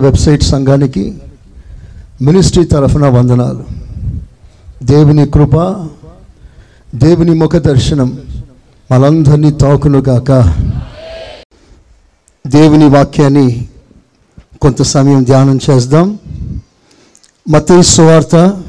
Website 0.00 0.42
సంఘానికి 0.42 1.18
ministry 2.22 2.64
తరఫున 2.64 3.06
వందనాలు. 3.08 3.64
దేవుని 4.82 5.26
కృప 5.26 5.86
దేవుని 6.94 7.34
ముఖ 7.34 7.56
దర్శనం 7.56 8.18
మనందరినీ 8.92 9.50
తాకునుగాక. 9.50 10.30
దేవుని 12.46 12.88
వాక్యాన్ని 12.88 13.68
కొంత 14.62 14.82
సమయం 14.82 15.24
ధ్యానం 15.24 15.58
చేద్దాం. 15.70 16.18
మత్తయి 17.50 17.82
సువార్త 17.82 18.62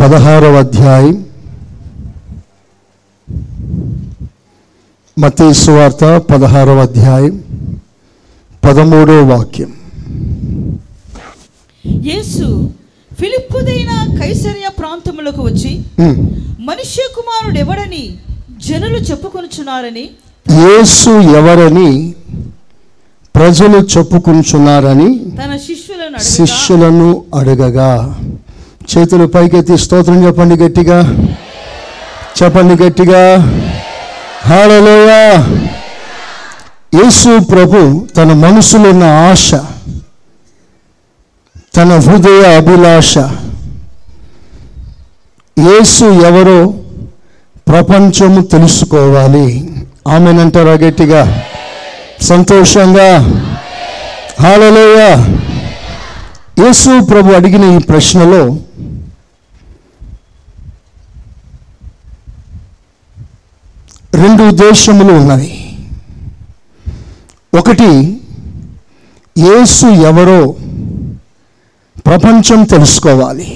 పదహారవ 0.00 0.58
అధ్యాయం. 0.58 1.26
మత్తయి 5.18 5.54
సువార్త 5.54 6.18
పదహారవ 6.18 6.80
అధ్యాయం. 6.80 7.51
పదమూడవ 8.64 9.20
వాక్యం. 9.32 9.70
యేసు 12.10 12.46
ఫిలిప్పుదైన 13.20 13.92
కైసరియా 14.20 14.70
ప్రాంతములకు 14.78 15.42
వచ్చి. 15.42 15.72
మనుష్య 16.68 17.02
కుమారుడు 17.16 17.58
ఎవడని 17.58 18.04
జనులు 18.66 18.98
చెప్పుకొనుచున్నారని? 18.98 20.04
యేసు 20.62 21.10
ఎవరని 21.38 22.14
ప్రజలు 23.34 23.78
చెప్పుకుంటున్నారని 23.94 25.08
తన 25.40 25.52
శిష్యులను 25.66 26.18
శిష్యులను 26.18 27.08
అడగగా. 27.34 27.90
చేతులు 28.90 29.26
పైకెత్తి 29.26 29.78
స్తోత్రం 29.78 30.26
చెప్పండి 30.26 30.56
గట్టిగా. 30.64 30.98
చెప్పండి 32.42 32.74
గట్టిగా. 32.82 33.22
హాలలోయ 34.48 35.12
యేసు 36.92 37.38
ప్రభు 37.38 38.06
తన 38.16 38.32
మనసులో 38.32 38.90
ఉన్న 38.90 39.04
ఆశ 39.04 39.54
తన 41.76 41.92
హృదయ 42.06 42.56
అభిలాష 42.56 43.18
యేసు 45.58 46.04
ఎవరో 46.04 46.74
ప్రపంచము 47.68 48.40
తెలుసుకోవాలి. 48.40 49.46
ఆమెనంటారా 50.08 50.72
గట్టిగా? 50.72 51.22
సంతోషంగా? 52.20 53.08
హాలలోయ 54.40 55.00
యేసు 56.62 57.00
ప్రభు 57.00 57.32
అడిగిన 57.32 57.64
ఈ 57.76 57.78
ప్రశ్నలో 57.78 58.42
రెండు 64.14 64.42
ఉద్దేశములు 64.42 65.12
ఉన్నాయి 65.12 65.61
ఒకటి 67.52 67.88
యేసు 69.36 69.86
ఎవరో 70.10 70.40
ప్రపంచం 72.06 72.60
తెలుసుకోవాలి. 72.72 73.50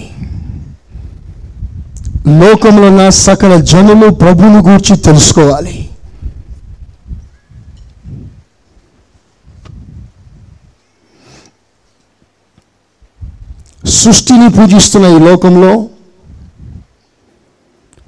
లోకంలో 2.42 2.86
ఉన్న 2.90 3.04
సకల 3.26 3.54
జనులు 3.72 4.08
ప్రభుని 4.22 4.60
గూర్చి 4.68 4.94
తెలుసుకోవాలి. 5.06 5.76
సృష్టిని 13.98 14.48
పూజిస్తున్న 14.56 15.06
ఈ 15.16 15.18
లోకంలో 15.28 15.72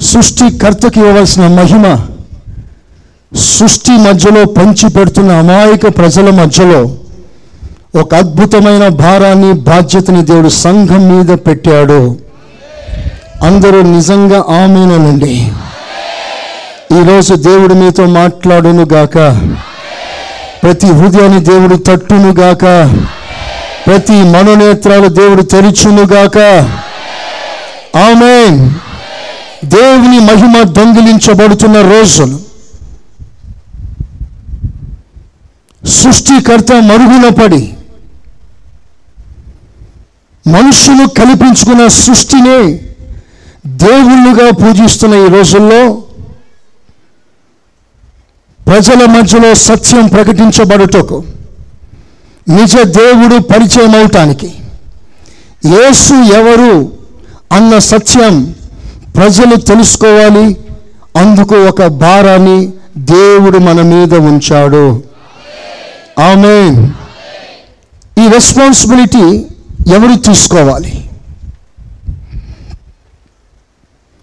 సృష్టికర్తకి 0.00 1.00
ఇవ్వవలసిన 1.00 1.46
మహిమ 1.58 1.86
సృష్టి 3.36 3.90
మధ్యలో 3.90 4.44
పంచి 4.44 4.90
పెడుతున్న 4.90 5.32
అమాయక 5.32 5.98
ప్రజల 5.98 6.30
మధ్యలో 6.30 6.96
ఒక 8.00 8.14
అద్భుతమైన 8.14 8.88
భారాన్ని 8.88 9.52
బాధ్యతని 9.52 10.24
దేవుడు 10.24 10.48
సంఘం 10.48 11.18
మీద 11.18 11.38
పెట్టాడు. 11.38 12.16
అందరూ 13.42 13.82
నిజంగా 13.82 14.38
ఆమెనండి 14.38 15.52
ఈరోజు 17.00 17.34
దేవుడు 17.34 17.74
మీతో 17.74 18.06
మాట్లాడును 18.06 18.86
గాక. 18.92 19.14
ప్రతి 20.62 20.86
హృదయాన్ని 20.86 21.44
దేవుడు 21.44 21.76
తట్టును 21.76 22.32
గాక. 22.32 22.62
ప్రతి 23.86 24.12
మనోనేత్రాలు 24.12 25.08
దేవుడు 25.08 25.42
తెరిచును 25.42 26.02
గాక. 26.02 26.38
ఆమె 27.96 28.70
దేవుని 29.64 30.18
మహిమ 30.18 30.62
దొంగిలించబడుతున్న 30.62 31.76
రోజులు. 31.92 32.47
సృష్టికర్త 35.88 36.72
మరుగున 36.72 37.28
పడి 37.28 37.74
మనుషులు 40.46 41.08
కల్పించుకున్న 41.08 41.88
సృష్టినే 41.88 42.58
దేవుళ్ళుగా 43.66 44.50
పూజిస్తున్న 44.50 45.14
ఈ 45.14 45.28
రోజుల్లో 45.28 46.02
ప్రజల 48.66 49.04
మధ్యలో 49.04 49.54
సత్యం 49.54 50.06
ప్రకటించబడుటకు 50.06 51.24
నిజ 52.48 52.76
దేవుడు 52.82 53.38
పరిచయం 53.42 53.94
అవటానికి 53.94 54.52
యేసు 55.66 56.14
ఎవరు 56.14 56.92
అన్న 57.52 57.78
సత్యం 57.78 58.54
ప్రజలు 59.16 59.56
తెలుసుకోవాలి. 59.56 60.46
అందుకు 61.16 61.54
ఒక 61.68 61.86
భారాన్ని 61.86 62.58
దేవుడు 62.98 63.58
మన 63.58 63.80
మీద 63.82 64.14
ఉంచాడు. 64.14 65.02
ఆమె 66.18 66.54
ఈ 68.22 68.28
రెస్పాన్సిబిలిటీ 68.28 69.44
ఎవరు 69.94 70.14
తీసుకోవాలి 70.18 71.04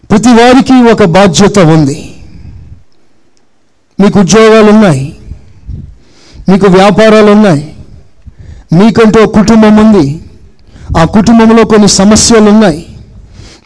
ప్రతి 0.10 0.30
వారికి 0.30 0.92
ఒక 0.92 1.04
బాధ్యత 1.04 1.60
ఉంది. 1.60 2.16
మీకు 4.00 4.20
ఉద్యోగాలు 4.20 4.72
ఉన్నాయి. 4.72 5.16
మీకు 6.50 6.68
వ్యాపారాలు 6.68 7.32
ఉన్నాయి. 7.32 7.76
మీకంటూ 8.74 9.26
కుటుంబం 9.26 9.76
ఉంది. 9.78 10.22
ఆ 10.98 11.06
కుటుంబంలో 11.06 11.66
కొన్ని 11.66 11.88
సమస్యలు 11.88 12.50
ఉన్నాయి. 12.50 12.86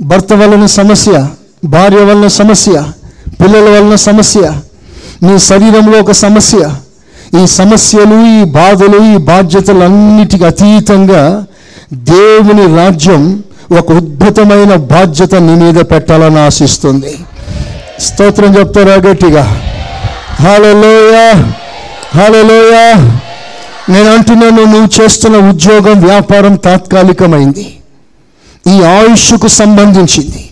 భర్త 0.01 0.33
వలన 0.33 0.65
సమస్య 0.65 1.27
భార్య 1.65 1.97
వలన 1.97 2.27
సమస్య 2.27 2.91
పిల్లల 3.41 3.69
వలన 3.69 3.95
సమస్య 3.95 4.61
నీ 5.23 5.39
శరీరంలో 5.39 5.99
ఒక 5.99 6.11
సమస్య 6.11 6.75
ఈ 7.37 7.47
సమస్యలు 7.47 8.39
ఈ 8.39 8.43
బాధలు 8.43 9.13
ఈ 9.13 9.17
బాధ్యతలన్నిటికీ 9.17 10.43
అతీతంగా 10.43 11.45
దేవుని 11.93 12.75
రాజ్యం 12.75 13.43
ఒక 13.79 13.91
ఉద్భుతమైన 13.91 14.75
బాధ్యత 14.75 15.35
నీ 15.35 15.55
మీద 15.55 15.75
పెట్టాలని 15.75 16.39
ఆశిస్తుంది. 16.39 17.19
స్తోత్రం 17.99 18.57
చెప్తారా 18.57 18.93
గట్టిగా? 18.93 19.61
హాలలోయ 20.39 21.31
హాలలోయ 22.15 22.75
నేను 23.89 24.13
అంటున్నాను 24.13 24.63
నువ్వు 24.63 25.01
చేస్తున్న 25.01 25.37
ఉద్యోగం 25.37 26.01
వ్యాపారం 26.01 26.55
తాత్కాలికమైంది. 26.55 27.75
ఈ 28.67 28.83
ఆయుష్కు 28.83 29.47
సంబంధించింది. 29.47 30.49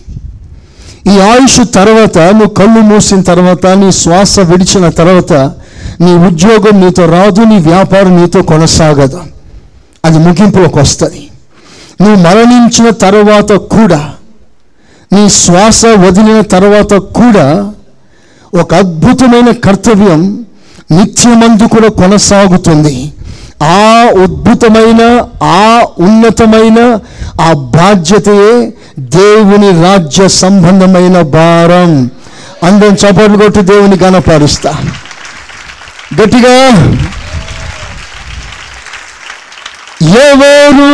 ఈ 1.06 1.18
ఆయుష్ 1.18 1.60
తర్వాత 1.74 2.18
నువ్వు 2.18 2.54
కళ్ళు 2.54 2.80
మూసిన 2.80 3.20
తర్వాత 3.20 3.66
నీ 3.66 3.92
శ్వాస 3.92 4.40
విడిచిన 4.40 4.88
తర్వాత 4.88 5.32
నీ 6.00 6.14
ఉద్యోగం 6.14 6.80
నీతో 6.80 7.06
రాదు 7.06 7.40
నీ 7.40 7.58
వ్యాపారం 7.58 8.20
నీతో 8.20 8.42
కొనసాగదు. 8.42 9.20
అది 10.04 10.18
ముగింపులోకి 10.18 10.78
వస్తుంది. 10.78 11.30
నువ్వు 12.00 12.16
మరణించిన 12.16 12.90
తర్వాత 12.90 13.52
కూడా 13.52 14.10
నీ 15.12 15.28
శ్వాస 15.28 15.86
వదిలిన 15.86 16.40
తర్వాత 16.40 16.94
కూడా 16.94 17.72
ఒక 18.60 18.74
అద్భుతమైన 18.74 19.50
కర్తవ్యం 19.50 20.44
నిత్యమందు 20.90 21.68
కూడా 21.68 21.88
కొనసాగుతుంది. 21.88 23.12
ఆ 23.62 24.10
అద్భుతమైన 24.22 25.28
ఆ 25.42 25.82
ఉన్నతమైన 25.98 26.98
ఆ 27.40 27.52
బాధ్యతయే 27.52 28.72
దేవుని 28.98 29.82
రాజ్య 29.82 30.28
సంబంధమైన 30.28 31.20
భారం. 31.20 32.10
అందరం 32.64 32.94
చప్పట్లు 32.94 33.38
కొట్టి 33.38 33.60
దేవుని 33.60 33.96
గణపరుస్తా 34.02 34.74
గట్టిగా. 36.10 36.56
ఎవరు 40.00 40.92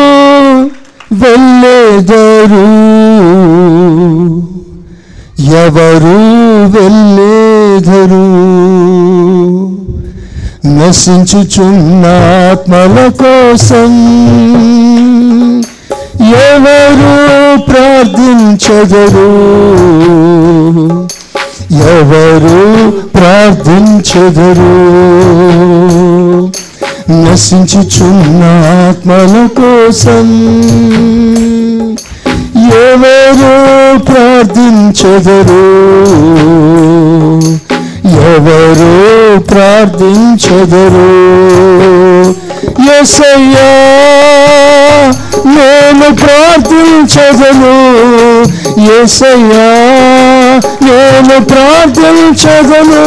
వెళ్ళేదరు? 1.12 2.64
ఎవరు 5.62 6.16
వెళ్ళేదరు? 6.66 8.25
నశించుచున్న 10.66 12.06
ఆత్మల 12.50 12.96
కోసం 13.22 13.93
ఎవరు 16.44 17.14
ప్రార్థించదరు? 17.62 19.31
ఎవరు 21.70 22.93
ప్రార్థించదరు? 23.08 24.75
నశించుచున్న 27.11 28.44
ఆత్మల 28.88 29.46
కోసం 29.56 30.28
ఎవరు 32.70 33.99
ప్రార్థించెదరు? 33.99 35.64
ఎవరు 38.05 39.40
ప్రార్థించెదరు? 39.40 41.08
ఎసయ్యా 43.00 43.70
నేను 45.46 46.14
ప్రార్థించదను. 46.14 47.75
ఎసయ్యా 49.02 50.33
నేను 50.80 51.40
ప్రార్థించగను 51.40 53.04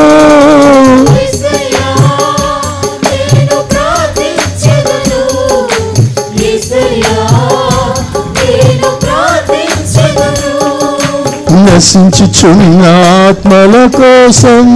నశించుచున్న 11.67 12.83
ఆత్మల 13.19 13.73
కోసం 13.97 14.67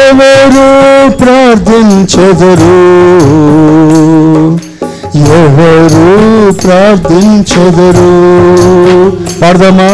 ఎవరు 0.00 0.66
ప్రార్థించదరు? 1.12 2.76
ఎవరు 5.38 6.06
ప్రార్థించదరు? 6.62 8.10
పాడదామా? 9.40 9.90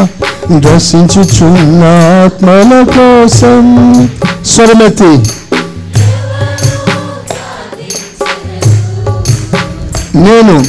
దర్శించుచున్న 0.51 1.85
ఆత్మల 2.25 2.85
కోసం 2.85 3.65
స్వరమెత్తి 4.47 5.33
నేను 10.19 10.65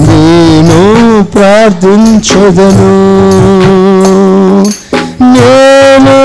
నేను 0.00 1.22
ప్రార్థించదను. 1.24 2.92
నేను 5.20 6.16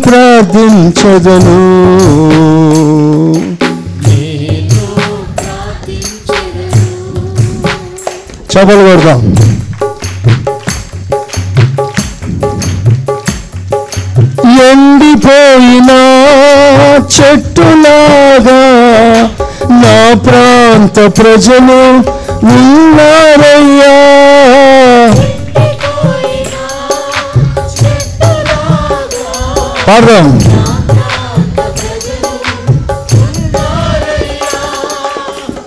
ప్రార్థించదను. 0.00 1.58
చపలు 8.52 8.82
కొడదాం. 8.88 9.34
ఎండిపోయిన 14.62 15.90
చెట్టులాగా 17.16 18.60
నా 19.82 19.96
ప్రాంత 20.26 20.98
ప్రజలు 21.18 21.80
ఉన్నారయ్యా 22.54 23.94
పాడదాం. 29.86 30.26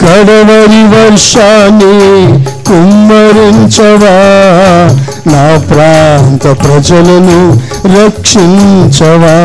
కడవరి 0.01 0.83
వర్షాన్ని 0.93 1.95
కుమ్మరించవా 2.67 4.15
నా 5.27 5.43
ప్రాంత 5.69 6.45
ప్రజలను 6.63 7.39
రక్షించవా? 7.85 9.35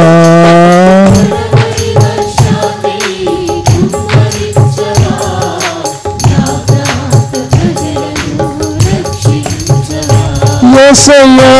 ఎసయ్యా 10.83 11.53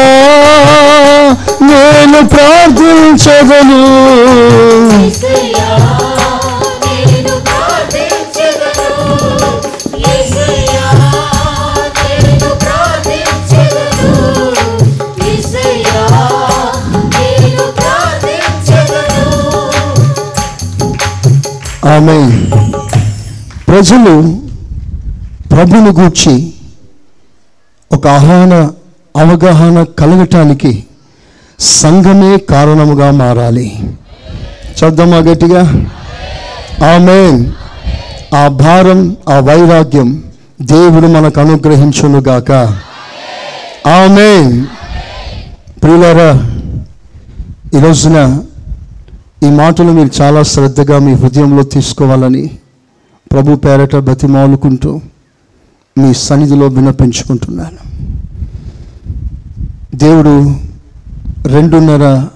నేను 1.69 2.21
ప్రార్థించదను 2.33 3.81
ఆమె 22.07 22.45
ప్రజలు 23.69 24.39
ప్రభుని 25.51 25.91
గూర్చి 25.91 26.53
ఒక 27.93 28.07
ఆహ్వాన 28.07 28.71
అవగాహన 29.17 29.83
కలగటానికి 29.83 30.85
సంఘమే 31.61 32.37
కారణముగా 32.37 33.11
మారాలి. 33.11 33.97
చూద్దామా 34.85 35.17
గట్టిగా. 35.17 35.61
ఆమె 36.95 37.51
ఆ 38.37 38.49
భారం 38.49 39.17
ఆ 39.29 39.39
వైరాగ్యం 39.39 40.23
దేవుడు 40.63 41.07
మనకు 41.07 41.41
అనుగ్రహించునుగాక. 41.41 42.53
ఆమె 43.89 44.65
ప్రియులరా 45.83 46.61
ఈ 47.79 47.83
రోజున 47.83 48.43
ఈ 49.45 49.51
మాటలు 49.51 49.93
మీరు 49.93 50.23
చాలా 50.23 50.43
శ్రద్ధగా 50.43 50.99
మీ 50.99 51.13
హృదయంలో 51.13 51.63
తీసుకోవాలని 51.63 52.59
ప్రభు 53.33 53.57
పేరట 53.57 53.97
బతిమాలుకుంటూ 53.97 55.01
మీ 55.99 56.15
సన్నిధిలో 56.15 56.67
వినపించుకుంటున్నాను 56.67 57.83
దేవుడు 59.97 60.55
రెండున్నర 61.49 62.27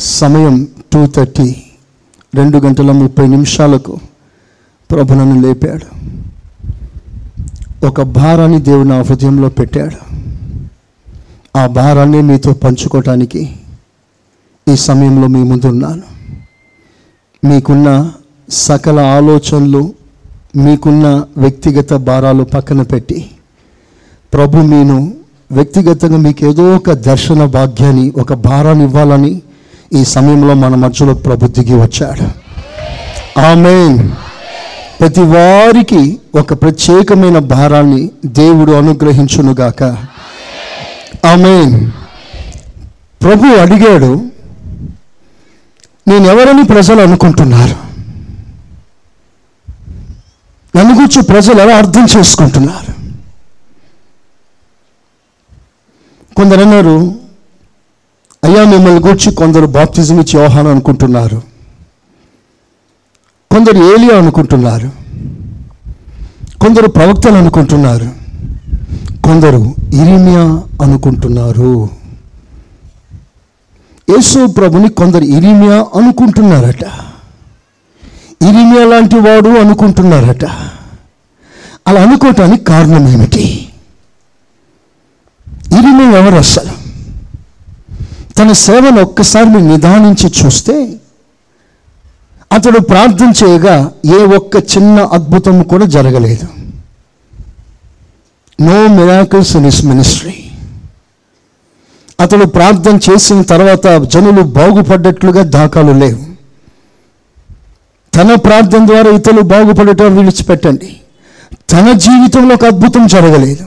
సమయం 0.00 0.68
టూ 0.92 1.06
థర్టీ 1.06 1.62
రెండు 2.34 2.58
గంటల 2.58 2.92
ముప్పై 2.92 3.26
నిమిషాలకు 3.26 3.98
ప్రభు 4.90 5.14
నన్ను 5.14 5.40
లేపాడు. 5.40 5.86
ఒక 7.86 8.02
భారాన్ని 8.02 8.62
దేవుడు 8.62 8.88
నా 8.88 9.02
హృదయంలో 9.02 9.48
పెట్టాడు. 9.48 9.96
ఆ 11.58 11.66
భారాన్ని 11.66 12.22
మీతో 12.22 12.52
పంచుకోవటానికి 12.52 13.56
ఈ 14.68 14.76
సమయంలో 14.76 15.26
మీ 15.26 15.42
ముందున్నాను. 15.42 16.15
మీకున్న 17.48 17.88
సకల 18.50 18.98
ఆలోచనలు 19.16 19.82
మీకున్న 20.56 21.06
వ్యక్తిగత 21.38 21.92
భారాలు 21.92 22.44
పక్కన 22.44 22.82
పెట్టి 22.82 23.18
ప్రభు 24.32 24.56
మీను 24.56 24.98
వ్యక్తిగతంగా 25.52 26.16
మీకు 26.16 26.42
ఏదో 26.46 26.64
ఒక 26.76 26.92
దర్శన 26.92 27.44
భాగ్యాన్ని 27.44 28.06
ఒక 28.20 28.32
భారాన్ని 28.32 28.84
ఇవ్వాలని 28.84 29.32
ఈ 29.92 30.04
సమయంలో 30.04 30.54
మన 30.54 30.74
మధ్యలో 30.74 31.14
ప్రభు 31.14 31.48
దిగి 31.48 31.74
వచ్చాడు. 31.74 32.26
ఆమె 33.40 33.76
ప్రతి 35.00 35.20
వారికి 35.20 36.02
ఒక 36.34 36.52
ప్రత్యేకమైన 36.62 37.38
భారాన్ని 37.38 38.02
దేవుడు 38.26 38.72
అనుగ్రహించునుగాక. 38.72 39.82
ఆమె 41.26 41.56
ప్రభు 43.22 43.46
అడిగాడు 43.56 44.12
నేను 46.08 46.64
ప్రజలు 46.64 47.00
అనుకుంటున్నారు? 47.00 47.86
నన్ను 50.78 50.94
గురించి 50.94 51.22
ప్రజలు 51.22 51.60
ఎలా 51.60 51.76
అర్థం 51.76 52.06
చేసుకుంటున్నారు? 52.18 52.96
కొందరు 56.34 56.60
అన్నారు 56.60 57.14
అయ్యా 58.44 58.64
మిమ్మల్ని 58.64 59.00
గురించి 59.00 59.34
కొందరు 59.34 59.66
బాప్తిజం 59.66 60.20
ఇచ్చి 60.20 60.40
యోహాను 60.40 60.70
అనుకుంటున్నారు. 60.70 61.42
కొందరు 63.50 63.76
ఏలియా 63.76 64.18
అనుకుంటున్నారు. 64.18 64.90
కొందరు 66.58 66.86
ప్రవక్తలు 66.86 67.34
అనుకుంటున్నారు. 67.34 68.12
కొందరు 69.22 69.74
ఇరిమియా 69.94 70.62
అనుకుంటున్నారు. 70.82 71.90
యేసు 74.10 74.46
ప్రభుని 74.46 74.88
కొందరు 74.88 75.24
ఇరిమియా 75.24 75.86
అనుకుంటున్నారట. 75.94 76.84
ఇరిమియా 78.42 78.84
లాంటి 78.84 79.16
వాడు 79.16 79.48
అనుకుంటున్నారట. 79.48 80.44
అలా 81.88 82.02
అనుకోవటానికి 82.02 82.64
కారణం 82.64 83.08
ఏమిటి 83.08 83.68
ఇరిమియా 85.78 86.18
ఎవరు 86.18 86.34
అసలు? 86.34 86.86
తన 88.38 88.52
సేవను 88.52 89.02
ఒక్కసారి 89.02 89.48
మీరు 89.48 89.64
నిదానించి 89.64 90.32
చూస్తే 90.44 91.00
అతడు 92.52 92.78
ప్రార్థన 92.78 93.32
చేయగా 93.44 93.92
ఏ 94.06 94.24
ఒక్క 94.36 94.56
చిన్న 94.56 95.00
అద్భుతం 95.00 95.62
కూడా 95.62 95.86
జరగలేదు. 95.86 96.48
No 98.60 98.88
miracles 98.88 99.56
in 99.56 99.64
his 99.64 99.84
ministry 99.84 100.45
అతడు 102.20 102.44
ప్రార్థన 102.44 102.98
చేసిన 103.10 103.42
తర్వాత 103.42 104.02
జనులు 104.02 104.42
బాగుపడ్డట్లుగా 104.42 105.42
దాఖలు 105.42 105.92
లేవు. 105.92 106.26
తన 108.14 108.34
ప్రార్థన 108.34 108.86
ద్వారా 108.86 109.10
ఇతరులు 109.10 109.40
బాగుపడటం 109.40 110.16
విడిచిపెట్టండి. 110.16 111.00
తన 111.70 111.92
జీవితంలో 111.92 112.54
ఒక 112.54 112.64
అద్భుతం 112.64 113.06
జరగలేదు. 113.06 113.66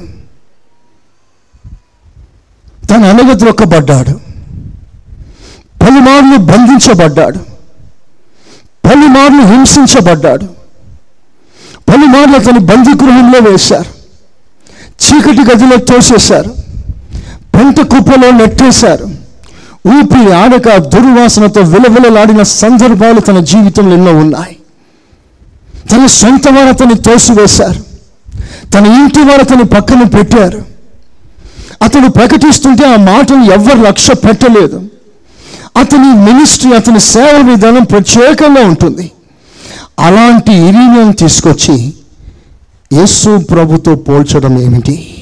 తన 2.88 3.06
అనగద్రొక్కబడ్డాడు 3.06 4.12
పలుమార్లు 5.82 6.38
బంధించబడ్డాడు. 6.38 7.39
పలుమార్లు 8.86 9.41
హింసించబడ్డాడు. 9.41 10.46
పలుమార్లు 11.89 12.36
అతని 12.36 12.60
బందీగృహంలో 12.60 13.51
వేశారు. 13.51 13.91
చీకటి 15.03 15.51
గదిలో 15.51 15.77
తోసేశారు. 15.77 16.59
పెంట 17.56 17.82
కుప్పలో 17.82 18.32
నెట్టేశారు. 18.32 19.03
ఊపిరి 19.88 20.34
ఆడక 20.34 20.75
దుర్వాసనతో 20.77 21.62
విలవిలలాడిన 21.62 22.44
సందర్భాలు 22.44 23.20
తన 23.20 23.39
జీవితంలో 23.39 23.94
ఎన్నో 23.96 24.13
ఉన్నాయి. 24.13 24.56
తన 25.91 26.06
సొంత 26.06 26.48
వారు 26.48 26.68
అతన్ని 26.68 26.96
తోసివేశారు. 26.96 27.84
తన 28.72 28.86
ఇంటి 28.86 29.20
వారు 29.20 29.41
అతని 29.41 29.63
పక్కన 29.63 30.03
పెట్టారు. 30.03 30.65
అతడు 31.82 32.08
ప్రకటిస్తుంటే 32.08 32.86
ఆ 32.94 32.96
మాటను 32.96 33.44
ఎవరు 33.44 33.77
లక్ష్య 33.77 34.13
పెట్టలేదు. 34.13 34.84
అతని 35.77 36.32
మినిస్ట్రీ 36.32 36.74
అతని 36.74 37.00
సేవ 37.00 37.46
విధానం 37.50 37.84
ప్రత్యేకంగా 37.84 38.68
ఉంటుంది. 38.68 39.12
అలాంటి 40.00 40.51
ఇరీనియం 40.53 41.12
తీసుకొచ్చి 41.12 41.94
యేసు 42.94 43.38
ప్రభుతో 43.38 43.96
పోల్చడం 43.96 44.60
ఏమిటి? 44.60 45.19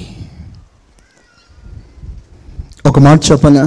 ఒక 2.87 2.99
మాట 2.99 3.19
చెప్పనా? 3.31 3.63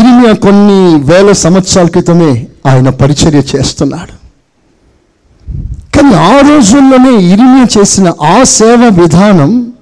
ఇరిమియా 0.00 0.32
కొన్ని 0.32 0.78
వేల 1.12 1.32
సంవత్సరాల 1.32 1.86
క్రితమే 1.86 2.46
ఆయన 2.66 2.88
పరిచర్య 2.88 3.42
చేస్తున్నాడు. 3.56 4.14
కానీ 5.96 6.14
ఆ 6.14 6.40
రోజుల్లోనే 6.40 7.12
ఇరిమియా 7.32 7.66
చేసిన 7.78 8.12
ఆ 8.22 8.42
సేవ 8.44 9.00
విధానం 9.02 9.72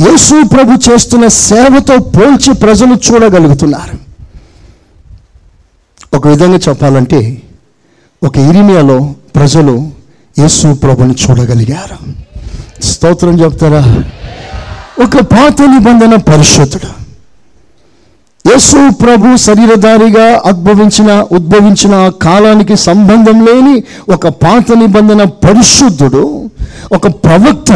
యేసు 0.00 0.48
ప్రభు 0.48 0.90
చేస్తున్న 0.90 1.26
సేవతో 1.26 1.96
పోల్చి 1.98 2.54
ప్రజలు 2.54 2.94
చూడగలుగుతున్నారు. 2.94 3.98
ఒక 6.16 6.28
విధంగా 6.28 6.56
చెప్పాలంటే 6.68 7.42
ఒక 8.22 8.38
ఇరిమియాలో 8.38 9.14
ప్రజలు 9.36 9.90
యేసు 10.38 10.74
ప్రభుని 10.74 11.14
చూడగలిగారు. 11.22 11.96
స్తోత్రం 12.82 13.40
చెప్తారా? 13.40 13.82
ఒక 15.00 15.20
పాత 15.34 15.62
నిబంధన 15.62 16.14
పరిశుద్ధుడు. 16.16 16.90
యేసు 18.44 18.78
ప్రభు 19.02 19.36
శరీరధారిగా 19.36 20.26
ఉద్భవించిన 20.50 21.10
ఉద్భవించిన 21.32 22.08
కాలానికి 22.08 22.76
సంబంధం 22.76 23.46
లేని 23.46 23.74
ఒక 24.08 24.28
పాత 24.44 24.72
నిబంధన 24.72 25.24
పరిశుద్ధుడు 25.24 26.50
ఒక 26.92 27.06
ప్రవక్త 27.24 27.72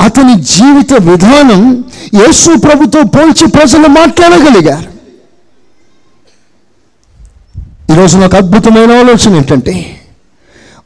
అతని 0.00 0.34
జీవిత 0.40 0.92
విధానం 1.02 1.84
యేసు 2.14 2.50
ప్రభుతో 2.58 3.02
పోల్చి 3.16 3.46
ప్రజలు 3.46 3.88
మాట్లాడగలిగారు. 3.88 4.90
ఈరోజు 7.92 8.16
నాకు 8.18 8.36
అద్భుతమైన 8.36 8.92
ఆలోచన 8.92 9.36
ఏంటంటే 9.36 9.74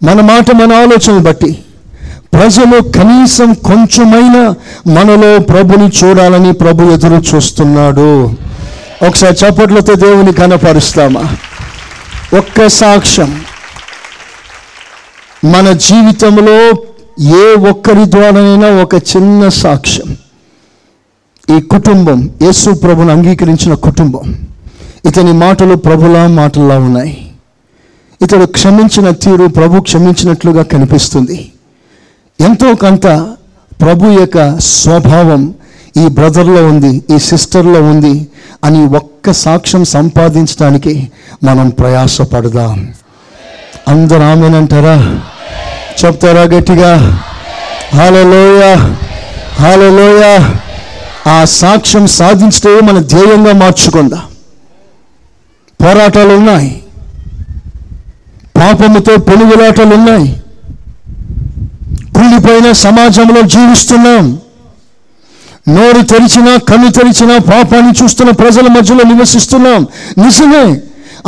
మన 0.02 0.20
మాట 0.20 0.52
మన 0.56 0.72
ఆలోచన 0.72 1.18
బట్టి 1.18 1.50
ప్రజలు 2.32 2.82
కనీసం 2.82 3.52
కొంచెమైనా 3.52 4.54
మనలో 4.92 5.38
ప్రభుని 5.38 5.90
చూడాలని 6.04 6.52
ప్రభు 6.52 6.82
ఎదురు 6.82 7.36
చూస్తున్నాడు. 7.36 8.34
ఒకసారి 9.06 9.36
చప్పట్లతో 9.46 9.94
దేవుని 9.94 10.32
కనపరుస్తామా 10.32 11.36
ఒక్క 12.38 12.68
సాక్ష్యం. 12.68 13.40
మన 15.44 15.72
జీవితంలో 15.72 16.84
ఏ 17.36 17.68
ఒక్కరి 17.70 18.10
ద్వారానైనా 18.10 18.82
ఒక 18.82 18.94
చిన్న 18.94 19.48
సాక్ష్యం. 19.48 20.16
ఈ 21.58 21.60
కుటుంబం 21.60 22.30
యేసు 22.42 22.70
ప్రభుని 22.70 23.12
అంగీకరించిన 23.12 23.74
కుటుంబం. 23.74 24.34
ఇతని 25.04 25.32
మాటలు 25.32 25.74
ప్రభులా 25.74 26.26
మాటల్లా 26.26 26.78
ఉన్నాయి. 26.78 27.30
ఇతడు 28.22 28.44
క్షమించిన 28.44 29.10
తీరు 29.10 29.46
ప్రభు 29.46 29.80
క్షమించినట్లుగా 29.80 30.62
కనిపిస్తుంది. 30.62 31.52
ఎంతో 32.40 32.74
కొంత 32.74 33.06
ప్రభు 33.80 34.06
యొక్క 34.06 34.58
స్వభావం 34.58 35.54
ఈ 35.96 36.08
బ్రదర్లో 36.08 36.68
ఉంది 36.68 37.02
ఈ 37.14 37.18
సిస్టర్లో 37.18 37.82
ఉంది 37.82 38.28
అని 38.64 38.86
ఒక్క 38.86 39.32
సాక్ష్యం 39.32 39.84
సంపాదించడానికి 39.84 41.10
మనం 41.44 41.70
ప్రయాసపడదాం. 41.70 42.92
అందరు 43.88 44.22
ఆమెనంటారా? 44.22 45.18
చెప్తారా 46.04 46.42
గట్టిగా? 46.42 47.22
హాలలోయ 47.94 48.74
హాలలోయ 49.60 50.50
ఆ 51.26 51.44
సాక్ష్యం 51.44 52.06
సాధించటే 52.06 52.80
మన 52.80 52.98
ధ్యేయంగా 52.98 53.52
మార్చుకుందాం. 53.52 54.22
పోరాటాలు 55.84 56.34
ఉన్నాయి 56.34 56.82
పాపముతో 58.56 59.16
పెనుగులాటలు 59.16 59.94
ఉన్నాయి 59.94 60.42
కుళ్ళిపోయిన 62.18 62.68
సమాజంలో 62.72 63.40
జీవిస్తున్నాం. 63.54 64.26
నోరు 65.76 66.02
తెరిచినా 66.12 66.52
కన్ను 66.68 66.90
తెరిచినా 66.98 67.34
పాపాన్ని 67.48 67.92
చూస్తున్న 68.02 68.30
ప్రజల 68.42 68.66
మధ్యలో 68.76 69.02
నివసిస్తున్నాం. 69.08 69.80
నిజమే 70.24 70.62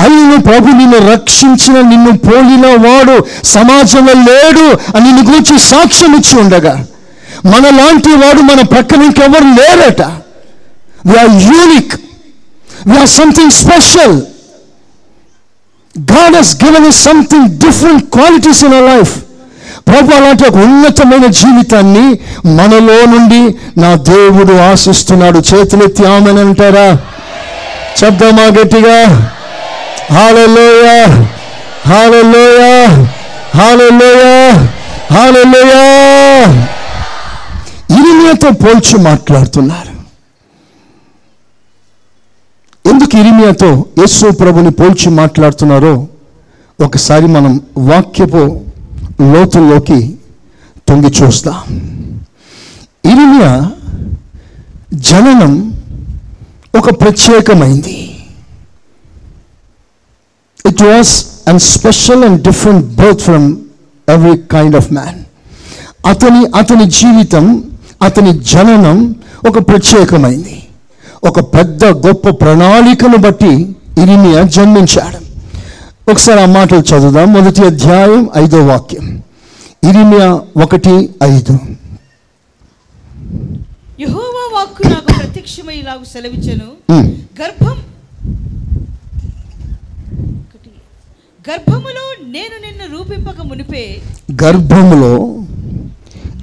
అయిన 0.05 0.35
ప్రభు 0.47 0.69
నిన్ను 0.81 0.99
రక్షించిన 1.13 1.77
నిన్ను 1.91 2.13
పోలిన 2.27 2.67
వాడు 2.85 3.17
సమాజంలో 3.55 4.15
లేడు 4.29 4.67
అని 4.95 5.05
నిన్ను 5.07 5.23
గురించి 5.31 5.55
సాక్ష్యం 5.71 6.13
ఇచ్చి 6.19 6.35
ఉండగా 6.43 6.75
మనలాంటి 7.53 8.13
వాడు 8.23 8.41
మన 8.51 8.61
ప్రక్కన 8.73 9.03
ఇంకెవరు 9.03 9.49
లేరట. 9.59 10.03
We are 11.09 11.35
unique 11.51 11.95
we are 12.91 13.13
something 13.21 13.55
special 13.63 14.17
God 16.13 16.37
has 16.37 16.55
given 16.65 16.93
something 16.93 17.51
different 17.65 18.05
qualities 18.17 18.63
in 18.69 18.75
a 18.75 18.85
life 18.93 19.15
ప్రభు 19.89 20.15
అలాంటి 20.15 20.45
ఒక 20.49 20.57
ఉన్నతమైన 20.57 21.27
జీవితాన్ని 21.27 22.07
మనలో 22.49 23.05
నుండి 23.05 23.59
నా 23.81 23.95
దేవుడు 23.95 24.53
ఆశిస్తున్నాడు. 24.53 25.39
చేతులెత్తి 25.39 26.05
ఆమెను 26.07 26.41
అంటారా? 26.41 26.99
చెప్దామా 28.05 28.43
గట్టిగా? 28.43 29.31
హాలలోయ 30.13 31.07
హాలలోయ 31.87 32.87
హాలలోయ 33.57 34.51
హాలలోయ 35.13 35.73
ఇరిమియాతో 37.91 38.51
పోల్చి 38.51 38.99
మాట్లాడుతున్నారు. 38.99 40.01
ఎందుకు 42.89 43.17
ఇరిమియాతో 43.17 43.85
యేసు 43.99 44.31
ప్రభుని 44.31 44.71
పోల్చి 44.71 45.11
మాట్లాడుతున్నారో 45.11 46.07
ఒకసారి 46.85 47.27
మనం 47.27 47.61
వాక్యపు 47.79 48.61
లోతుల్లోకి 49.21 50.19
తొంగి 50.89 51.11
చూస్తాం. 51.23 51.59
ఇరిమియా 53.05 53.71
జననం 54.95 55.81
ఒక 56.79 57.01
ప్రత్యేకమైంది. 57.01 58.15
It 60.67 60.83
was 60.83 61.27
and 61.49 61.63
special 61.63 62.25
and 62.25 62.43
different 62.43 62.87
birth 62.87 63.21
from 63.21 63.57
every 64.09 64.37
kind 64.37 64.77
of 64.77 64.93
man 64.93 65.19
అతని 66.07 66.47
అతని 66.59 66.91
జీవితం 66.91 67.65
అతని 68.03 68.39
జననం 68.39 69.15
ఒక 69.49 69.69
ప్రత్యేకమైంది. 69.69 70.63
ఒక 71.25 71.41
పెద్ద 71.41 71.85
గొప్ప 71.85 72.29
ప్రణాళికను 72.29 73.17
బట్టి 73.17 73.77
ఇరిమియా 74.03 74.43
జన్మించాడు. 74.43 75.30
ఒకసారి 76.09 76.41
ఆ 76.41 76.47
మాటలు 76.47 76.79
చదువుదాం. 76.79 77.33
మొదటి 77.33 77.61
అధ్యాయం 77.61 78.29
ఐదో 78.37 78.67
వాక్యం. 78.67 79.23
ఇరిమియా 79.89 80.41
ఒకటి 80.63 81.11
ఐదు. 81.23 81.59
యెహోవా 84.01 84.59
వాక్కు 84.59 84.87
నాకు 84.87 85.05
ప్రత్యక్షమై 85.05 85.77
ఇలాగు 85.77 86.05
సెలవిచ్చెను. 86.05 86.93
గర్భం. 87.43 87.79
గర్భములో 91.51 92.15
నేను 92.23 92.67
నిన్ను 92.67 92.99
రూపింపక 92.99 93.41
మునిపే. 93.41 94.03
గర్భములో 94.45 95.37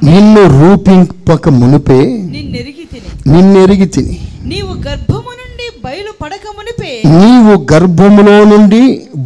నిన్ను 0.03 0.61
రూపింపక 0.61 1.49
మునిపే. 1.49 2.01
నిన్నెరిగి 2.07 2.87
తిని. 2.93 3.37
నిన్నెరిగి 3.37 3.85
తిని. 3.85 4.27
నీవు 4.43 4.73
గర్భము 4.73 5.17
నుండి 5.17 5.46
బయలు 5.83 6.11
పడక 6.21 6.45
మునిపే 6.57 6.93
నీవు 7.15 7.53
గర్భములో 7.71 8.37
నుండి 8.51 8.81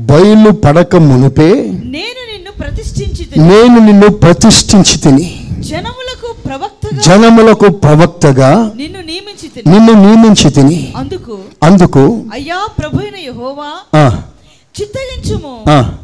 బయలు 0.09 0.51
పడక 0.63 0.95
మునిపే 1.07 1.51
నేను 1.95 2.21
నిన్ను 2.31 2.51
ప్రతిష్ఠించి 2.61 3.23
నేను 3.47 3.77
నిన్ను 3.87 4.09
ప్రతిష్ఠించి 4.21 4.95
తిని 5.03 5.27
జనములకు 5.69 6.29
ప్రవక్తగా 6.45 7.01
జనములకు 7.07 7.67
ప్రవక్తగా 7.83 8.51
నిన్ను 8.79 9.01
నియమించి 9.09 9.47
నిన్ను 9.71 9.93
నియమించి 10.01 10.49
తిని 10.55 10.79
అందుకు 11.01 11.35
అందుకు 11.63 12.03
అయ్యా 12.37 12.59
ప్రభు 12.77 12.99
అయిన 13.03 13.17
యెహోవా 13.25 13.69
ఆ, 13.95 14.05
చిత్తగించుము. 14.75 15.53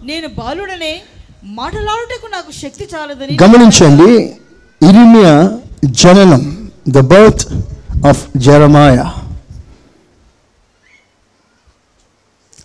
నేను 0.07 0.27
బాలుడనే 0.37 0.93
మాటలాడుటకు 1.57 2.27
నాకు 2.31 2.51
శక్తి 2.59 2.85
చాలదని 2.93 3.35
గమనించండి 3.41 4.09
ఇరిమియా 4.81 5.33
జననం 6.01 6.43
ద 6.89 7.01
బర్త్ 7.11 7.45
ఆఫ్ 8.05 8.23
జరమాయ 8.45 8.97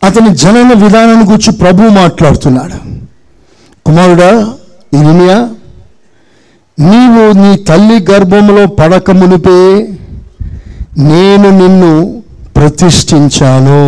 అతని 0.05 0.31
జనన 0.37 0.73
విధానాన్ని 0.85 1.25
గురించి 1.25 1.53
ప్రభు 1.53 1.89
మాట్లాడుతున్నాడు. 1.89 2.79
కుమారుడా 3.87 4.31
ఇరిమియా 4.99 5.37
నీవు 6.79 7.23
నీ 7.33 7.51
తల్లి 7.69 8.07
గర్భంలో 8.11 8.67
పడక 8.67 9.11
మునిపే 9.11 9.59
నేను 11.11 11.51
నిన్ను 11.61 12.23
ప్రతిష్ఠించాను. 12.57 13.85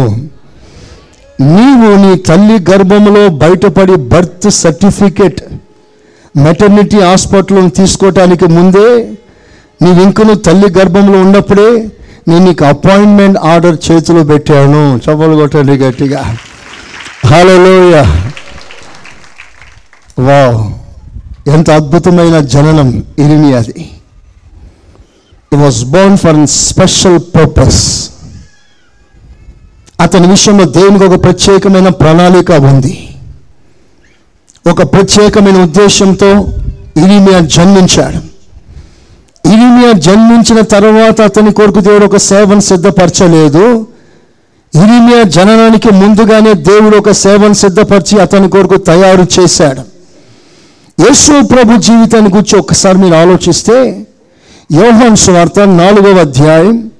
నీవు 1.40 1.88
నీ 2.02 2.12
తల్లి 2.18 2.56
గర్భంలో 2.71 3.28
బయటపడి 3.28 3.97
బర్త్ 4.12 4.50
సర్టిఫికెట్ 4.50 5.40
మెటర్నిటీ 6.37 7.00
హాస్పిటల్ను 7.00 7.71
తీసుకోవటానికి 7.71 8.47
ముందే 8.47 8.88
నీవింకను 9.83 10.35
తల్లి 10.35 10.68
గర్భంలో 10.78 11.21
ఉన్నప్పుడే 11.21 11.68
నేను 12.28 12.45
నీకు 12.45 12.64
అపాయింట్మెంట్ 12.64 13.38
ఆర్డర్ 13.38 13.76
చేతిలో 13.90 14.25
పెట్టాను. 14.25 14.97
చప్పలు 14.97 15.37
కొట్టండి 15.37 15.73
గట్టిగా. 15.73 16.37
హలోయ 17.26 17.97
వావ్ 20.19 20.73
ఎంత 21.49 21.71
అద్భుతమైన 21.71 22.40
జననం 22.40 23.04
ఇరిమి 23.19 23.54
అది 23.54 23.90
it 25.52 25.61
was 25.61 25.85
born 25.85 26.19
for 26.19 26.47
special 26.47 27.19
purpose 27.19 28.11
అతని 30.00 30.26
విషయంలో 30.26 30.64
దేవునికి 30.64 31.04
ఒక 31.04 31.23
ప్రత్యేకమైన 31.25 31.88
ప్రణాళిక 31.88 32.50
ఉంది. 32.50 33.09
ఒక 34.71 34.93
ప్రత్యేకమైన 34.93 35.62
ఉద్దేశంతో 35.62 36.31
ఇరిమియా 36.97 37.40
జన్మించాడు. 37.40 38.33
ఇరిమియా 39.46 39.92
జన్మించిన 39.92 40.60
తర్వాత 40.60 41.20
అతని 41.20 41.52
కొరకు 41.52 41.80
దేవుడు 41.80 42.04
ఒక 42.04 42.16
సేవను 42.16 42.60
సిద్ధపరచలేదు. 42.60 43.86
ఇరిమియా 44.74 45.22
జననానికి 45.22 45.90
ముందుగానే 45.90 46.52
దేవుడు 46.54 46.96
ఒక 46.96 47.10
సేవను 47.10 47.52
సిద్ధపరిచి 47.52 48.20
అతని 48.20 48.48
కొరకు 48.50 48.76
తయారు 48.76 49.26
చేశాడు. 49.34 49.82
యేసు 51.04 51.34
ప్రభు 51.46 51.76
జీవితాన్ని 51.80 52.30
గురించి 52.30 52.56
ఒకసారి 52.58 52.98
మీరు 52.98 53.14
ఆలోచిస్తే 53.14 54.06
యోహాన్ 54.72 55.16
సువార్త 55.16 55.60
నాలుగవ 55.60 56.18
అధ్యాయం 56.18 56.90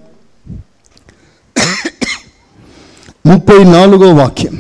ముప్పై 3.27 3.65
నాలుగో 3.65 4.09
వాక్యం. 4.15 4.55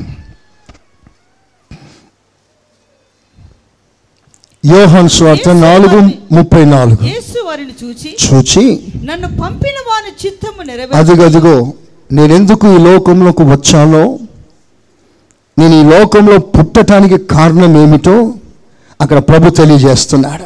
యోహాన్ 4.66 5.08
స్వార్త 5.08 5.48
నాలుగు 5.48 5.98
ముప్పై 6.34 6.64
నాలుగు. 6.64 7.04
వారిని 7.46 7.74
చూచి 7.84 8.16
చూచి 8.26 8.80
నన్ను 9.04 9.28
పంపిన 9.28 9.78
వాని 9.88 10.26
చిత్తము 10.26 10.62
నెరవేర్చు. 10.62 10.96
అదిగదిగో 10.96 11.72
నేనెందుకు 12.12 12.74
ఈ 12.74 12.78
లోకంలోకి 12.78 13.42
వచ్చానో? 13.42 14.18
నేను 15.58 15.74
ఈ 15.80 15.98
లోకంలో 15.98 16.38
పుట్టటానికి 16.38 17.18
కారణం 17.18 17.82
ఏమిటో 17.82 18.34
అక్కడ 19.00 19.18
ప్రభు 19.18 19.50
తెలియజేస్తున్నాడు. 19.50 20.44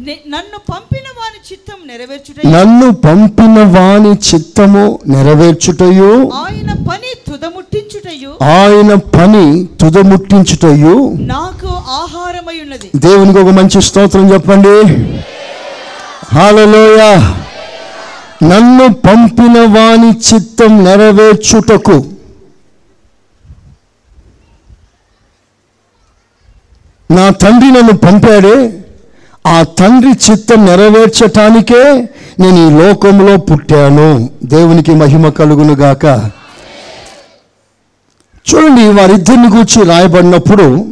నన్ను 0.00 0.58
పంపిన 0.72 1.08
వాని 1.18 1.40
చిత్తం 1.52 1.78
నెరవేర్చుట 1.86 2.46
నన్ను 2.46 2.92
పంపిన 2.92 3.62
వాని 3.78 4.10
చిత్తము 4.10 4.98
నెరవేర్చుటయు. 5.06 6.30
ఆయన 6.34 6.72
పని 6.72 7.10
తుదముట్టించుటయు. 7.30 8.44
ఆయన 8.44 8.94
పని 8.94 9.68
తుదముట్టించుటయు. 9.80 11.12
నాకు 11.18 11.66
ఆహారమై 11.66 12.60
ఉన్నది. 12.62 12.90
దేవునికి 12.96 13.38
ఒక 13.38 13.50
మంచి 13.50 13.82
స్తోత్రం 13.82 14.32
చెప్పండి. 14.32 14.96
హాలలోయ. 16.34 17.02
నన్ను 18.48 18.92
పంపిన 18.92 19.58
వాని 19.58 20.10
చిత్తం 20.10 20.84
నెరవేర్చుటకు. 20.84 22.04
నా 27.10 27.30
తండ్రి 27.30 27.70
నన్ను 27.70 27.92
పంపాడే 27.92 28.84
ఆ 29.46 29.62
తండ్రి 29.62 30.30
చిత్తం 30.30 30.66
నెరవేర్చటానికే 30.66 32.08
నేను 32.40 32.56
ఈ 32.66 32.84
లోకంలో 32.84 33.36
పుట్టాను. 33.36 34.30
దేవునికి 34.44 34.94
మహిమ 34.94 35.28
కలుగును 35.28 35.74
గాక. 35.74 36.04
చూడండి 38.48 38.88
వారిద్దరిని 38.88 39.48
గూర్చి 39.48 39.84
రాయబడినప్పుడు 39.84 40.86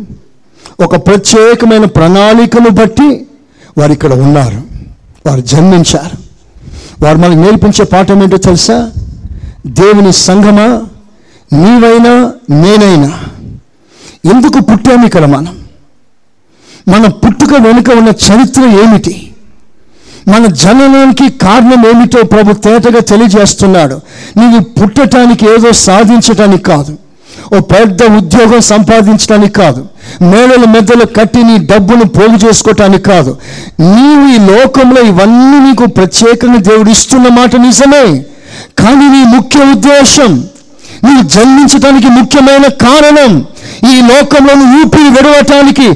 ఒక 0.81 1.07
ప్రత్యేకమైన 1.07 1.85
ప్రణాళికను 1.85 2.70
బట్టి 2.70 3.26
వారు 3.79 3.92
ఇక్కడ 3.92 4.12
ఉన్నారు. 4.12 4.69
వారు 5.26 5.40
జన్మించారు. 5.40 6.18
వారు 7.04 7.18
మనకు 7.18 7.38
నేర్పించే 7.38 7.85
పాఠం 7.85 8.22
ఏంటో 8.22 8.37
తెలుసా? 8.37 8.90
దేవుని 9.66 10.12
సంఘమా? 10.12 10.83
నీవైనా 11.52 12.33
నేనైనా. 12.50 13.12
ఎందుకు 14.30 14.61
పుట్టాము 14.61 15.06
ఇక్కడ 15.06 15.24
మనం? 15.24 15.59
మన 16.88 17.09
పుట్టుక 17.09 17.54
వెనుక 17.54 17.90
ఉన్న 17.90 18.09
చరిత్ర 18.09 18.62
ఏమిటి? 18.62 19.35
మన 20.28 20.46
జననానికి 20.46 21.38
కారణం 21.38 21.88
ఏమిటో 21.88 22.22
ప్రభు 22.22 22.52
తేటగా 22.52 23.00
తెలియజేస్తున్నాడు. 23.00 24.00
నీవు 24.37 24.62
పుట్టటానికి 24.62 25.46
ఏదో 25.46 25.72
సాధించటానికి 25.72 26.62
కాదు. 26.62 26.98
ఓ 27.57 27.61
పెద్ద 27.61 28.03
ఉద్యోగం 28.03 28.61
సంపాదించడానికి 28.61 29.53
కాదు. 29.53 29.87
మేడల 30.23 30.64
మెద్దలు 30.64 31.05
కట్టి 31.05 31.43
నీ 31.43 31.59
డబ్బును 31.59 32.05
పోగు 32.05 32.49
చేసుకోవటానికి 32.49 33.03
కాదు. 33.03 33.38
నీవు 33.81 34.25
ఈ 34.35 34.38
లోకంలో 34.53 35.01
ఇవన్నీ 35.01 35.59
నీకు 35.66 35.87
ప్రత్యేకంగా 35.87 36.59
దేవుడు 36.59 36.90
ఇస్తున్న 36.90 37.29
మాట 37.29 37.57
నిజమే. 37.57 38.05
కానీ 38.79 39.07
నీ 39.09 39.23
ముఖ్య 39.37 39.61
ఉద్దేశం 39.73 40.45
నీవు 41.05 41.23
జన్మించడానికి 41.23 42.09
ముఖ్యమైన 42.09 42.66
కారణం 42.87 43.45
ఈ 43.93 44.01
లోకంలో 44.01 44.55
ఊపిరి 44.81 45.09
విడవటానికి 45.09 45.87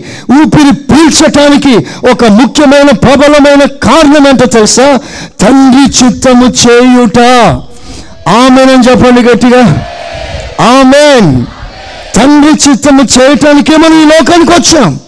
ఊపిరి 0.43 0.73
పీల్చటానికి 0.73 1.75
ఒక 2.13 2.25
ముఖ్యమైన 2.25 2.91
ప్రబలమైన 2.91 3.65
కారణం 3.65 4.29
ఏంటో 4.29 4.47
తెలుసా? 4.47 4.99
తండ్రి 5.43 5.85
చిత్తము 5.99 6.47
చేయుట. 6.63 7.19
ఆమెనని 8.29 8.85
చెప్పండి 8.91 9.23
గట్టిగా. 9.23 9.63
ఆమెన్. 10.61 11.47
తండ్రి 12.17 12.71
చిత్తము 12.71 13.03
చేయటానికే 13.03 13.77
మనం 13.77 14.03
ఈ 14.03 14.05
లోకానికి 14.05 14.53
వచ్చాం? 14.53 15.01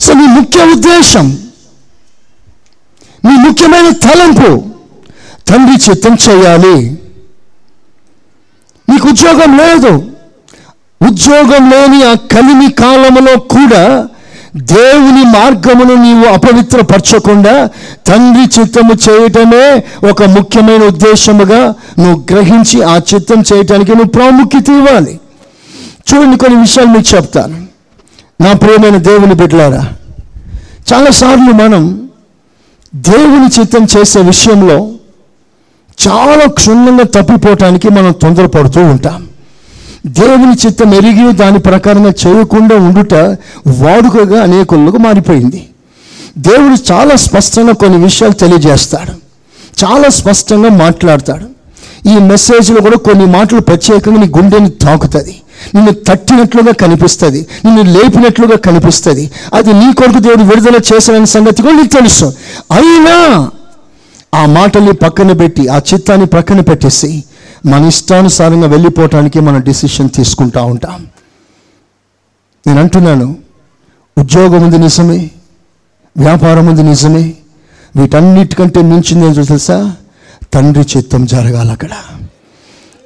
సో 0.00 0.12
మీ 0.14 0.26
ముఖ్య 0.26 0.64
ఉద్దేశం 0.64 1.38
మీ 3.24 3.32
ముఖ్యమైన 3.48 3.90
తలంపు 3.92 4.64
తండ్రి 5.48 5.90
చిత్తం 5.90 6.14
చేయాలి. 6.14 6.76
నీకు 8.88 9.08
ఉద్యోగం 9.08 9.56
లేదు. 9.56 10.12
ఉద్యోగం 11.02 11.70
లేని 11.70 12.02
ఆ 12.02 12.14
కలిమి 12.14 12.72
కాలంలో 12.72 13.38
కూడా 13.38 14.08
దేవుని 14.56 15.24
మార్గమును 15.24 15.94
నీవు 15.94 16.24
అపవిత్రపరచకుండా 16.32 17.70
తండ్రి 18.06 18.60
చిత్తము 18.60 18.92
చేయటమే 18.92 19.82
ఒక 20.10 20.22
ముఖ్యమైన 20.22 20.82
ఉద్దేశముగా 20.82 21.74
నువ్వు 21.98 22.24
గ్రహించి 22.30 22.82
ఆ 22.82 22.96
చిత్తం 22.96 23.42
చేయటానికి 23.52 23.90
నువ్వు 23.90 24.10
ప్రాముఖ్యత 24.10 24.68
ఇవ్వాలి. 24.68 25.20
చూడండి 26.08 26.36
కొన్ని 26.36 26.60
విషయాలు 26.60 26.88
మీకు 26.88 27.16
చెప్తాను. 27.16 27.66
నా 28.42 28.52
ప్రియమైన 28.52 28.96
దేవుని 28.96 29.34
బిడ్డలారా 29.34 29.88
చాలాసార్లు 30.92 31.52
మనం 31.52 32.08
దేవుని 32.94 33.60
చిత్తం 33.60 33.86
చేసే 33.98 34.20
విషయంలో 34.20 34.90
చాలా 36.08 36.46
క్షుణ్ణంగా 36.46 37.04
తప్పిపోవటానికి 37.04 37.88
మనం 37.88 38.12
తొందరపడుతూ 38.12 38.80
ఉంటాం. 38.80 39.26
దేవుని 40.06 40.66
చిత్తం 40.66 40.94
ఎరిగి 40.94 41.32
దాని 41.32 41.58
ప్రకారంగా 41.58 42.12
చేయకుండా 42.26 42.76
ఉండుట 42.76 43.14
వాడుకగా 43.66 44.42
అనేకులకు 44.42 44.96
మారిపోయింది. 44.96 45.68
దేవుడు 46.38 46.92
చాలా 46.92 47.16
స్పష్టంగా 47.16 47.72
కొన్ని 47.72 47.98
విషయాలు 47.98 48.32
తెలియజేస్తాడు. 48.32 49.12
చాలా 49.84 50.08
స్పష్టంగా 50.08 50.68
మాట్లాడతాడు. 50.68 51.46
ఈ 52.08 52.18
మెసేజ్లో 52.18 52.80
కూడా 52.80 52.96
కొన్ని 52.96 53.26
మాటలు 53.26 53.60
ప్రత్యేకంగా 53.60 54.20
నీ 54.20 54.26
గుండెని 54.26 54.70
తాకుతుంది. 54.70 55.40
నిన్ను 55.74 55.92
తట్టినట్లుగా 55.92 56.72
కనిపిస్తుంది. 56.72 57.46
నిన్ను 57.64 57.82
లేపినట్లుగా 57.82 58.56
కనిపిస్తుంది. 58.56 59.30
అది 59.54 59.72
నీ 59.72 59.92
కొరకు 59.92 60.18
దేవుడు 60.18 60.42
విడుదల 60.42 60.76
చేసిన 60.94 61.24
సంగతి 61.24 61.62
కూడా 61.62 61.74
నీకు 61.74 61.98
తెలుసు. 61.98 62.24
అయినా 62.72 63.50
ఆ 64.34 64.46
మాటల్ని 64.46 64.92
పక్కన 64.92 65.32
పెట్టి 65.32 65.68
ఆ 65.68 65.80
చిత్తాన్ని 65.94 66.26
పక్కన 66.26 66.60
పెట్టేసి 66.60 67.24
మన 67.66 67.84
ఇష్టానుసారంగా 67.84 68.66
వెళ్ళిపోవటానికి 68.66 69.40
మనం 69.40 69.60
డిసిషన్ 69.60 70.10
తీసుకుంటా 70.10 70.62
ఉంటాం. 70.62 71.06
నేను 72.66 72.80
అంటున్నాను 72.80 73.36
ఉద్యోగం 74.18 74.62
ఉంది 74.62 74.78
నిజమే 74.78 75.30
వ్యాపారం 76.16 76.66
ఉంది 76.66 76.82
నిజమే 76.82 77.34
వీటన్నిటికంటే 77.96 78.82
మించింది 78.82 79.26
ఏంటో 79.26 79.44
తెలుసా? 79.44 79.92
తండ్రి 80.54 80.86
చిత్తం 80.96 81.24
జరగాలి 81.24 81.70
అక్కడ. 81.70 81.90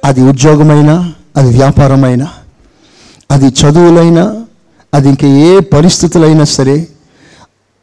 అది 0.05 0.21
ఉద్యోగమైనా 0.21 1.13
అది 1.37 1.49
వ్యాపారమైనా 1.49 2.27
అది 3.31 3.45
చదువులైనా 3.45 4.45
అది 4.93 5.09
ఇంక 5.09 5.23
ఏ 5.23 5.59
పరిస్థితులైనా 5.59 6.43
సరే 6.43 6.87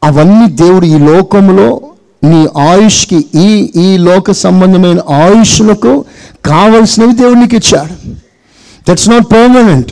అవన్నీ 0.03 0.51
దేవుడు 0.51 0.85
ఈ 0.85 0.97
లోకంలో 0.97 1.81
నీ 2.23 2.47
ఆయుష్కి 2.57 3.25
ఈ 3.35 3.71
ఈ 3.75 3.97
లోక 3.97 4.31
సంబంధమైన 4.31 4.99
ఆయుష్లకు 5.13 6.05
కావలసినవి 6.45 7.13
దేవుడు 7.13 7.39
నీకు 7.39 7.55
ఇచ్చాడు. 7.55 7.93
దట్స్ 8.89 9.09
నాట్ 9.09 9.31
పర్మనెంట్ 9.31 9.91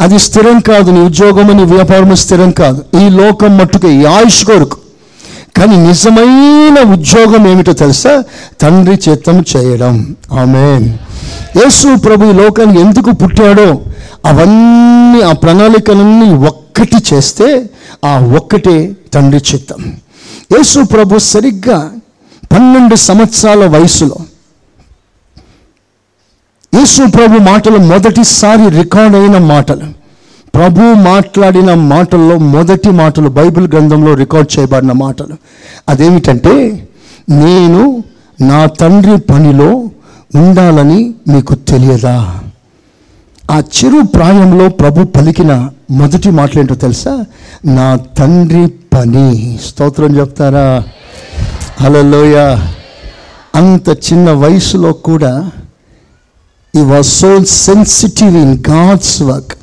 అది 0.00 0.18
స్థిరం 0.18 0.60
కాదు. 0.60 0.90
నీ 0.90 1.00
ఉద్యోగం 1.00 1.56
నీ 1.56 1.64
వ్యాపారము 1.64 2.14
స్థిరం 2.14 2.50
కాదు. 2.50 2.84
ఈ 3.02 3.08
లోకం 3.08 3.58
మట్టుకు 3.58 3.88
ఈ 3.88 4.04
ఆయుష్ 4.04 4.44
కొరకు. 4.44 4.76
కానీ 5.56 5.76
నిజమైన 5.76 6.92
ఉద్యోగం 6.92 7.48
ఏమిటో 7.48 7.72
తెలుసా? 7.72 8.22
తండ్రి 8.60 9.10
చిత్తం 9.10 9.44
చేయడం. 9.56 10.16
ఆమె 10.38 10.66
యేసు 11.56 11.96
ప్రభు 11.96 12.24
ఈ 12.24 12.32
లోకానికి 12.32 12.80
ఎందుకు 12.80 13.10
పుట్టాడో 13.10 13.78
అవన్నీ 14.24 15.20
ఆ 15.20 15.32
ప్రణాళికలన్నీ 15.32 16.34
ఒక్కటి 16.34 17.14
చేస్తే 17.14 17.66
ఆ 18.04 18.18
ఒక్కటే 18.36 18.92
తండ్రి 19.14 19.40
చిత్తం 19.54 19.92
యేసు 20.52 20.80
ప్రభు 20.82 21.18
సరిగ్గా 21.18 21.90
పన్నెండు 22.52 22.94
సంవత్సరాల 22.94 23.66
వయసులో 23.66 24.18
యేసు 26.72 27.02
ప్రభు 27.10 27.38
మాటలు 27.38 27.78
మొదటిసారి 27.78 28.70
రికార్డ్ 28.78 29.16
అయిన 29.16 29.38
మాటలు. 29.38 29.86
ప్రభు 30.54 30.80
మాట్లాడిన 30.80 31.74
మాటల్లో 31.74 32.38
మొదటి 32.38 32.90
మాటలు 32.90 33.28
బైబిల్ 33.28 33.68
గ్రంథంలో 33.68 34.14
రికార్డ్ 34.14 34.58
చేయబడిన 34.58 34.92
మాటలు. 34.92 35.36
అదేమిటంటే 35.88 36.54
నేను 37.30 38.02
నా 38.40 38.66
తండ్రి 38.66 39.16
పనిలో 39.16 39.70
ఉండాలని 40.34 41.14
మీకు 41.28 41.54
తెలియదా? 41.54 42.40
ఆ 43.50 43.58
చిరు 43.58 44.02
ప్రాయంలో 44.02 44.68
ప్రభు 44.68 45.04
పలికిన 45.04 45.70
మొదటి 45.90 46.30
మాటలేంటో 46.30 46.74
తెలుసా? 46.74 47.24
నా 47.64 47.96
తండ్రి 47.96 48.66
పని. 48.66 49.58
స్తోత్రం 49.64 50.16
చెప్తారా? 50.16 50.82
హలోయ 51.80 52.36
అంత 53.54 53.88
చిన్న 53.88 54.30
వయసులో 54.30 54.92
కూడా 54.92 55.50
he 56.76 56.80
was 56.80 57.06
so 57.06 57.44
sensitive 57.44 58.36
in 58.36 58.58
God's 58.70 59.22
work 59.22 59.54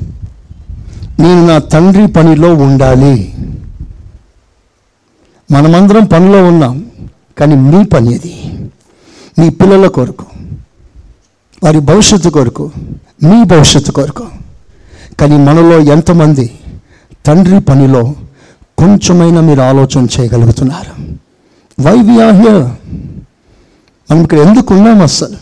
నేను 1.20 1.48
నా 1.48 1.58
తండ్రి 1.58 2.08
పనిలో 2.08 2.54
ఉండాలి. 2.54 3.34
మనమందరం 5.52 6.06
పనిలో 6.06 6.44
ఉన్నాం 6.48 6.86
కానీ 7.38 7.56
మీ 7.56 7.86
పని 7.86 8.14
అది 8.14 8.36
మీ 9.40 9.50
పిల్లల 9.50 9.88
కొరకు. 9.88 10.26
వారి 11.64 11.80
భవిష్యత్తు 11.80 12.30
కొరకు 12.30 12.72
మీ 13.24 13.44
భవిష్యత్తు 13.44 13.92
కొరకు. 13.92 14.26
కానీ 15.20 15.38
మనలో 15.38 15.80
ఎంతమంది 15.80 16.60
తండ్రి 17.26 17.60
పనిలో 17.60 18.14
కొంచెమైనా 18.78 19.42
మీరు 19.42 19.62
ఆలోచన 19.62 20.08
చేయగలుగుతున్నారు? 20.14 20.94
వై 21.78 21.96
వి 21.98 22.24
ఆర్ 22.24 22.36
హియర్ 22.36 22.64
మనం 24.12 24.22
ఇక్కడ 24.24 24.40
ఎందుకు 24.40 24.74
ఉన్నాం 24.74 25.02
అస్సలు? 25.02 25.38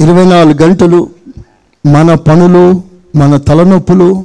ఇరవై 0.00 0.24
నాలుగు 0.24 0.64
గంటలు 0.64 1.10
మన 1.86 2.14
పనులు 2.14 2.82
మన 3.16 3.36
తలనొప్పులు 3.36 4.24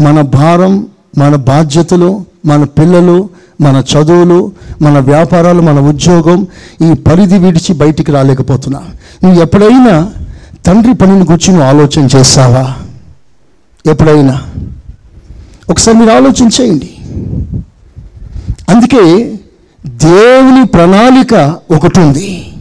మన 0.00 0.20
భారం 0.20 0.86
మన 1.18 1.36
బాధ్యతలు 1.36 2.24
మన 2.46 2.64
పిల్లలు 2.64 3.30
మన 3.60 3.84
చదువులు 3.94 4.52
మన 4.82 4.98
వ్యాపారాలు 4.98 5.62
మన 5.62 5.80
ఉద్యోగం 5.80 6.46
ఈ 6.90 6.92
పరిధి 6.92 7.38
విడిచి 7.38 7.74
బయటికి 7.74 8.12
రాలేకపోతున్నా. 8.12 8.80
నువ్వు 9.24 9.42
ఎప్పుడైనా 9.42 10.12
తండ్రి 10.66 10.94
పనిని 10.94 11.18
గురించి 11.18 11.48
నువ్వు 11.48 11.68
ఆలోచన 11.68 12.08
చేస్తావా? 12.16 12.74
ఎప్పుడైనా? 13.90 14.42
ఒకసారి 15.70 15.98
మీరు 15.98 16.10
ఆలోచన 16.10 16.48
చేయండి. 16.60 16.94
అందుకే 18.68 19.34
దేవుని 19.86 20.66
ప్రణాళిక 20.66 21.56
ఒకటి 21.70 22.00
ఉంది. 22.00 22.52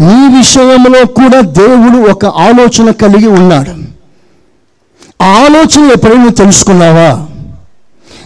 నీ 0.00 0.38
విషయంలో 0.38 1.06
కూడా 1.06 1.40
దేవుడు 1.40 2.10
ఒక 2.10 2.26
ఆలోచన 2.26 2.90
కలిగి 2.90 3.26
ఉన్నాడు. 3.26 3.70
ఆలోచన 5.22 5.90
ఎప్పుడైనా 5.92 6.28
తెలుసుకున్నావా? 6.28 7.26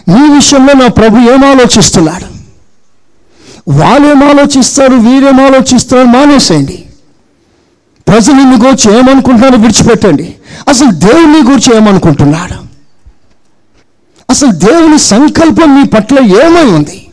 ఈ 0.09 0.33
విషయంలో 0.35 0.73
నా 0.73 0.87
ప్రభు 0.87 1.17
ఏం 1.17 1.45
ఆలోచిస్తున్నాడు? 1.45 2.33
వాళ్ళేం 3.71 4.23
ఆలోచిస్తారు? 4.23 4.95
వీరేం 4.95 5.39
ఆలోచిస్తారు 5.39 6.07
మానేసేయండి. 6.07 6.85
ప్రజలు 8.07 8.35
నిన్ను 8.35 8.57
గురించి 8.57 8.97
ఏమనుకుంటున్నారో 8.97 9.57
విడిచిపెట్టండి. 9.57 10.35
అసలు 10.67 10.91
దేవుని 10.91 11.43
గురించి 11.43 11.75
ఏమనుకుంటున్నాడు? 11.75 12.63
అసలు 14.29 14.51
దేవుని 14.51 14.99
సంకల్పం 14.99 15.75
మీ 15.75 15.83
పట్ల 15.83 16.19
ఏమై 16.19 16.63
ఉంది? 16.63 17.07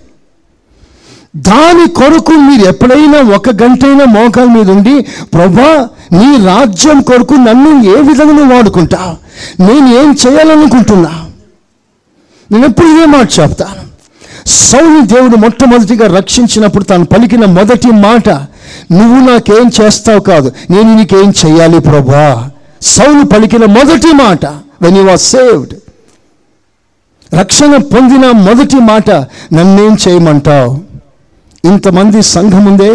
దాని 1.36 1.88
కొరకు 1.88 2.32
మీరు 2.32 2.68
ఎప్పుడైనా 2.68 3.36
ఒక 3.36 3.62
గంటైనా 3.62 4.04
మోకాల 4.04 4.44
మీద 4.44 4.70
ఉండి 4.70 5.00
ప్రభా 5.02 5.88
నీ 6.12 6.46
రాజ్యం 6.46 7.02
కొరకు 7.02 7.34
నన్ను 7.34 7.98
ఏ 7.98 8.02
విధంగా 8.02 8.54
వాడుకుంటా 8.54 9.16
నేను 9.60 9.86
ఏం 9.86 10.16
చేయాలనుకుంటున్నా? 10.26 11.29
నేను 12.50 12.66
ఎప్పుడు 12.66 12.86
ఇదే 12.86 13.06
మాట 13.06 13.40
చెప్తాను? 13.40 13.82
సౌని 14.46 15.06
దేవుడు 15.06 15.36
మొట్టమొదటిగా 15.36 16.06
రక్షించినప్పుడు 16.16 16.84
తాను 16.84 17.04
పలికిన 17.04 17.44
మొదటి 17.44 17.86
మాట 17.86 18.28
నువ్వు 18.92 19.30
నాకేం 19.30 19.70
చేస్తావు 19.80 20.20
కాదు 20.20 20.52
నేను 20.70 20.96
నీకేం 20.96 21.32
చేయాలి 21.40 21.80
ప్రభా? 21.80 22.50
సౌలు 22.82 23.26
పలికిన 23.26 23.64
మొదటి 23.64 24.12
మాట 24.14 24.46
వెన్ 24.82 24.96
యూ 24.96 25.08
ఆర్ 25.08 25.18
సేవ్డ్ 25.18 25.74
రక్షణ 27.34 27.76
పొందిన 27.76 28.30
మొదటి 28.40 28.76
మాట 28.82 29.10
నన్నేం 29.52 29.96
చేయమంటావు? 30.08 30.70
ఇంతమంది 31.64 32.22
సంఘం 32.22 32.64
ఉందే 32.64 32.92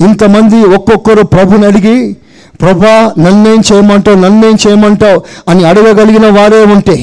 ఇంతమంది 0.00 0.66
ఒక్కొక్కరు 0.74 1.22
ప్రభుని 1.26 1.66
అడిగి 1.66 2.16
ప్రభా 2.60 3.12
నన్నేం 3.18 3.62
చేయమంటావు 3.72 4.16
నన్నేం 4.16 4.58
చేయమంటావు? 4.66 5.22
అని 5.48 5.64
అడగగలిగిన 5.64 6.26
వారే 6.38 6.64
ఉంటే 6.64 6.96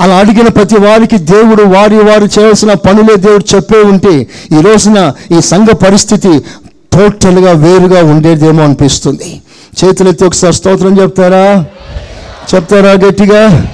అలా 0.00 0.16
అడిగిన 0.16 0.48
ప్రతి 0.48 0.76
వారికి 0.76 1.18
దేవుడు 1.18 1.62
వారి 1.62 1.96
వారు 1.96 2.24
చేయాల్సిన 2.24 2.74
పనులే 2.74 3.16
దేవుడు 3.16 3.54
చెప్పే 3.54 3.82
ఉంటే 3.82 4.26
ఈ 4.58 4.60
రోజున 4.60 5.12
ఈ 5.38 5.40
సంఘ 5.40 5.68
పరిస్థితి 5.68 6.40
టోటల్గా 6.92 7.52
వేరుగా 7.52 8.04
ఉండేదేమో 8.04 8.64
అనిపిస్తుంది. 8.64 9.40
చేతులెత్తి 9.84 10.24
ఒకసారి 10.24 10.54
స్తోత్రం 10.54 11.00
చెప్తారా? 11.00 11.64
చెప్తారా 12.54 12.92
గట్టిగా? 12.92 13.66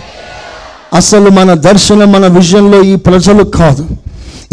అసలు 0.95 1.31
మన 1.31 1.55
దర్శనం 1.55 2.13
మన 2.13 2.27
విజన్లో 2.27 2.83
ఈ 2.83 2.97
ప్రజలు 2.97 3.43
కాదు. 3.45 3.87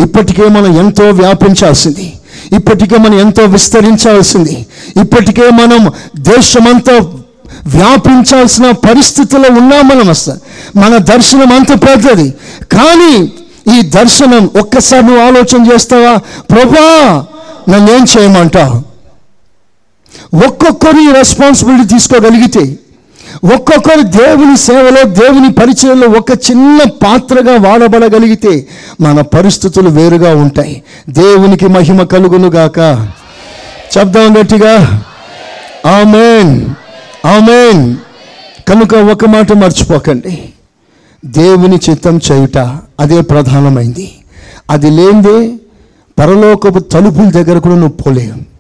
ఇప్పటికే 0.02 0.44
మనం 0.44 0.78
ఎంతో 0.78 1.10
వ్యాపించాల్సింది. 1.10 2.14
ఇప్పటికే 2.56 2.98
మనం 2.98 3.20
ఎంతో 3.20 3.44
విస్తరించాల్సింది. 3.44 4.66
ఇప్పటికే 5.02 5.50
మనం 5.50 5.92
దేశమంతా 6.20 7.14
వ్యాపించాల్సిన 7.68 8.72
పరిస్థితిలో 8.72 9.50
ఉన్నాం 9.50 9.88
మనం 9.88 10.10
అసలు 10.10 10.36
మన 10.80 10.98
దర్శనం 10.98 11.54
అంత 11.54 11.90
పెద్దది. 11.90 12.34
కానీ 12.72 13.32
ఈ 13.78 13.82
దర్శనం 13.82 14.50
ఒక్కసారి 14.60 15.06
నువ్వు 15.06 15.22
ఆలోచన 15.22 15.72
చేస్తావా? 15.74 16.16
ప్రభా 16.52 17.26
నన్నేం 17.70 18.06
చేయమంటావు 18.18 18.92
ఒక్కొక్కరు 20.48 21.14
రెస్పాన్సిబిలిటీ 21.14 21.88
తీసుకోగలిగితే 21.88 22.80
ఒక్కొక్కరు 23.54 24.02
దేవుని 24.02 24.58
సేవలో 24.58 25.04
దేవుని 25.04 25.52
పరిచయంలో 25.52 26.08
ఒక 26.08 26.32
చిన్న 26.32 26.84
పాత్రగా 26.84 27.70
వాడబడగలిగితే 27.70 28.68
మన 29.02 29.22
పరిస్థితులు 29.22 29.90
వేరుగా 29.90 30.36
ఉంటాయి. 30.36 30.84
దేవునికి 31.10 31.68
మహిమ 31.68 32.04
కలుగును 32.04 32.48
గాక 32.48 33.08
చెప్దాం 33.98 34.42
గట్టిగా. 34.42 35.04
ఆమెన్. 35.86 36.66
ఆమెన్. 37.26 37.98
కనుక 38.68 38.96
ఒక 38.96 39.26
మాట 39.26 39.52
మర్చిపోకండి. 39.52 40.50
దేవుని 41.26 41.80
చిత్తం 41.90 42.20
చేయుట 42.32 42.58
అదే 43.00 43.22
ప్రధానమైంది. 43.22 44.16
అది 44.70 44.90
లేనిదే 44.90 45.58
పరలోకపు 46.20 46.80
తలుపుల 46.80 47.30
దగ్గర 47.30 47.60
కూడా 47.60 47.76
నువ్వు 47.76 47.98
పోలేవు. 47.98 48.52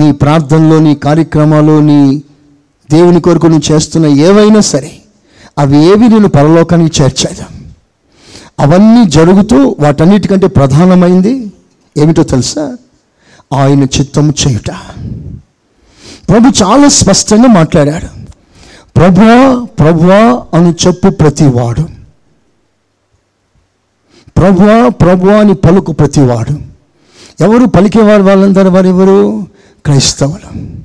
నీ 0.00 0.12
ప్రార్థనలో 0.12 0.78
నీ 0.78 0.94
కార్యక్రమాలు 0.94 1.80
నీ 1.80 2.22
దేవుని 2.90 3.20
కొరకు 3.20 3.46
నువ్వు 3.46 3.72
చేస్తున్న 3.72 4.06
ఏవైనా 4.06 4.60
సరే 4.60 4.92
అవి 5.58 5.84
ఏవి 5.84 6.08
నేను 6.08 6.28
పరలోకానికి 6.28 7.02
చేర్చాను. 7.02 7.66
అవన్నీ 8.60 9.10
జరుగుతూ 9.10 9.76
వాటన్నిటికంటే 9.80 10.46
ప్రధానమైంది 10.46 11.52
ఏమిటో 11.96 12.22
తెలుసా? 12.22 12.76
ఆయన 13.54 13.84
చిత్తము 13.84 14.34
చేయుట. 14.46 14.70
ప్రభు 16.28 16.64
చాలా 16.64 16.88
స్పష్టంగా 16.88 17.46
మాట్లాడాడు. 17.46 18.06
ప్రభువా 18.96 19.66
ప్రభువా 19.78 20.42
అని 20.54 20.74
చెప్పు 20.86 21.10
ప్రతివాడు. 21.10 21.88
ప్రభువా 24.36 24.88
ప్రభువా 24.88 25.34
అని 25.34 25.54
పలుకు 25.54 25.92
ప్రతివాడు. 25.92 26.76
ఎవరు 27.42 27.64
పలికేవారు 27.64 28.22
వాళ్ళందరూ 28.22 28.70
వారు 28.70 28.86
ఎవరు? 28.86 29.46
క్రైస్తవులు. 29.84 30.76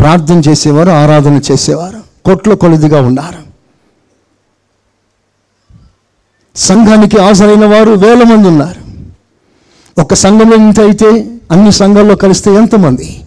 ప్రార్థన 0.00 0.42
చేసేవారు 0.48 0.90
ఆరాధన 0.90 1.40
చేసేవారు. 1.52 2.02
కొట్ల 2.24 2.54
కొలదిగా 2.54 3.00
ఉన్నారు. 3.00 3.44
సంఘానికి 6.56 7.20
హాజరైన 7.20 7.64
వారు 7.64 7.90
వేల 7.90 8.22
మంది 8.22 8.48
ఉన్నారు. 8.48 8.84
ఒక 10.00 10.14
సంఘంలో 10.14 10.56
ఇంత 10.56 10.80
అయితే 10.80 11.06
అన్ని 11.50 11.72
సంఘాల్లో 11.72 12.16
కలిస్తే 12.16 12.54
ఎంతమంది? 12.54 13.23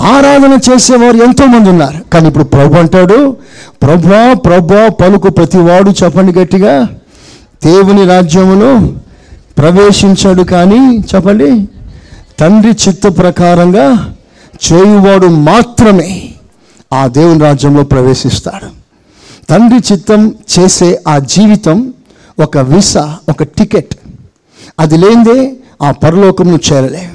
ఆరాధన 0.00 0.58
చేసేవారు 0.70 1.16
ఎంతోమంది 1.16 1.70
ఉన్నారు. 1.70 2.10
కానీ 2.12 2.28
ఇప్పుడు 2.28 2.44
ప్రభు 2.44 2.74
అంటాడు 2.74 3.36
ప్రభా 3.82 4.34
ప్రభా 4.34 4.88
పలుకు 4.88 5.30
ప్రతివాడు 5.30 5.90
చెప్పండి 5.90 6.38
గట్టిగా. 6.38 6.88
దేవుని 7.64 8.06
రాజ్యములో 8.06 8.92
ప్రవేశించాడు 9.58 10.42
కానీ 10.42 10.98
చెప్పండి 10.98 11.68
తండ్రి 12.40 12.72
చిత్త 12.88 13.18
ప్రకారంగా 13.18 14.14
చేయువాడు 14.72 15.26
మాత్రమే 15.26 16.34
ఆ 16.92 17.06
దేవుని 17.06 17.40
రాజ్యంలో 17.40 17.84
ప్రవేశిస్తాడు. 17.84 18.66
తండ్రి 19.50 19.94
చిత్తం 19.94 20.34
చేసే 20.58 21.02
ఆ 21.08 21.18
జీవితం 21.18 21.92
ఒక 22.42 22.58
వీసా 22.58 23.16
ఒక 23.28 23.42
టికెట్. 23.42 23.94
అది 24.80 24.96
లేనిదే 24.96 25.52
ఆ 25.82 25.90
పరలోకంను 25.90 26.58
చేరలే. 26.72 27.10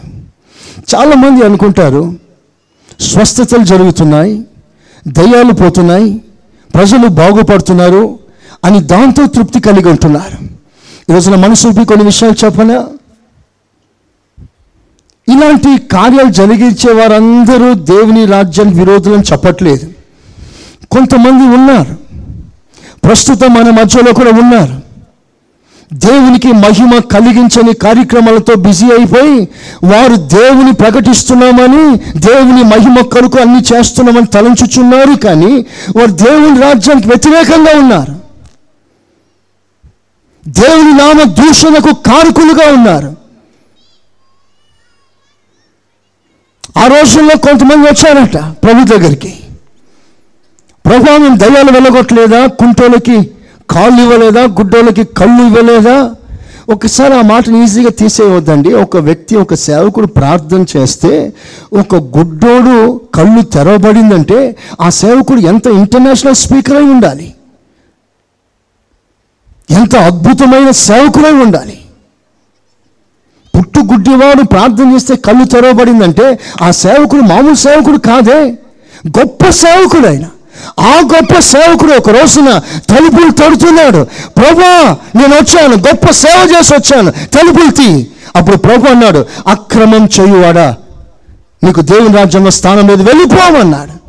చాలామంది 0.96 1.46
అనుకుంటారు 1.46 2.29
స్వస్థతలు 3.00 3.64
జరుగుతున్నాయి 3.64 4.46
దయ్యాలు 5.08 5.54
పోతున్నాయి 5.54 6.22
ప్రజలు 6.74 7.08
బాగుపడుతున్నారు 7.08 8.20
అని 8.66 8.82
దాంతో 8.82 9.26
తృప్తి 9.26 9.60
కలిగి 9.60 9.90
ఉంటున్నారు. 9.90 10.38
ఈరోజున 11.12 11.36
మనసుపి 11.36 11.86
కొన్ని 11.86 12.06
విషయాలు 12.06 12.46
చెప్పనా? 12.46 12.88
ఇలాంటి 15.30 15.78
కార్యాలు 15.78 16.30
జరిగించే 16.30 16.94
వారందరూ 16.94 17.74
దేవుని 17.74 18.26
రాజ్యానికి 18.26 18.80
విరోధులను 18.80 19.22
చెప్పట్లేదు. 19.22 19.92
కొంతమంది 20.92 21.56
ఉన్నారు. 21.56 21.98
ప్రస్తుతం 23.04 23.54
మన 23.54 23.70
మధ్యలో 23.70 24.14
కూడా 24.14 24.32
ఉన్నారు. 24.32 24.89
దేవునికి 25.94 26.48
మహిమ 26.48 27.00
కలిగించని 27.00 27.74
కార్యక్రమాలతో 27.74 28.56
బిజీ 28.56 28.86
అయిపోయి 28.86 29.48
వారు 29.84 30.16
దేవుని 30.16 30.74
ప్రకటిస్తున్నామని 30.74 31.96
దేవుని 32.20 32.64
మహిమ 32.64 33.02
కొరకు 33.02 33.40
అన్ని 33.40 33.64
చేస్తున్నామని 33.74 34.26
తలంచుచున్నారు 34.26 35.20
కానీ 35.20 35.66
వారు 35.96 36.12
దేవుని 36.12 36.62
రాజ్యానికి 36.62 37.08
వ్యతిరేకంగా 37.08 37.80
ఉన్నారు. 37.80 38.20
దేవుని 40.48 40.94
నామ 40.94 41.24
దూషణకు 41.24 41.94
కారకులుగా 41.94 42.74
ఉన్నారు. 42.74 43.16
ఆ 46.78 46.88
రోజుల్లో 46.88 47.38
కొంతమంది 47.38 47.88
వచ్చారట 47.88 48.38
ప్రభు 48.38 48.98
దగ్గరికి. 48.98 49.40
ప్రభు 50.86 51.12
మేము 51.12 51.38
దయ్యాలు 51.38 51.72
వెళ్ళగొట్టలేదా? 51.72 52.48
కుంటోలకి 52.48 53.32
కాళ్ళు 53.70 54.02
ఇవ్వలేదా? 54.02 54.42
గుడ్డోళ్ళకి 54.44 55.04
కళ్ళు 55.04 55.44
ఇవ్వలేదా? 55.44 56.12
ఒకసారి 56.70 57.14
ఆ 57.14 57.22
మాటను 57.22 57.64
ఈజీగా 57.64 57.90
తీసేయవద్దండి. 57.90 58.74
ఒక 58.74 58.98
వ్యక్తి 58.98 59.36
ఒక 59.36 59.54
సేవకుడు 59.54 60.08
ప్రార్థన 60.08 60.66
చేస్తే 60.78 61.34
ఒక 61.74 61.96
గుడ్డోడు 61.96 63.02
కళ్ళు 63.16 63.42
తెరవబడిందంటే 63.42 64.56
ఆ 64.82 64.90
సేవకుడు 64.90 65.40
ఎంత 65.40 65.68
ఇంటర్నేషనల్ 65.68 66.36
స్పీకర్ 66.36 66.78
అయి 66.78 66.86
ఉండాలి? 66.86 67.34
ఎంత 69.70 69.96
అద్భుతమైన 69.96 70.72
సేవకుడై 70.72 71.32
ఉండాలి? 71.32 71.78
పుట్టు 73.58 73.80
గుడ్డివాడు 73.80 74.44
ప్రార్థన 74.44 74.94
చేస్తే 74.94 75.16
కళ్ళు 75.16 75.46
తెరవబడిందంటే 75.46 76.40
ఆ 76.62 76.72
సేవకుడు 76.72 77.22
మామూలు 77.22 77.56
సేవకుడు 77.56 77.98
కాదే 77.98 78.40
గొప్ప 79.20 79.50
సేవకుడు 79.50 80.08
ఆయన 80.08 80.26
ఆ 80.80 81.02
గొప్ప 81.14 81.40
సేవకుడు 81.40 81.94
ఒక 81.94 82.10
రోజున 82.10 82.58
తలుపులు 82.90 83.32
తడుతున్నాడు. 83.32 84.08
ప్రభా 84.38 84.98
నేను 85.16 85.36
వచ్చాను. 85.36 85.76
గొప్ప 85.76 86.12
సేవ 86.12 86.50
చేసి 86.60 86.74
వచ్చాను. 86.74 87.12
తలుపులు 87.12 87.72
తీ. 87.72 88.08
అప్పుడు 88.36 88.58
ప్రభు 88.58 88.88
అన్నాడు 88.88 89.26
అక్రమం 89.48 90.06
చేయువాడా? 90.06 90.76
నీకు 91.64 91.82
దేవుని 91.82 92.18
రాజ్యంలో 92.18 92.52
స్థానం 92.52 92.88
లేదు. 92.88 93.04
వెళ్ళిపోమన్నాడు 93.04 94.00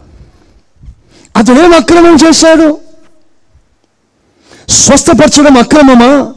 అతడేం 1.37 1.75
అక్రమం 1.75 2.17
చేశాడు? 2.29 2.79
స్వస్థపరచడం 4.69 5.57
అక్రమమా? 5.57 6.33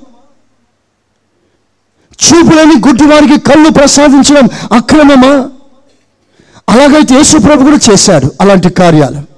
చూపులని 2.26 2.74
గుడ్డివారికి 2.88 3.40
కళ్ళు 3.40 3.70
ప్రసాదించడం 3.70 4.50
అక్రమమా? 4.72 5.50
అలాగైతే 6.70 7.16
యేసు 7.16 7.38
ప్రభు 7.38 7.64
కూడా 7.64 7.80
చేశాడు 7.92 8.32
అలాంటి 8.42 8.70
కార్యాలు. 8.70 9.33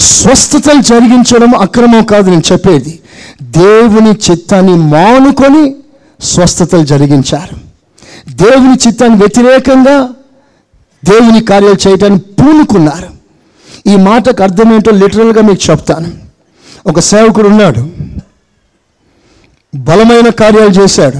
స్వస్థతలు 0.00 0.82
జరిగించడం 0.82 1.54
అక్రమం 1.54 2.04
కాదు 2.04 2.30
నేను 2.30 2.42
చెప్పేది. 2.52 3.00
దేవుని 3.42 4.10
చిత్తాన్ని 4.30 4.74
మానుకొని 4.74 5.76
స్వస్థతలు 6.20 6.84
జరిగించారు. 6.84 7.56
దేవుని 8.32 8.78
చిత్తాన్ని 8.86 9.18
వ్యతిరేకంగా 9.18 10.08
దేవుని 11.04 11.44
కార్యాలు 11.44 11.88
చేయడానికి 11.88 12.24
పూనుకున్నారు. 12.24 13.08
ఈ 13.86 13.96
మాటకు 13.96 14.42
అర్థమేంటో 14.42 14.90
లిటరల్గా 14.90 15.42
మీకు 15.42 15.70
చెప్తాను. 15.70 16.12
ఒక 16.86 17.00
సేవకుడు 17.00 17.48
ఉన్నాడు. 17.48 17.90
బలమైన 19.74 20.28
కార్యాలు 20.28 20.70
చేశాడు. 20.70 21.18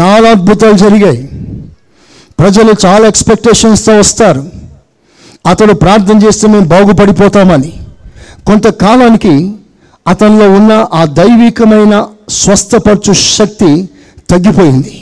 చాలా 0.00 0.30
అద్భుతాలు 0.30 0.72
జరిగాయి. 0.72 1.28
ప్రజలు 2.38 2.74
చాలా 2.86 3.08
ఎక్స్పెక్టేషన్స్తో 3.08 3.98
వస్తారు. 3.98 4.61
అతడు 5.46 5.72
ప్రార్థన 5.72 6.16
చేస్తే 6.24 6.48
మేము 6.48 6.64
బాగుపడిపోతామని. 6.64 7.72
కొంతకాలానికి 8.46 9.34
అతనిలో 10.06 10.50
ఉన్న 10.50 10.72
ఆ 10.94 11.04
దైవికమైన 11.04 12.06
స్వస్థపరచు 12.30 13.12
శక్తి 13.12 13.88
తగ్గిపోయింది. 14.30 14.94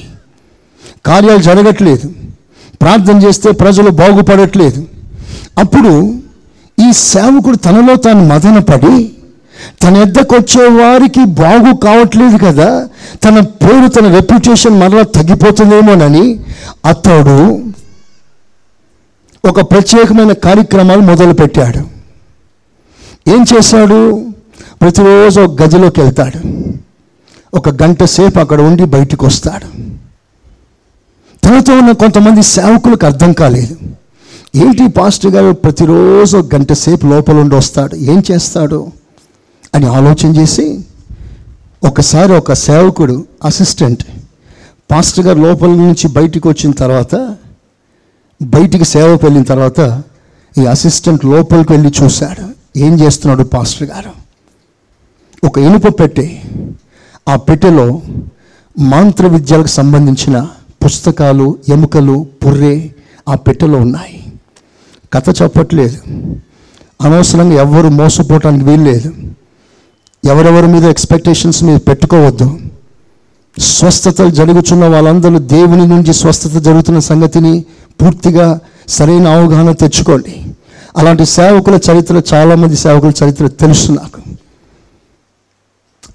కార్యాలు 1.07 1.43
జరగట్లేదు. 1.43 2.09
ప్రార్థన 2.83 3.17
చేస్తే 3.25 3.51
ప్రజలు 3.53 3.91
బాగుపడట్లేదు. 3.91 4.87
అప్పుడు 5.59 5.93
ఈ 6.79 6.93
సేవకుడు 6.93 7.57
తనలో 7.57 7.97
తాను 7.97 8.25
మదనపడి 8.25 9.13
తన 9.83 9.97
ఎద్దకు 9.97 10.35
వచ్చే 10.35 10.69
వారికి 10.69 11.25
బాగు 11.25 11.77
కావట్లేదు 11.77 12.37
కదా 12.47 12.69
తన 13.25 13.41
పేరు 13.41 13.89
తన 13.89 14.07
రెప్యుటేషన్ 14.15 14.79
మరలా 14.79 15.03
తగ్గిపోతుందేమోనని 15.03 16.41
అతడు 16.85 17.41
ఒక 19.45 19.61
ప్రత్యేకమైన 19.61 20.33
కార్యక్రమాలు 20.33 21.01
మొదలుపెట్టాడు. 21.01 21.79
ఏం 23.31 23.45
చేశాడు? 23.57 24.25
ప్రతిరోజు 24.83 25.41
ఒక 25.41 25.63
గదిలోకి 25.63 26.01
వెళ్తాడు. 26.01 26.71
ఒక 27.57 27.83
గంట 27.83 28.05
సేపు 28.05 28.39
అక్కడ 28.39 28.61
ఉండి 28.61 28.85
బయటకు 28.85 29.27
వస్తాడు. 29.27 29.67
తనతో 31.45 31.79
ఉన్న 31.79 31.93
కొంతమంది 31.93 32.43
సేవకులకు 32.43 33.07
అర్థం 33.07 33.33
కాలేదు. 33.33 33.77
ఏంటి 34.57 34.87
పాస్టర్ 34.87 35.31
గారు 35.31 35.55
ప్రతిరోజు 35.55 36.37
ఒక 36.37 36.55
గంట 36.55 36.73
సేపు 36.73 37.07
లోపల 37.07 37.35
ఉండి 37.35 37.55
వస్తాడు? 37.55 37.97
ఏం 37.97 38.23
చేస్తాడు? 38.33 38.87
అని 39.75 39.87
ఆలోచన 39.87 40.37
చేసి 40.37 40.81
ఒకసారి 41.85 42.33
ఒక 42.33 42.53
సేవకుడు 42.53 43.27
అసిస్టెంట్ 43.45 44.05
పాస్టర్ 44.91 45.27
గారు 45.27 45.39
లోపల 45.39 45.69
నుంచి 45.69 46.09
బయటకు 46.09 46.49
వచ్చిన 46.49 46.73
తర్వాత 46.73 47.37
బయటికి 48.43 48.85
సేవకు 48.85 49.27
వెళ్ళిన 49.27 49.43
తర్వాత 49.43 50.03
ఈ 50.59 50.67
అసిస్టెంట్ 50.67 51.25
లోపలికి 51.25 51.73
వెళ్ళి 51.73 51.93
చూశాడు. 52.03 52.51
ఏం 52.79 53.01
చేస్తున్నాడు 53.01 53.49
పాస్టర్ 53.49 53.89
గారు? 53.89 54.11
ఒక 55.47 55.59
ఇనుప 55.59 56.01
పెట్టె. 56.01 56.39
ఆ 57.29 57.37
పెట్టెలో 57.37 58.03
మంత్ర 58.79 59.27
విద్యలకు 59.27 59.67
సంబంధించిన 59.67 60.47
పుస్తకాలు 60.85 61.59
ఎముకలు 61.69 62.27
పుర్రే 62.47 62.95
ఆ 63.29 63.35
పెట్టెలో 63.35 63.79
ఉన్నాయి. 63.79 64.33
కథ 65.13 65.43
చెప్పట్లేదు. 65.43 65.99
అనవసరంగా 67.03 67.61
ఎవ్వరు 67.61 67.89
మోసపోవటానికి 67.89 68.65
వీల్లేదు. 68.65 69.13
ఎవరెవరి 70.25 70.67
మీద 70.67 70.85
ఎక్స్పెక్టేషన్స్ 70.85 71.65
మీరు 71.65 71.79
పెట్టుకోవద్దు. 71.79 72.59
స్వస్థతలు 73.59 74.31
జరుగుతున్న 74.31 74.87
వాళ్ళందరూ 74.87 75.39
దేవుని 75.39 75.87
నుంచి 75.87 76.15
స్వస్థత 76.15 76.51
జరుగుతున్న 76.51 76.99
సంగతిని 76.99 77.65
పూర్తిగా 78.01 78.61
సరైన 78.89 79.29
అవగాహన 79.29 79.73
తెచ్చుకోండి. 79.73 80.45
అలాంటి 80.97 81.27
సేవకుల 81.27 81.79
చరిత్ర 81.91 82.23
చాలామంది 82.35 82.77
సేవకుల 82.77 83.13
చరిత్ర 83.25 83.47
తెలుసు 83.47 83.93
నాకు. 83.93 84.21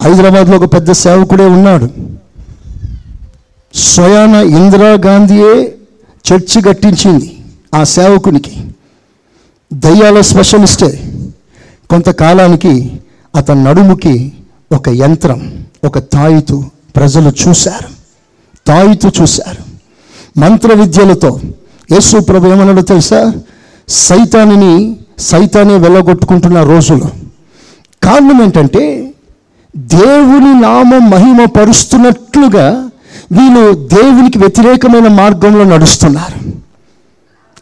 హైదరాబాద్లో 0.04 0.58
ఒక 0.58 0.74
పెద్ద 0.74 0.91
సేవకుడే 0.91 1.45
ఉన్నాడు. 1.45 1.89
స్వయాన 3.76 4.30
ఇందిరాగాంధీయే 4.30 5.76
చర్చి 6.34 6.62
కట్టించింది 6.62 7.38
ఆ 7.76 7.84
సేవకునికి. 7.84 8.71
దయ్యాల 9.74 10.21
స్పెషలిస్టే. 10.21 11.13
కొంతకాలానికి 11.89 13.00
అతని 13.36 13.63
నడుముకి 13.63 14.34
ఒక 14.71 14.89
యంత్రం 14.89 15.65
ఒక 15.84 16.00
తాయితు 16.00 16.63
ప్రజలు 16.95 17.34
చూశారు. 17.48 17.89
తాయితు 18.67 19.12
చూశారు. 19.21 19.76
మంత్ర 20.39 20.74
విద్యలతో 20.74 21.39
యేసు 21.91 22.17
ప్రభు 22.17 22.48
ఏమన్నాడో 22.48 22.82
తెలుసా? 22.82 23.34
సైతానిని 23.89 24.98
సైతానే 25.19 25.78
వెళ్ళగొట్టుకుంటున్న 25.78 26.63
రోజులు. 26.63 27.04
కారణం 28.04 28.43
ఏంటంటే 28.43 29.13
దేవుని 29.78 30.62
నామం 30.62 31.10
మహిమ 31.10 31.45
పరుస్తున్నట్లుగా 31.45 32.89
వీళ్ళు 33.32 33.88
దేవునికి 33.88 34.38
వ్యతిరేకమైన 34.38 35.08
మార్గంలో 35.08 35.63
నడుస్తున్నారు. 35.63 36.50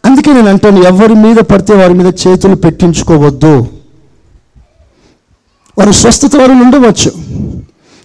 అందుకే 0.06 0.34
నేను 0.34 0.50
అంటాను 0.50 0.84
ఎవరి 0.84 1.16
మీద 1.16 1.36
పడితే 1.36 1.74
వారి 1.74 1.94
మీద 1.94 2.14
చేతులు 2.28 2.56
పెట్టించుకోవద్దు. 2.56 3.68
వారు 5.78 5.92
స్వస్థత 5.92 6.36
వారు 6.36 6.52
ఉండవచ్చు 6.52 7.12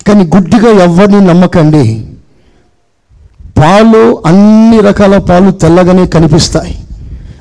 కానీ 0.09 0.31
గుడ్డిగా 0.37 0.85
ఎవరిని 0.85 1.21
నమ్మకండి. 1.21 2.08
పాలు 3.59 4.23
అన్ని 4.27 4.81
రకాల 4.81 5.19
పాలు 5.19 5.51
తెల్లగానే 5.51 6.07
కనిపిస్తాయి. 6.07 6.79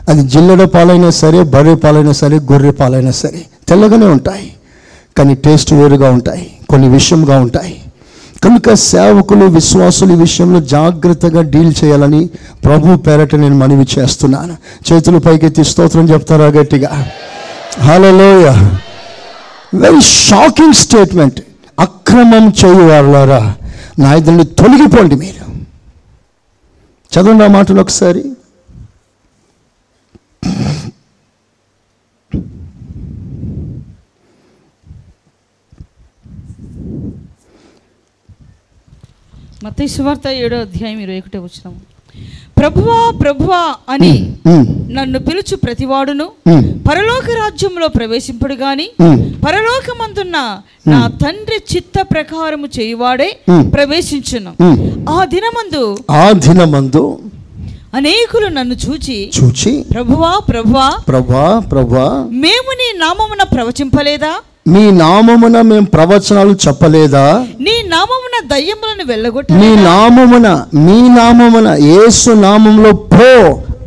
అది 0.09 0.21
జిల్లెడ 0.21 0.63
పాలైనా 0.63 1.09
సరే 1.09 1.43
బర్రె 1.43 1.75
పాలైనా 1.75 2.11
సరే 2.11 2.37
గొర్రె 2.39 2.71
పాలైనా 2.71 3.11
సరే 3.11 3.45
తెల్లగానే 3.67 4.05
ఉంటాయి. 4.05 4.51
కానీ 5.17 5.35
టేస్ట్ 5.35 5.73
వేరుగా 5.73 6.11
ఉంటాయి 6.11 6.51
కొన్ని 6.69 6.89
విషయంగా 6.89 7.39
ఉంటాయి. 7.39 7.81
కనుక 8.43 8.73
సేవకులు 8.73 9.45
విశ్వాసులు 9.45 10.13
ఈ 10.13 10.15
విషయంలో 10.15 10.59
జాగ్రత్తగా 10.59 11.41
డీల్ 11.41 11.73
చేయాలని 11.83 12.29
ప్రభు 12.65 12.95
పేరట 12.97 13.35
నేను 13.35 13.55
మనవి 13.55 13.87
చేస్తున్నాను. 13.99 14.57
చేతులు 14.91 15.19
పైకెత్తి 15.19 15.63
స్తోత్రం 15.63 16.09
చెప్తారా 16.09 16.45
గట్టిగా? 16.45 17.07
హలోయ 17.81 18.45
వెరీ 19.73 20.01
షాకింగ్ 20.01 20.73
స్టేట్మెంట్ 20.73 21.41
అక్రమం 21.79 22.53
చేయువారులారా 22.65 23.53
నా 23.99 24.13
ఇద్దరిని 24.13 24.45
తొలగిపోండి 24.45 25.15
మీరు. 25.15 25.46
చదవండి 27.17 27.43
ఆ 27.43 27.47
మాటలు 27.47 27.81
ఒకసారి. 27.81 28.21
మత 39.63 39.85
సువార్త 39.85 40.27
ఏడో 40.27 40.57
అధ్యాయం 40.61 40.99
ఇరవై 40.99 41.19
ఒకటే 41.19 41.37
వచ్చినాము 41.37 41.79
ప్రభువా 42.59 42.99
ప్రభువా 43.21 43.61
అని 43.89 44.13
నన్ను 44.97 45.19
పిలుచు 45.19 45.55
ప్రతివాడును 45.55 46.25
పరలోక 46.87 47.27
రాజ్యంలో 47.41 47.87
ప్రవేశింపడు 47.87 48.53
గాని. 48.53 48.87
పరలోకమందున్న 49.45 50.37
నా 50.87 50.99
తండ్రి 51.23 51.59
చిత్త 51.71 51.95
ప్రకారము 52.13 52.67
చేయువాడే. 52.77 53.29
ప్రవేశించును. 53.75 54.51
ఆ 55.09 55.19
దినమందు 55.33 55.83
ఆ 56.11 56.31
దినమందు 56.45 57.05
అనేకులు 57.93 58.47
నన్ను 58.47 58.75
చూచి 58.85 59.17
చూచి 59.37 59.71
ప్రభువా 59.93 60.31
ప్రభువా 60.49 60.87
ప్రభా 61.07 61.43
ప్రభా 61.71 62.05
మేము 62.43 62.71
నీ 62.79 62.87
నామమున 62.97 63.43
ప్రవచింపలేదా 63.53 64.33
మీ 64.67 64.91
నామమున 64.91 65.61
మేము 65.61 65.85
ప్రవచనాలు 65.85 66.57
చెప్పలేదా? 66.67 67.45
నీ 67.59 67.83
నామమున 67.87 68.47
దయ్యములను 68.47 69.03
వెళ్ళగొట్ట 69.05 69.51
నామమున 69.51 70.65
మీ 70.73 71.01
నామమున 71.09 71.67
యేసు 71.69 72.29
నామములో 72.31 72.91
పో 72.93 73.29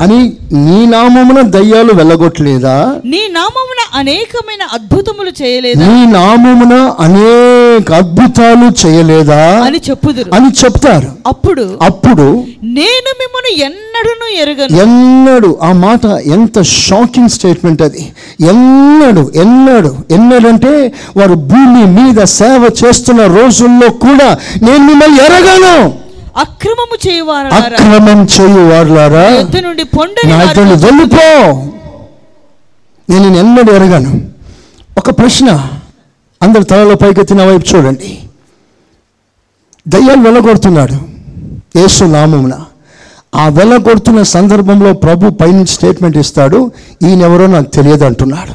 అని 0.03 0.19
నీ 0.53 0.87
నామమున 0.87 1.41
దయ్యాలు 1.41 1.93
వెళ్ళగొట్టలేదా? 1.93 3.01
నీ 3.05 3.29
నామమున 3.29 3.81
అనేకమైన 3.95 4.63
అద్భుతములు 4.73 5.33
చేయలేదా? 5.43 5.87
నీ 5.87 6.07
నామమున 6.13 6.75
అనేక 7.01 7.93
అద్భుతాలు 7.93 8.87
చేయలేదా? 8.87 9.65
అని 9.65 9.81
చెప్పుదురు. 9.91 10.31
అని 10.35 10.51
చెప్తారు. 10.65 11.11
అప్పుడు 11.27 11.79
అప్పుడు 11.83 12.47
నేను 12.63 13.11
మిమ్మల్ని 13.21 13.61
ఎన్నడూను 13.61 14.27
ఎరగను. 14.37 14.83
ఎన్నడు 14.83 15.59
ఆ 15.63 15.73
మాట 15.73 16.05
ఎంత 16.07 16.63
షాకింగ్ 16.63 17.29
స్టేట్మెంట్ 17.29 17.83
అది. 17.83 18.13
ఎన్నడు 18.41 19.33
ఎన్నడు 19.35 19.97
ఎన్నడంటే 20.11 20.93
వారు 21.17 21.35
భూమి 21.35 21.87
మీద 21.87 22.25
సేవ 22.25 22.71
చేస్తున్న 22.85 23.27
రోజుల్లో 23.27 23.91
కూడా 23.91 24.39
నేను 24.63 24.79
మిమ్మల్ని 24.79 25.19
ఎరగను. 25.25 25.99
అక్రమము 26.37 27.09
చేయువారా 27.09 27.57
అక్రమం 27.57 28.25
చేయు 28.25 28.71
వారులారా 28.71 29.29
యుద్ధ 29.29 29.57
నుండి 29.57 29.85
పొండని 29.85 30.33
వెళ్ళిపో. 30.33 31.53
నేను 33.11 33.37
ఎన్నడూ 33.37 33.73
ఎరగాను. 33.73 34.31
ఒక 34.99 35.19
ప్రశ్న 35.19 35.71
అందరు 36.43 36.63
తలలో 36.63 36.95
పైకెత్తి 36.95 37.35
నా 37.35 37.45
వైపు 37.45 37.77
చూడండి. 37.77 38.19
దయ్యాలు 39.89 40.21
వెళ్ళగొడుతున్నాడు. 40.21 41.10
యేసు 41.77 42.05
నామమున. 42.05 42.55
ఆ 43.35 43.49
వెళ్ళగొడుతున్న 43.49 44.23
సందర్భంలో 44.23 44.93
ప్రభు 44.93 45.31
పైనుంచి 45.31 45.67
స్టేట్మెంట్ 45.67 46.17
ఇస్తాడు 46.17 46.73
ఈయనెవరో 47.03 47.47
నాకు 47.47 47.67
తెలియదు 47.67 48.05
అంటున్నాడు. 48.05 48.55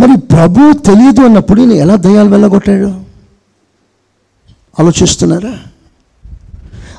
మరి 0.00 0.20
ప్రభు 0.20 0.72
తెలియదు 0.72 1.20
అన్నప్పుడు 1.20 1.60
ఈయన 1.60 1.72
ఎలా 1.72 1.96
దయ్యాలు 1.96 2.28
వెళ్ళగొట్టాడు 2.28 2.90
ఆలోచిస్తున్నారా? 4.80 5.54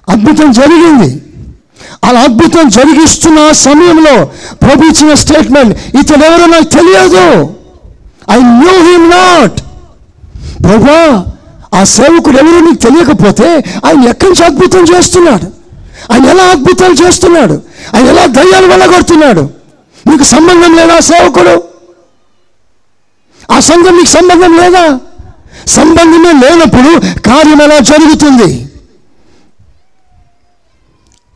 అద్భుతం 0.10 0.52
జరిగింది. 0.52 1.22
అలా 2.04 2.20
అద్భుతం 2.20 2.70
జరిగిస్తున్న 2.70 3.52
సమయంలో 3.52 4.26
ప్రభు 4.54 4.86
ఇచ్చిన 4.86 5.14
స్టేట్మెంట్ 5.14 5.98
ఇతను 5.98 6.24
ఎవరో 6.24 6.46
నాకు 6.46 6.64
తెలియదు. 6.64 7.56
I 8.32 8.40
knew 8.44 8.76
him 8.92 9.10
not. 9.10 9.62
ప్రభా 10.64 11.26
ఆ 11.74 11.84
సేవకుడు 11.84 12.38
ఎవరో 12.38 12.60
నీకు 12.60 12.82
తెలియకపోతే 12.88 13.48
ఆయన 13.86 14.04
ఎక్కడి 14.10 14.30
నుంచి 14.30 14.44
అద్భుతం 14.46 14.84
చేస్తున్నాడు? 14.84 15.48
ఆయన 16.14 16.26
ఎలా 16.26 16.44
అద్భుతాలు 16.44 16.94
చేస్తున్నాడు? 16.94 17.62
ఆయన 17.96 18.08
ఎలా 18.08 18.26
దయ్యాలు 18.26 18.68
వెళ్ళగొడుతున్నాడు? 18.68 19.50
నీకు 20.08 20.24
సంబంధం 20.24 20.76
లేదా 20.76 21.00
సేవకుడు? 21.00 21.64
ఆ 23.52 23.60
సంఘం 23.60 23.96
నీకు 23.98 24.10
సంబంధం 24.10 24.58
లేదా? 24.58 25.00
సంబంధమే 25.68 26.32
లేనప్పుడు 26.32 26.92
కార్యం 27.20 27.62
ఎలా 27.62 27.80
జరుగుతుంది? 27.80 28.68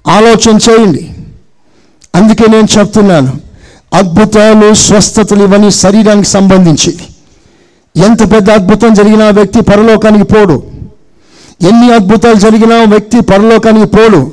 ఆలోచన 0.07 0.57
చేయండి. 0.69 1.09
అందుకే 2.15 2.45
నేను 2.47 2.67
చెప్తున్నాను 2.79 3.39
అద్భుతాలు 3.93 4.73
స్వస్థతలు 4.73 5.43
ఇవన్నీ 5.43 5.71
శరీరానికి 5.71 6.27
సంబంధించింది 6.27 7.05
ఎంత 7.97 8.31
పెద్ద 8.31 8.49
అద్భుతం 8.49 8.93
జరిగినా 8.93 9.29
వ్యక్తి 9.29 9.61
పరలోకానికి 9.61 10.23
పోడు. 10.23 10.63
ఎన్ని 11.61 11.93
అద్భుతాలు 11.93 12.35
జరిగినా 12.35 12.83
వ్యక్తి 12.83 13.21
పరలోకానికి 13.21 13.85
పోడు. 13.85 14.31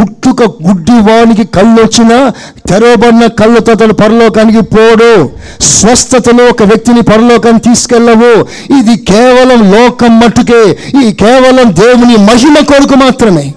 పుట్టుక 0.00 0.42
గుడ్డి 0.42 0.92
వానికి 0.92 1.44
కళ్ళు 1.44 1.82
వచ్చినా 1.82 2.32
తెరవబడిన 2.68 3.26
కళ్ళతో 3.26 3.72
అతడు 3.72 3.92
పరలోకానికి 3.92 4.60
పోడు. 4.60 5.30
స్వస్థతలు 5.60 6.42
ఒక 6.42 6.62
వ్యక్తిని 6.62 7.02
పరలోకానికి 7.02 7.68
తీసుకెళ్ళవు. 7.68 8.42
ఇది 8.78 8.96
కేవలం 8.96 9.72
లోకం 9.72 10.20
మట్టుకే. 10.20 10.78
ఈ 11.04 11.12
కేవలం 11.12 11.74
దేవుని 11.74 12.16
మహిమ 12.16 12.54
కొరకు 12.54 12.94
మాత్రమే. 12.94 13.54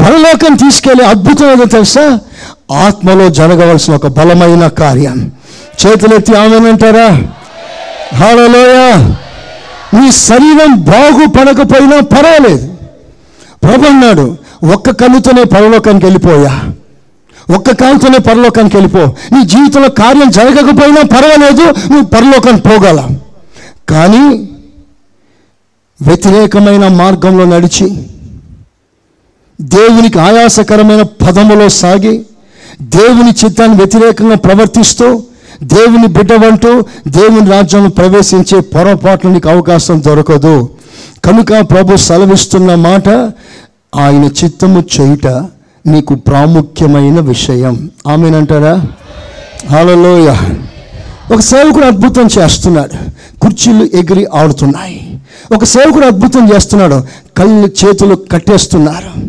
పరలోకం 0.00 0.54
తీసుకెళ్ళే 0.54 1.04
అద్భుతం 1.04 1.52
ఏదో 1.52 1.64
తెలుసా? 1.64 2.20
ఆత్మలో 2.72 3.28
జరగవలసిన 3.28 3.94
ఒక 3.94 4.06
బలమైన 4.06 4.66
కార్యం. 4.66 5.32
చేతులెత్తి 5.86 6.34
ఆమెనంటారా 6.34 7.08
హాలలోయ. 8.14 8.92
నీ 10.00 10.12
శరీరం 10.12 10.80
బాగుపడకపోయినా 10.80 12.00
పర్వాలేదు. 12.00 12.74
ప్రభు 13.62 13.86
అన్నాడు 13.86 14.36
ఒక్క 14.74 14.90
కళ్ళుతోనే 14.90 15.44
పరలోకానికి 15.44 16.06
వెళ్ళిపోయా. 16.06 16.62
ఒక్క 17.56 17.74
కాలుతోనే 17.74 18.18
పరలోకానికి 18.18 18.76
వెళ్ళిపో. 18.76 18.98
నీ 19.32 19.44
జీవితంలో 19.44 19.88
కార్యం 19.88 20.30
జరగకపోయినా 20.30 21.02
పర్వాలేదు 21.02 21.62
నువ్వు 21.62 22.04
పరలోకానికి 22.04 22.68
పోగల. 22.68 23.08
కానీ 23.88 24.48
వ్యతిరేకమైన 26.02 26.88
మార్గంలో 26.88 27.44
నడిచి 27.44 28.06
దేవునికి 29.60 30.18
ఆయాసకరమైన 30.18 31.02
పదములో 31.02 31.68
సాగి 31.68 32.26
దేవుని 32.82 33.30
చిత్తాన్ని 33.44 33.76
వ్యతిరేకంగా 33.76 34.36
ప్రవర్తిస్తూ 34.36 35.22
దేవుని 35.62 36.06
బిడ్డవంటూ 36.06 36.82
దేవుని 37.08 37.50
రాజ్యంలో 37.50 37.90
ప్రవేశించే 37.90 38.60
పొరపాట్లు 38.60 39.30
నీకు 39.30 39.48
అవకాశం 39.48 40.02
దొరకదు. 40.06 40.68
కనుక 41.24 41.70
ప్రభు 41.70 41.96
సెలవిస్తున్న 41.96 42.74
మాట 42.74 43.08
ఆయన 43.96 44.24
చిత్తము 44.44 44.84
చేయుట 45.00 45.26
నీకు 45.86 46.14
ప్రాముఖ్యమైన 46.14 47.20
విషయం. 47.20 47.90
ఆమెనంటారా? 48.06 48.84
హాలలోయ 49.70 50.36
ఒక 51.34 51.40
సేవకుడు 51.40 51.84
అద్భుతం 51.84 52.28
చేస్తున్నాడు. 52.38 53.10
కుర్చీలు 53.40 53.84
ఎగిరి 53.84 54.26
ఆడుతున్నాయి. 54.34 55.20
ఒక 55.54 55.64
సేవకుడు 55.64 56.06
అద్భుతం 56.06 56.52
చేస్తున్నాడు. 56.54 57.02
కళ్ళు 57.36 57.68
చేతులు 57.84 58.14
కట్టేస్తున్నారు. 58.14 59.20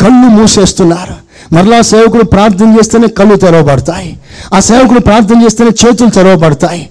కళ్ళు 0.00 0.28
మూసేస్తున్నారు. 0.28 1.21
మరలా 1.52 1.80
సేవకుడు 1.80 2.22
ప్రార్థన 2.22 2.76
చేస్తేనే 2.78 3.08
కళ్ళు 3.08 3.36
తెరవబడతాయి. 3.36 4.16
ఆ 4.54 4.60
సేవకుడు 4.60 5.00
ప్రార్థన 5.00 5.42
చేస్తేనే 5.42 5.70
చేతులు 5.70 6.10
తెరవబడతాయి. 6.10 6.88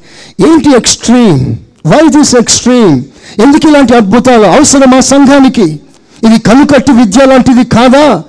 ఏంటి 0.51 0.69
ఎక్స్ట్రీమ్ 0.75 1.55
వై 1.85 2.07
దిస్ 2.07 2.35
ఎక్స్ట్రీమ్ 2.35 3.03
ఎందుకు 3.41 3.69
ఇలాంటి 3.69 3.95
అద్భుతాలు? 3.95 4.43
అవసరమా 4.43 4.99
సంఘానికి? 4.99 5.79
ఇది 6.27 6.39
కనుకట్టు 6.39 6.91
విద్య 6.91 7.25
లాంటిది 7.25 7.65
కాదా? 7.65 8.23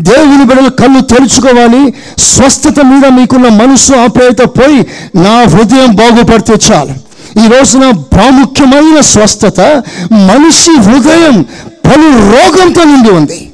దేవుని 0.00 0.44
బిడ్డలు 0.44 0.68
కళ్ళు 0.68 1.00
తెరుచుకోవాలి. 1.00 1.94
స్వస్థత 2.18 2.80
మీద 2.80 3.06
మీకున్న 3.06 3.48
మనసు 3.48 3.92
ఆప్యాయత 3.92 4.38
పోయి 4.38 4.86
నా 5.18 5.42
హృదయం 5.42 5.94
బాగుపడితే 5.94 6.54
చాలు. 6.72 7.06
ఈ 7.44 7.48
రోజున 7.48 7.90
ప్రాముఖ్యమైన 7.90 9.00
స్వస్థత 9.00 9.60
మనిషి 10.12 10.80
హృదయం 10.80 11.42
పలు 11.86 12.08
రోగంతో 12.32 12.84
నిండి 12.84 13.10
ఉంది. 13.10 13.45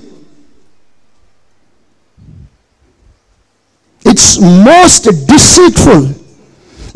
ఇట్స్ 4.13 4.41
మోస్ట్ 4.43 5.09
డిసీట్ఫుల్ 5.11 6.07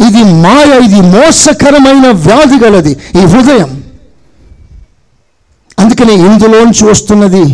ఇది 0.09 0.23
మాయ 0.25 0.85
ఇది 0.85 1.01
మోసకరమైన 1.01 2.07
వ్యాధి 2.11 2.65
గలది 2.65 2.93
ఈ 2.93 3.25
హృదయం. 3.33 3.71
అందుకనే 5.79 6.15
ఇందులోంచి 6.15 6.85
వస్తున్నది 6.91 7.45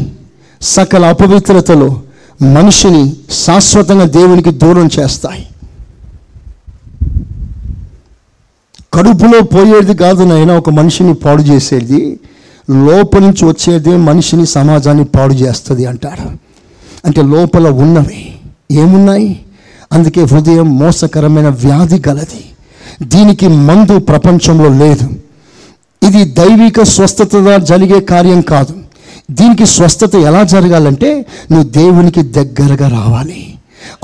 సకల 0.62 1.04
అపవిత్రతలు 1.04 1.88
మనిషిని 2.42 3.16
శాశ్వతంగా 3.30 4.04
దేవునికి 4.04 4.50
దూరం 4.50 4.88
చేస్తాయి. 5.00 5.46
కడుపులో 8.94 9.40
పోయేది 9.42 9.94
కాదు 9.94 10.24
నాయన 10.24 10.52
ఒక 10.52 10.70
మనిషిని 10.70 11.14
పాడు 11.14 11.42
చేసేది. 11.42 12.20
లోపల 12.70 13.18
నుంచి 13.18 13.44
వచ్చేది 13.44 13.96
మనిషిని 14.08 14.46
సమాజాన్ని 14.46 15.04
పాడు 15.04 15.34
చేస్తుంది 15.34 15.86
అంటారు. 15.86 16.28
అంటే 17.04 17.22
లోపల 17.22 17.68
ఉన్నవి 17.68 18.34
ఏమున్నాయి? 18.70 19.40
అందుకే 19.92 20.22
హృదయం 20.22 20.78
మోసకరమైన 20.78 21.48
వ్యాధి 21.48 22.02
గలది. 22.08 22.44
దీనికి 23.02 23.48
మందు 23.48 23.98
ప్రపంచంలో 23.98 24.84
లేదు. 24.84 25.08
ఇది 26.08 26.24
దైవిక 26.24 26.82
స్వస్థత 26.82 27.56
జరిగే 27.56 28.00
కార్యం 28.00 28.40
కాదు. 28.40 28.74
దీనికి 29.30 29.66
స్వస్థత 29.66 30.14
ఎలా 30.14 30.42
జరగాలంటే 30.42 31.26
నువ్వు 31.50 31.68
దేవునికి 31.70 32.22
దగ్గరగా 32.22 32.88
రావాలి. 32.88 33.54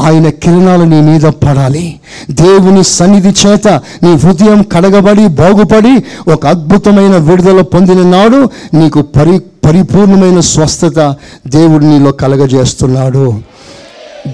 ఆయన 0.00 0.28
కిరణాలు 0.28 0.84
నీ 0.84 1.00
మీద 1.00 1.20
పడాలి. 1.20 2.00
దేవుని 2.30 2.84
సన్నిధి 2.84 3.28
చేత 3.28 3.68
నీ 4.02 4.14
హృదయం 4.14 4.62
కడగబడి 4.62 5.28
బాగుపడి 5.28 6.04
ఒక 6.30 6.46
అద్భుతమైన 6.46 7.16
విడుదల 7.16 7.60
పొందిన 7.60 8.02
నాడు 8.02 8.50
నీకు 8.76 9.02
పరి 9.02 9.42
పరిపూర్ణమైన 9.64 10.40
స్వస్థత 10.40 11.14
దేవుడు 11.46 11.84
నీలో 11.84 12.12
కలగజేస్తున్నాడు. 12.12 13.40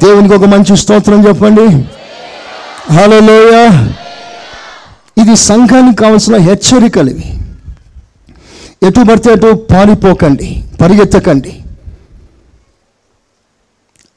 దేవునికి 0.03 0.34
ఒక 0.34 0.45
మంచి 0.45 0.76
స్తోత్రం 0.76 1.28
చెప్పండి. 1.28 1.66
హలోయ 2.95 3.68
ఇది 5.22 5.36
సంఘానికి 5.36 5.97
కావాల్సిన 5.97 6.36
హెచ్చరికలు 6.36 7.11
ఇవి. 7.11 7.40
ఎటు 8.86 9.01
పడితే 9.11 9.32
అటు 9.32 9.53
పారిపోకండి 9.53 10.64
పరిగెత్తకండి. 10.80 11.61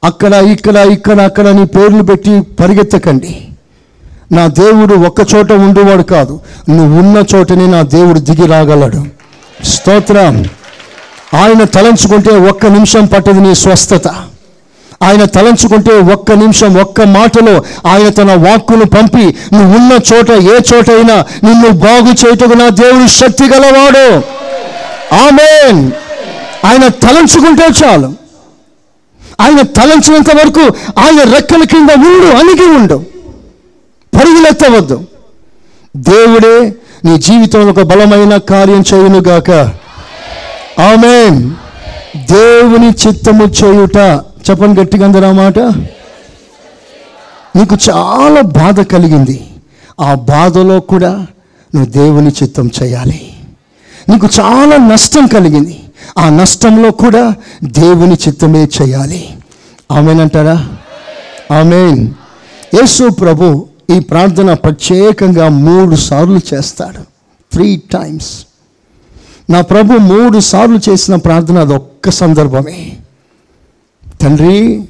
అక్కడ 0.04 0.34
ఇక్కడ 0.34 0.76
ఇక్కడ 0.76 1.20
అక్కడ 1.20 1.48
నీ 1.48 1.64
పేర్లు 1.64 2.02
పెట్టి 2.02 2.40
పరిగెత్తకండి. 2.40 3.48
నా 4.32 4.46
దేవుడు 4.46 4.94
ఒక్క 4.94 5.34
చోట 5.34 5.52
ఉండేవాడు 5.52 6.02
కాదు 6.02 6.40
నువ్వు 6.68 6.98
ఉన్న 6.98 7.24
చోటనే 7.34 7.66
నా 7.66 7.82
దేవుడు 7.82 8.18
దిగి 8.18 8.46
రాగలడు. 8.46 9.06
స్తోత్రం. 9.64 10.44
ఆయన 11.34 11.64
తలంచుకుంటే 11.64 12.30
ఒక్క 12.30 12.66
నిమిషం 12.66 13.06
పట్టదు 13.06 13.40
నీ 13.40 13.54
స్వస్థత. 13.54 14.08
ఆయన 15.02 15.24
తలంచుకుంటే 15.24 16.00
ఒక్క 16.00 16.32
నిమిషం 16.32 16.74
ఒక్క 16.74 17.00
మాటలో 17.00 17.64
ఆయన 17.86 18.08
తన 18.08 18.48
వాక్కును 18.48 18.84
పంపి 18.84 19.36
నువ్వు 19.52 19.78
ఉన్న 19.78 19.98
చోట 20.14 20.30
ఏ 20.30 20.58
చోట 20.74 20.90
అయినా 20.90 21.14
నిన్ను 21.44 21.68
బాగు 21.68 22.08
చేయటకు 22.08 22.54
నా 22.54 22.68
దేవుడు 22.68 23.08
శక్తి 23.08 23.44
గలవాడు. 23.44 24.16
ఆమెన్. 25.14 25.92
ఆయన 26.64 26.88
తలంచుకుంటే 26.88 27.66
చాలు. 27.84 28.12
ఆయన 29.40 29.60
తలంచినంత 29.60 30.36
వరకు 30.36 30.60
ఆయన 30.98 31.34
రెక్కల 31.34 31.64
కింద 31.64 31.90
ఉండు 31.90 32.26
అణిగి 32.26 32.76
ఉండు. 32.76 33.04
పరుగులెత్తవద్దు. 34.14 35.04
దేవుడే 35.96 36.72
నీ 37.04 37.18
జీవితంలో 37.18 37.70
ఒక 37.70 37.82
బలమైన 37.82 38.36
కార్యం 38.36 38.84
చేయునుగాక 38.94 39.50
ఆమెన్. 40.80 41.50
దేవుని 42.16 42.90
చిత్తము 42.90 43.44
చేయుట 43.44 43.98
చెప్పండి 44.50 44.80
గట్టిగా 44.80 45.06
అందరూ 45.06 45.32
మాట? 45.32 45.58
నీకు 47.58 47.76
చాలా 47.90 48.40
బాధ 48.40 48.80
కలిగింది. 48.80 49.50
ఆ 50.00 50.14
బాధలో 50.14 50.80
కూడా 50.80 51.26
నువ్వు 51.74 51.90
దేవుని 51.90 52.28
చిత్తం 52.42 52.70
చేయాలి. 52.82 53.32
నీకు 54.08 54.28
చాలా 54.40 54.76
నష్టం 54.76 55.26
కలిగింది. 55.26 55.80
ఆ 56.18 56.28
నష్టంలో 56.28 56.90
కూడా 56.90 57.34
దేవుని 57.64 58.14
చిత్తమే 58.14 58.64
చేయాలి. 58.64 59.28
ఆమెనంటారా 59.92 60.68
ఆమెన్. 61.58 62.10
యేసు 62.74 63.08
ప్రభు 63.08 63.66
ఈ 63.96 63.98
ప్రార్థన 63.98 64.52
ప్రత్యేకంగా 64.52 65.48
మూడు 65.48 65.96
సార్లు 65.96 66.40
చేస్తాడు. 66.54 67.02
త్రీ 67.52 67.76
టైమ్స్ 67.76 68.46
నా 69.50 69.60
ప్రభు 69.60 69.92
మూడు 69.92 70.40
సార్లు 70.40 70.90
చేసిన 70.90 71.16
ప్రార్థన 71.16 71.58
అది 71.58 71.74
ఒక్క 71.74 72.10
సందర్భమే. 72.10 72.96
తండ్రి 74.22 74.84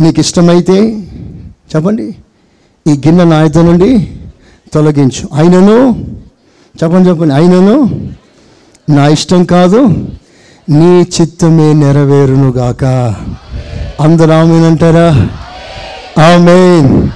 నీకు 0.00 0.20
ఇష్టమైతే 0.20 1.02
చెప్పండి. 1.76 2.14
ఈ 2.86 2.92
గిన్నె 2.92 3.24
నా 3.24 3.42
నుండి 3.42 4.10
తొలగించు. 4.72 5.28
అయినను 5.34 6.06
చెప్పండి 6.82 7.08
చెప్పండి. 7.08 7.34
అయినను 7.34 8.08
నా 8.90 9.08
ఇష్టం 9.08 9.44
కాదు 9.44 9.86
నీ 10.70 11.06
చిత్తమే 11.20 11.72
నెరవేరునుగాక. 11.72 12.84
అందరూ 14.00 14.32
ఆమెనంటారా? 14.32 15.28
ఆమెన్. 16.24 17.08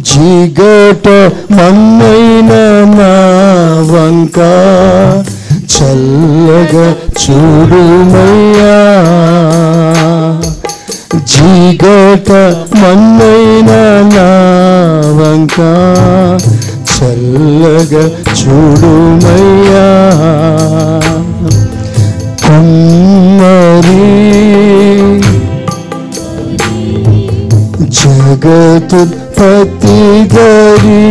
జిగట 0.00 1.08
మన్నైన 1.52 2.52
వంక. 3.92 4.38
చల్లగా 5.72 6.94
చూడుమయ్యా 7.20 8.76
జీగట 11.24 12.32
మన్నైన 12.76 13.70
నా 14.14 14.28
వంక. 15.20 15.60
చల్లగా 16.92 18.04
చూడుమయ్యా 18.32 19.86
కుమ్మరి 22.46 24.02
జగతుత్పత్తి 28.58 29.98
గరి 30.32 31.02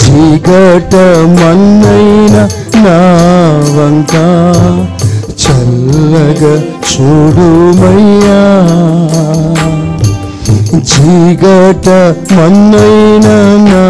జిగట 0.00 0.94
మన్నైన 1.34 2.34
నా 2.84 2.98
వంక 3.76 4.14
చల్లగా 5.42 6.54
చూడుమయ్యా 6.90 8.42
జిగట 10.92 11.88
మన్నైన 12.36 13.26
నా 13.66 13.84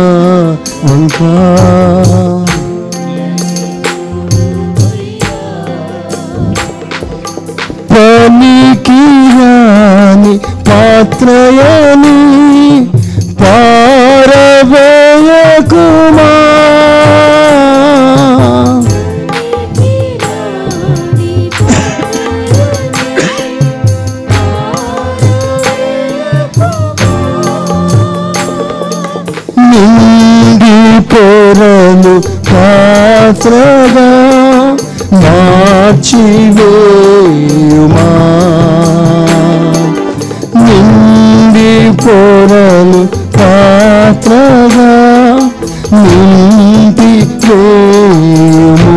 వంక 0.84 1.18
పనికి 7.96 9.02
గాని 9.36 10.34
పాత్రయని 10.68 12.18
పారవేయకుమా 14.98 16.30
నిండి 29.70 30.76
పొరలు 31.10 32.14
పాత్రగా 32.48 34.08
మార్చివేయుమా 35.22 36.30
నిండి 40.64 41.70
పొరలు 42.02 43.02
పాత్రగా 43.36 44.92
నింటి 46.02 47.10
వేయుము 47.46 48.94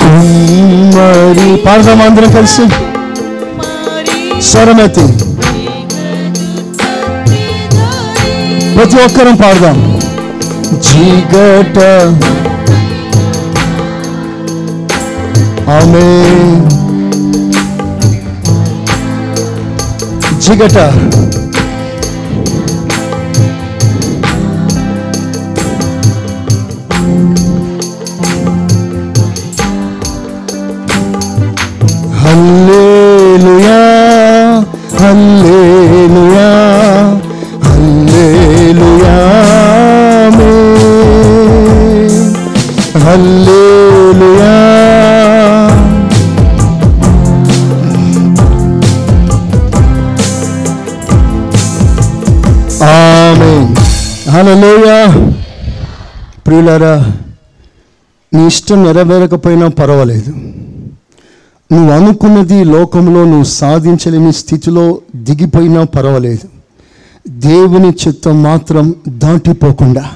కుమ్మరి 0.00 1.48
పాడదాం 1.66 2.00
అందరం 2.02 2.30
కలిసి. 2.32 2.64
స్వరమెత్తి 4.50 5.04
ప్రతి 8.76 8.96
ఒక్కరం 8.96 9.36
పాడదాం. 9.42 9.78
చీకట 10.86 11.78
ఆమె 15.72 16.04
జిగట 20.44 20.76
హల్లేలుయా 32.46 33.80
హల్లేలుయా 35.00 36.48
హల్లేలుయా 37.66 39.16
ఆమేన్. 43.04 43.43
ప్రియులారా 56.54 57.12
నీ 58.34 58.46
ఇష్టం 58.46 58.84
నెరవేరకపోయినా 58.84 59.68
పర్వాలేదు. 59.68 60.30
నువ్వు 61.72 61.90
అనుకున్నది 61.90 62.64
లోకంలో 62.64 63.24
నువ్వు 63.24 63.44
సాధించలేని 63.44 64.32
స్థితిలో 64.32 65.00
దిగిపోయినా 65.16 65.84
పర్వాలేదు. 65.84 66.48
దేవుని 67.28 67.90
చిత్తం 67.90 68.42
మాత్రం 68.42 68.94
దాటిపోకుండా 69.08 70.10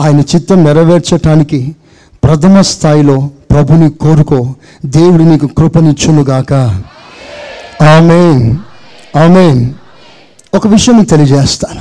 ఆయన 0.00 0.20
చిత్తం 0.20 0.64
నెరవేర్చటానికి 0.64 1.76
ప్రథమ 2.24 2.60
స్థాయిలో 2.60 3.30
ప్రభుని 3.50 3.90
కోరుకో. 3.90 4.54
దేవుడు 4.86 5.22
నీకు 5.22 5.46
కృపనిచ్చునుగాక. 5.46 6.52
ఆమెన్. 7.82 8.56
ఆమెన్. 9.18 9.70
ఒక 10.54 10.66
విషయం 10.66 11.02
తెలియజేస్తాను. 11.02 11.80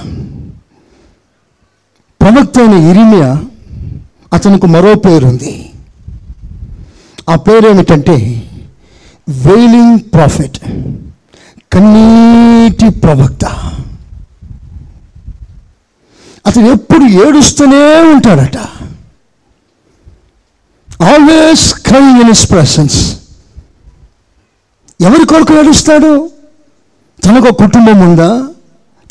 ప్రవక్త 2.21 2.59
అయిన 2.59 2.73
ఇరిమియా 2.73 3.41
అతనికి 4.33 4.67
మరో 4.67 4.95
పేరుంది. 4.95 5.69
ఆ 7.29 7.35
పేరు 7.35 7.69
ఏమిటంటే 7.69 8.15
వెయిలింగ్ 9.29 9.99
ప్రాఫిట్ 10.13 10.59
కన్నీటి 11.73 12.89
ప్రవక్త. 12.89 13.45
అతను 16.47 16.67
ఎప్పుడు 16.67 17.03
ఏడుస్తూనే 17.03 17.81
ఉంటాడట. 18.13 18.57
Always 21.03 21.73
crying 21.73 22.21
in 22.21 22.29
his 22.29 22.49
presence 22.51 22.97
ఎవరి 25.01 25.25
కొరకు 25.25 25.53
ఏడుస్తాడు? 25.53 26.29
తనకు 27.25 27.47
ఒక 27.47 27.63
కుటుంబం 27.63 27.99
ఉందా? 27.99 28.47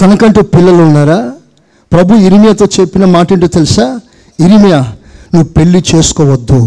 తనకంటూ 0.00 0.42
పిల్లలు 0.42 0.82
ఉన్నారా? 0.82 1.32
ప్రభు 1.92 2.14
ఇరిమియాతో 2.14 2.66
చెప్పిన 2.80 3.04
మాట 3.04 3.32
ఏంటో 3.32 3.46
తెలుసా? 3.46 4.00
ఇరిమియా 4.40 4.80
నువ్వు 5.32 5.48
పెళ్ళి 5.56 5.80
చేసుకోవద్దు. 5.90 6.58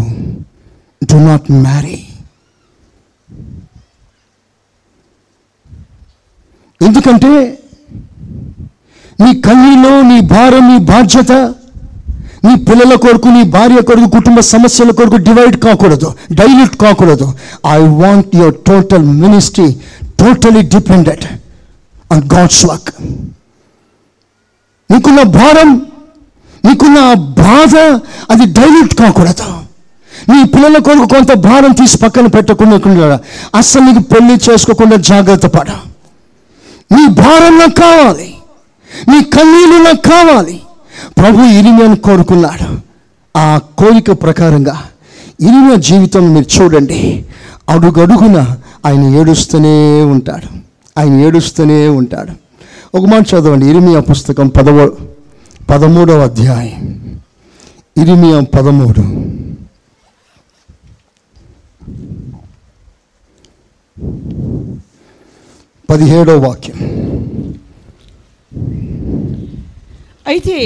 డు 1.10 1.16
నాట్ 1.28 1.48
మ్యారీ 1.64 1.98
ఎందుకంటే 6.80 7.32
నీ 9.22 9.30
కన్నీలో 9.46 9.90
నీ 10.10 10.18
భారం 10.34 10.64
నీ 10.70 10.78
బాధ్యత 10.92 11.32
నీ 12.46 12.52
పిల్లల 12.68 12.94
కొరకు 13.02 13.28
నీ 13.36 13.42
భార్య 13.56 13.80
కొరకు 13.88 14.08
కుటుంబ 14.16 14.38
సమస్యల 14.52 14.90
కొరకు 14.98 15.18
డివైడ్ 15.26 15.56
కాకూడదు 15.64 16.08
డైల్యూట్ 16.38 16.74
కాకూడదు. 16.82 17.26
I 17.76 17.78
want 18.00 18.32
your 18.40 18.56
total 18.70 19.04
ministry 19.22 19.68
totally 20.22 20.62
depended 20.74 21.24
on 22.12 22.24
God's 22.34 22.62
work 22.70 22.90
నీకున్న 24.90 25.22
భారం 25.38 25.70
నీకున్న 26.64 27.14
బాధ 27.14 27.76
అది 28.30 28.52
డైల్యూట్ 28.52 28.94
కాకూడదు. 28.94 29.62
నీ 30.28 30.44
పిల్లల 30.44 30.78
కొరకు 30.78 31.06
కొంత 31.06 31.32
భారం 31.32 31.72
తీసి 31.72 31.98
పక్కన 31.98 32.26
పెట్టకుండా 32.26 33.20
అస్సలు 33.54 33.82
నీకు 33.82 34.00
పెళ్ళి 34.00 34.34
చేసుకోకుండా 34.34 34.96
జాగ్రత్త 34.96 35.46
పడ. 35.46 35.70
నీ 36.92 37.08
భారం 37.08 37.58
నాకు 37.58 37.80
కావాలి. 37.80 38.34
నీ 39.08 39.22
కన్నీళ్ళు 39.22 39.82
నాకు 39.84 40.08
కావాలి. 40.08 40.60
ప్రభు 41.18 41.42
ఇరిమియాను 41.42 41.96
కోరుకున్నాడు. 41.96 42.78
ఆ 43.38 43.60
కోరిక 43.78 44.22
ప్రకారంగా 44.22 44.82
ఇరిమియా 45.40 45.74
జీవితం 45.74 46.34
మీరు 46.34 46.62
చూడండి. 46.62 47.24
అడుగడుగున 47.68 48.56
ఆయన 48.86 49.02
ఏడుస్తూనే 49.02 50.02
ఉంటాడు. 50.02 50.58
ఆయన 51.00 51.14
ఏడుస్తూనే 51.14 51.88
ఉంటాడు. 51.88 52.32
ఒక 52.98 53.06
మాట 53.06 53.34
చదవండి. 53.34 53.66
ఇరిమియా 53.66 54.00
పుస్తకం 54.00 54.48
పదవ 54.48 54.90
పదమూడవ 55.70 56.20
అధ్యాయం. 56.20 56.98
ఇరిమియా 57.96 58.40
పదమూడు. 58.40 59.02
పదిహేడో 65.90 66.38
వాక్యం. 66.38 66.78
అయితే 70.26 70.58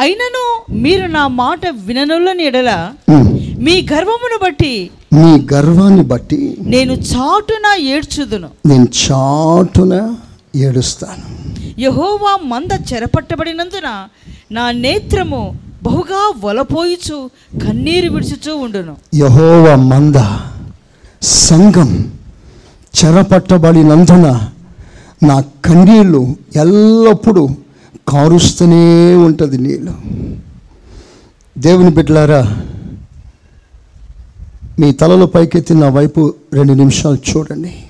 అయినను 0.00 0.44
మీరు 0.70 1.06
నా 1.06 1.28
మాట 1.28 1.60
విననులని 1.68 2.44
ఎడల. 2.44 2.92
మీ 3.58 3.86
గర్వమును 3.92 4.38
బట్టి 4.42 4.90
నీ 5.12 5.46
గర్వాన్ని 5.52 6.02
బట్టి 6.02 6.56
నేను 6.60 6.92
చాటున 6.92 7.80
ఏడ్చుదును. 7.80 8.48
నేను 8.66 8.84
చాటున 8.84 10.16
ఏడుస్తాను 10.56 11.24
యహోవా 11.78 12.38
మంద 12.44 12.68
చెరపట్టబడినందున 12.92 14.08
నా 14.52 14.70
నేత్రము 14.70 15.58
బహుగా 15.82 16.32
వలపోయిచు 16.44 17.30
కన్నీరు 17.66 18.12
విడుచుచూ 18.12 18.56
ఉండును. 18.56 18.96
యహోవ 19.14 19.74
మంద 19.74 20.14
సంఘం 21.22 22.12
చెరపట్టబడినందున 22.98 24.48
నా 25.22 25.40
కన్నీళ్ళు 25.40 26.36
ఎల్లప్పుడూ 26.56 27.48
కారుస్తూనే 28.08 29.14
ఉంటుంది 29.14 29.58
నీళ్ళు. 29.58 29.94
దేవుని 31.58 31.90
బిడ్డలారా 31.90 32.56
మీ 34.78 34.92
తలలో 34.92 35.26
పైకెత్తి 35.26 35.74
నా 35.74 35.88
వైపు 35.88 36.34
రెండు 36.52 36.72
నిమిషాలు 36.72 37.18
చూడండి. 37.30 37.84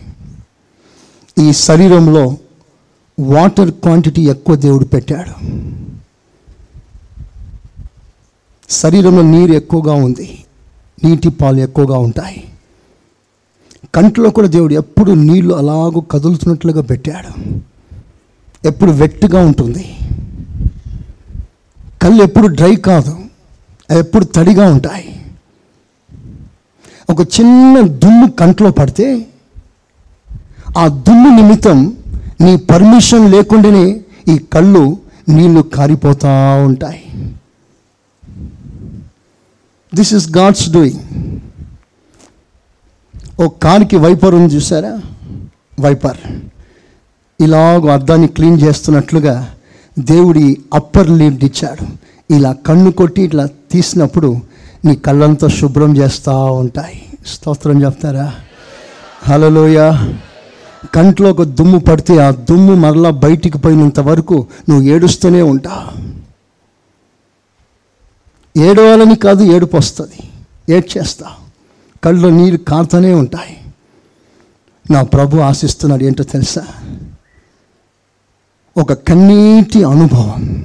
ఈ 1.38 1.52
శరీరంలో 1.52 2.36
వాటర్ 3.22 3.70
క్వాంటిటీ 3.70 4.22
ఎక్కువ 4.22 4.56
దేవుడు 4.56 4.84
పెట్టాడు. 4.84 5.62
శరీరంలో 8.70 9.22
నీరు 9.22 9.52
ఎక్కువగా 9.52 9.92
ఉంది. 9.92 10.44
నీటి 11.04 11.28
పాలు 11.28 11.60
ఎక్కువగా 11.60 11.98
ఉంటాయి. 11.98 12.48
కంట్లో 13.94 14.30
కూడా 14.30 14.48
దేవుడు 14.48 14.74
ఎప్పుడు 14.74 15.12
నీళ్ళు 15.12 15.54
అలాగూ 15.54 16.00
కదులుతున్నట్లుగా 16.00 16.82
పెట్టాడు. 16.82 17.58
ఎప్పుడు 18.68 18.90
వెట్టుగా 18.90 19.46
ఉంటుంది. 19.46 19.96
కళ్ళు 22.02 22.22
ఎప్పుడు 22.22 22.46
డ్రై 22.46 22.76
కాదు. 22.76 23.18
అవి 23.90 23.98
ఎప్పుడు 23.98 24.24
తడిగా 24.24 24.72
ఉంటాయి. 24.72 25.26
ఒక 27.10 27.20
చిన్న 27.20 27.80
దుమ్ము 27.80 28.30
కంట్లో 28.30 28.70
పడితే 28.70 29.26
ఆ 30.78 30.88
దుమ్ము 30.88 31.42
నిమిత్తం 31.42 31.96
నీ 32.42 32.56
పర్మిషన్ 32.56 33.32
లేకుండానే 33.32 34.00
ఈ 34.28 34.38
కళ్ళు 34.38 34.98
నీళ్ళు 35.28 35.60
కారిపోతూ 35.60 36.28
ఉంటాయి. 36.64 37.02
దిస్ 39.94 40.14
ఇస్ 40.14 40.36
గాడ్స్ 40.36 40.70
డూయింగ్ 40.70 41.38
ఓ 43.42 43.48
కార్కి 43.48 43.96
వైపర్ 43.96 44.34
ఉంది 44.34 44.54
చూసారా? 44.54 45.00
వైపర్. 45.80 46.16
ఇలాగ 47.40 47.90
అద్దాన్ని 47.92 48.28
క్లీన్ 48.28 48.62
చేస్తున్నట్లుగా 48.62 49.54
దేవుడి 49.98 50.58
అప్పర్ 50.74 51.10
లిడ్ 51.10 51.44
ఇచ్చాడు. 51.44 51.86
ఇలా 52.34 52.52
కన్ను 52.52 52.92
కొట్టి 52.92 53.22
ఇట్లా 53.22 53.48
తీసినప్పుడు 53.72 54.40
నీ 54.84 54.96
కళ్ళంతా 54.96 55.48
శుభ్రం 55.48 55.96
చేస్తూ 55.96 56.44
ఉంటాయి. 56.52 57.02
స్తోత్రం 57.26 57.84
చెప్తారా? 57.84 58.34
హలోయ 59.24 59.78
కంట్లో 60.94 61.30
ఒక 61.30 61.42
దుమ్ము 61.42 61.78
పడితే 61.78 62.18
ఆ 62.18 62.30
దుమ్ము 62.30 62.74
మరలా 62.74 63.10
బయటికి 63.10 63.58
పోయినంత 63.58 64.00
వరకు 64.00 64.46
నువ్వు 64.68 64.86
ఏడుస్తూనే 64.86 65.42
ఉంటా. 65.42 65.88
ఏడవాలని 68.56 69.16
కాదు 69.16 69.42
ఏడుపు 69.42 69.76
వస్తుంది. 69.76 70.30
ఏడ్చేస్తా. 70.72 71.26
కళ్ళు 72.04 72.28
నీరు 72.28 72.56
కారుతూనే 72.56 73.14
ఉంటాయి. 73.14 73.56
నా 74.90 75.02
ప్రభు 75.02 75.36
ఆశిస్తున్నాడు 75.36 76.04
ఏంటో 76.04 76.24
తెలుసా? 76.24 76.66
ఒక 78.76 78.92
కన్నీటి 78.92 79.84
అనుభవం. 79.84 80.58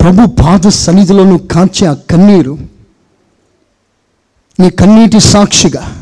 ప్రభు 0.00 0.42
పాద 0.42 0.60
సన్నిధిలో 0.60 1.24
నువ్వు 1.24 1.46
కాచే 1.46 1.86
ఆ 1.86 1.92
కన్నీరు. 1.92 2.58
నీ 4.60 4.70
కన్నీటి 4.70 5.20
సాక్షిగా. 5.20 5.99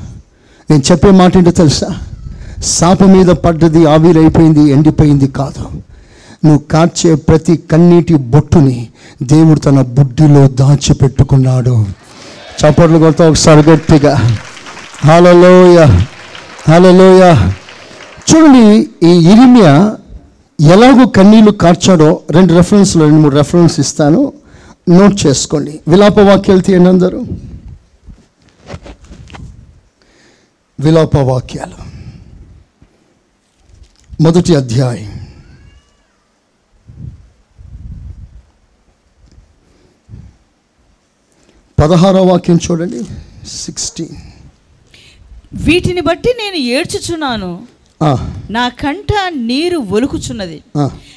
నేను 0.70 0.82
చెప్పే 0.92 1.10
మాట 1.10 1.36
ఏంటో 1.36 1.50
తెలుసా? 1.50 1.86
సాప 2.62 3.02
మీద 3.02 3.26
పడ్డది 3.26 3.86
ఆవిరైపోయింది 3.86 4.70
ఎండిపోయింది 4.70 5.28
కాదు. 5.28 5.62
నువ్వు 6.44 6.58
కార్చే 6.58 7.14
ప్రతి 7.14 7.56
కన్నీటి 7.56 8.14
బొట్టుని 8.14 8.88
దేవుడు 9.22 9.60
తన 9.60 9.80
బుడ్డిలో 9.80 10.48
దాచిపెట్టుకున్నాడు. 10.48 11.86
చప్పట్లు 12.60 12.98
కొడతా 12.98 13.28
ఒకసారి 13.28 13.70
గట్టిగా. 13.70 14.38
హలలోయ 15.04 15.84
హలలోయ 16.68 17.50
చూడండి 18.30 18.88
ఈ 19.08 19.30
ఇరిమియా 19.32 19.96
ఎలాగో 20.72 21.06
కన్నీళ్ళు 21.06 21.50
కార్చాడో 21.50 22.20
రెండు 22.30 22.54
రెఫరెన్స్లు 22.54 23.02
రెండు 23.02 23.20
మూడు 23.20 23.36
రెఫరెన్స్ 23.36 23.80
ఇస్తాను. 23.80 24.32
నోట్ 24.88 25.26
చేసుకోండి. 25.26 25.80
విలాప 25.88 26.18
వాక్యాలు 26.18 26.60
తీయండి 26.60 26.88
అందరూ. 26.88 27.24
విలాప 30.80 31.16
వాక్యాలు 31.16 31.78
మొదటి 34.22 34.56
అధ్యాయం. 34.56 35.26
పదహారో 41.78 42.22
వాక్యం 42.22 42.58
చూడండి 42.70 43.02
సిక్స్టీన్ 43.48 44.16
వీటిని 45.54 46.00
బట్టి 46.00 46.34
నేను 46.38 46.56
ఏడ్చుచున్నాను. 46.56 47.66
నా 48.50 48.68
కంట 48.68 49.12
నీరు 49.34 49.78
ఒలుకుచున్నది. 49.78 50.62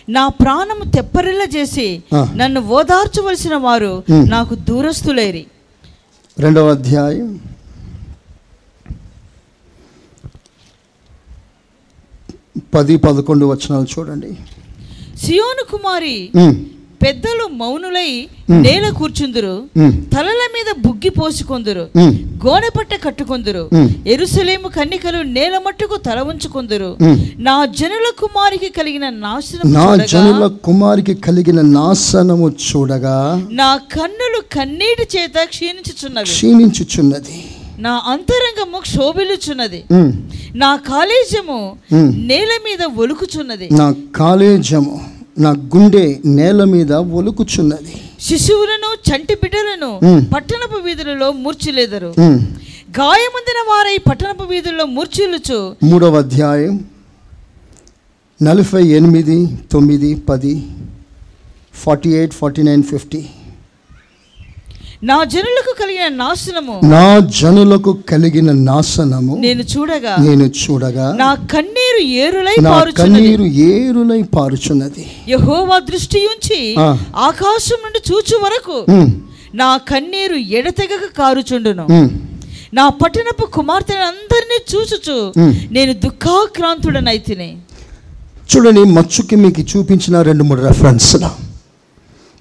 నా 0.09 0.27
ప్రాణము 0.27 0.91
తెప్పరిల్ల 0.91 1.41
చేసి. 1.57 2.03
నన్ను 2.13 2.61
ఓదార్చవలసిన 2.61 3.55
వారు. 3.55 4.03
నాకు 4.09 4.55
దూరస్తులేరి 4.55 5.45
రెండవ 6.39 6.69
అధ్యాయం 6.69 7.39
పది 12.73 12.95
పదకొండు 12.97 13.45
వచనాలు 13.51 13.87
చూడండి. 13.93 14.29
సియోను 15.23 15.63
కుమారి 15.71 16.15
పెద్దలు 17.01 17.45
మౌనులై. 17.59 18.09
నేల 18.65 18.85
కూర్చుందురు 18.97 19.53
తలల 20.13 20.41
మీద 20.55 20.69
బుగ్గి 20.85 21.09
పోసుకొందురు 21.09 21.83
ఉమ్, 22.01 22.15
గోనెపట్ట 22.45 22.93
కట్టుకొందురు. 23.05 23.63
ఎరుసలేము 24.13 24.67
కన్నికలు 24.77 25.19
నేల 25.37 25.55
మట్టుకు 25.65 25.95
తల 26.07 26.19
ఉంచుకొందురు. 26.31 26.89
నా 27.47 27.55
జనుల 27.79 28.07
కుమారికి 28.21 28.69
కలిగిన 28.77 29.05
నాశనం 29.25 29.65
నా 29.77 29.85
జనుల 30.13 30.45
కుమారికి 30.67 31.15
కలిగిన 31.27 31.61
నాశనము 31.77 32.49
చూడగా 32.67 33.17
నా 33.61 33.71
కన్నులు 33.95 34.41
కన్నీటి 34.55 35.07
చేత 35.15 35.37
క్షీణించుచున్నవి. 35.53 36.31
క్షీణించుచున్నది. 36.33 37.39
నా 37.85 37.93
అంతరంగము 38.13 38.77
క్షోభిల్లుచున్నది 38.87 39.79
ఉమ్, 39.97 40.11
నా 40.63 40.69
కాలేజము. 40.91 41.59
నేల 42.31 42.51
మీద 42.65 42.81
ఒలుకుచున్నది. 43.03 43.67
నా 43.79 43.87
కాలేజము 44.19 44.95
నా 45.43 45.51
గుండె 45.75 46.05
నేల 46.37 46.61
మీద 46.73 46.91
ఒలుకుచున్నది. 47.19 47.93
శిశువులను 48.27 48.89
చంటి 49.07 49.35
బిడ్డలను. 49.43 49.91
పట్టణపు 50.33 50.77
వీధులలో 50.87 51.27
మూర్చిలేదరు. 51.43 52.09
గాయమందిన 52.99 53.59
వారై 53.69 53.97
పట్టణపు 54.09 54.45
వీధుల్లో 54.51 54.85
మూర్చిల్లుచు 54.95 55.59
మూడవ 55.91 56.15
అధ్యాయం 56.25 56.73
నలభై 58.39 58.83
ఎనిమిది 58.97 59.37
తొమ్మిది 59.73 60.09
పది 60.29 60.53
forty 61.83 62.09
eight 62.19 62.35
forty 62.39 62.61
nine 62.69 62.83
fifty. 62.91 63.21
నా 65.03 65.23
జనులకు 65.23 65.71
కలిగిన 65.81 66.07
నాశనము. 66.15 66.73
నా 66.83 67.05
జనులకు 67.19 67.91
కలిగిన 68.09 68.51
నాశనము. 68.51 69.35
నేను 69.45 69.63
చూడగా 69.73 70.15
నేను 70.19 70.45
చూడగా 70.61 71.05
నా 71.19 71.29
కన్నీరు 71.53 72.01
ఏరులై 72.25 72.55
నా 72.61 72.73
కన్నీరు 72.97 73.43
ఏరులై 73.43 74.21
పారుచున్నది. 74.35 75.05
యహోవా 75.29 75.77
దృష్టి 75.79 76.19
ఉంచి. 76.33 76.59
ఆకాశం 77.29 77.79
నుండి 77.85 78.01
చూచు 78.11 78.37
వరకు 78.43 78.77
నా 79.55 79.77
కన్నీరు 79.77 80.35
ఎడతెగక 80.59 81.05
కారుచుండును. 81.17 81.87
నా 82.73 82.85
పట్టణపు 82.89 83.45
కుమార్తెను 83.57 84.05
అందరినీ 84.11 84.59
చూచుచు. 84.73 85.17
నేను 85.77 85.93
దుఃఖాక్రాంతుడనైతిని. 86.05 87.49
చూడండి 88.51 88.83
మచ్చుకి 88.99 89.35
మీకు 89.35 89.61
చూపించిన 89.71 90.21
రెండు 90.29 90.43
మూడు 90.43 90.61
రెఫరెన్స్లు 90.67 91.31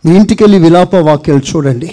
మీ 0.04 0.12
ఇంటికి 0.16 0.42
వెళ్ళి 0.42 0.58
విలాప 0.58 0.94
వాక్యాలు 1.08 1.42
చూడండి. 1.50 1.90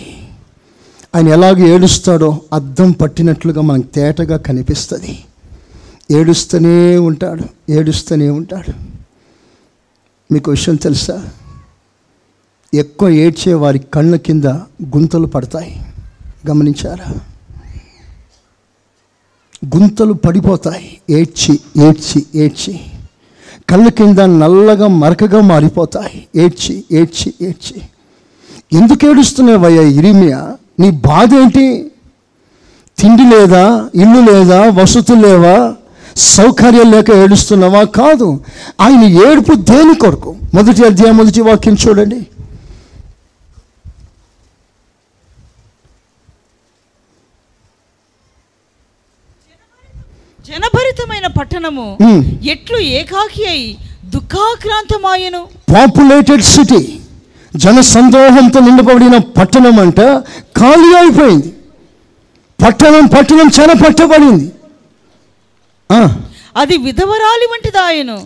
ఆయన 1.18 1.28
ఎలాగ 1.28 1.68
ఏడుస్తాడో 1.68 2.42
అద్దం 2.54 2.92
పట్టినట్లుగా 2.92 3.62
మనకు 3.62 3.88
తేటగా 3.88 4.38
కనిపిస్తుంది. 4.38 5.20
ఏడుస్తూనే 6.12 6.98
ఉంటాడు 6.98 7.72
ఏడుస్తూనే 7.72 8.30
ఉంటాడు. 8.30 8.74
మీకు 10.34 10.52
విషయం 10.52 10.76
తెలుసా? 10.76 11.30
ఎక్కువ 12.74 13.10
ఏడ్చే 13.10 13.54
వారి 13.54 13.80
కళ్ళ 13.80 14.16
కింద 14.16 14.44
గుంతలు 14.96 15.28
పడతాయి. 15.28 15.86
గమనించారా? 16.50 17.14
గుంతలు 19.78 20.14
పడిపోతాయి. 20.14 20.98
ఏడ్చి 21.10 21.60
ఏడ్చి 21.78 22.26
ఏడ్చి. 22.36 22.80
కళ్ళ 23.70 23.90
కింద 23.90 24.20
నల్లగా 24.20 24.88
మరకగా 24.88 25.42
మారిపోతాయి. 25.42 26.28
ఏడ్చి 26.36 26.84
ఏడ్చి 26.92 27.34
ఏడ్చి. 27.42 27.82
ఎందుకు 28.74 29.10
ఏడుస్తున్నావయ్యా 29.10 29.82
ఇరిమియా? 29.82 30.58
నీ 30.80 30.90
బాధ 30.92 31.30
ఏంటి? 31.34 31.92
తిండి 33.00 33.24
లేదా 33.36 33.64
ఇల్లు 33.96 34.22
లేదా 34.32 34.60
వసతులు 34.82 35.28
లేవా? 35.28 35.74
సౌకర్యం 36.18 36.92
లేక 36.92 37.10
ఏడుస్తున్నావా? 37.12 37.84
కాదు. 37.84 38.28
ఆయన 38.82 39.04
ఏడుపు 39.28 39.54
దేని 39.72 39.96
కొరకు? 39.96 40.36
మొదటి 40.54 40.86
అధ్యాయం 40.86 41.18
మొదటి 41.18 41.42
వాక్యం 41.42 41.78
చూడండి. 41.88 42.20
జనభరితమైన 50.48 51.28
పట్టణము. 51.28 51.98
ఎట్లు 52.52 52.78
ఏకాకి 52.78 53.46
అయి 53.46 53.78
దుఃఖాక్రాంతమాయను. 54.06 55.42
పాపులేటెడ్ 55.76 56.42
సిటీ 56.42 57.00
జన 57.56 57.82
సందోహంతో 57.82 58.60
నిండబడిన 58.60 59.18
పట్టణం 59.18 59.80
అంట 59.80 59.98
ఖాళీ 60.58 60.96
అయిపోయింది. 60.96 61.54
పట్టణం 62.66 63.06
పట్టణం 63.06 63.52
చెన 63.60 63.72
పట్టబడింది. 63.72 64.52
ఆ, 65.92 66.16
అది 66.58 66.78
విధవరాలి 66.78 67.48
వంటిదాయను 67.52 68.26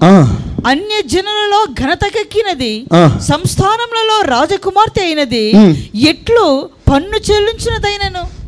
అన్య 0.68 1.02
జనులలో 1.08 1.66
ఘనతకెక్కినది. 1.82 2.86
సంస్థానములలో 3.22 4.40
రాజకుమార్తె 4.40 5.02
అయినది. 5.02 5.50
ఎట్లు 5.96 6.70
పన్ను 6.94 7.32
చెల్లించినదైనను. 7.32 8.42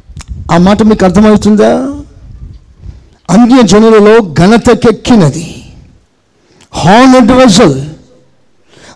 ఆ 0.53 0.57
మాట 0.57 0.83
మీకు 0.83 1.05
అర్థమవుతుందా? 1.05 1.75
అన్య 3.29 3.63
జనులలో 3.63 4.19
ఘనతకెక్కినది. 4.19 5.65
Honoured 6.75 7.31
vessel 7.31 7.81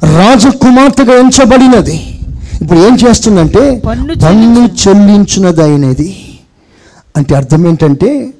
రాజకుమార్తెగా 0.03 1.13
ఎంచబడినది. 1.13 2.17
ఇప్పుడు 2.61 2.79
ఏం 2.79 2.95
చేస్తుందంటే 2.95 3.81
పన్ను 3.85 4.13
పన్ను 4.13 4.69
చెల్లించినదైనది 4.87 6.23
అంటే 7.17 7.35
అర్థం 7.35 7.67
ఏంటంటే 7.67 8.33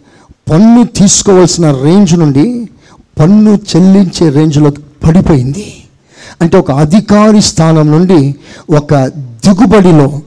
పన్ను 0.51 0.83
తీసుకోవాల్సిన 0.83 1.71
రేంజ్ 1.71 2.19
నుండి 2.19 2.69
పన్ను 3.19 3.51
చెల్లించే 3.51 4.29
రేంజ్లో 4.29 4.69
పడిపోయింది. 5.07 5.83
అంటే 6.41 6.57
ఒక 6.57 6.71
అధికారి 6.71 7.41
స్థానం 7.41 7.91
నుండి 7.91 8.35
ఒక 8.69 8.93
దిగుబడిలో 9.17 10.21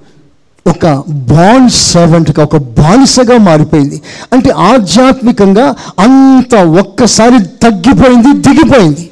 ఒక 0.66 1.04
బాండ్ 1.08 1.70
సర్వెంట్గా 1.70 2.44
ఒక 2.44 2.56
బానిసగా 2.56 3.38
మారిపోయింది. 3.38 4.02
అంటే 4.32 4.50
ఆధ్యాత్మికంగా 4.50 5.74
అంత 5.98 6.54
ఒక్కసారి 6.54 7.38
తగ్గిపోయింది 7.62 8.32
దిగిపోయింది. 8.32 9.09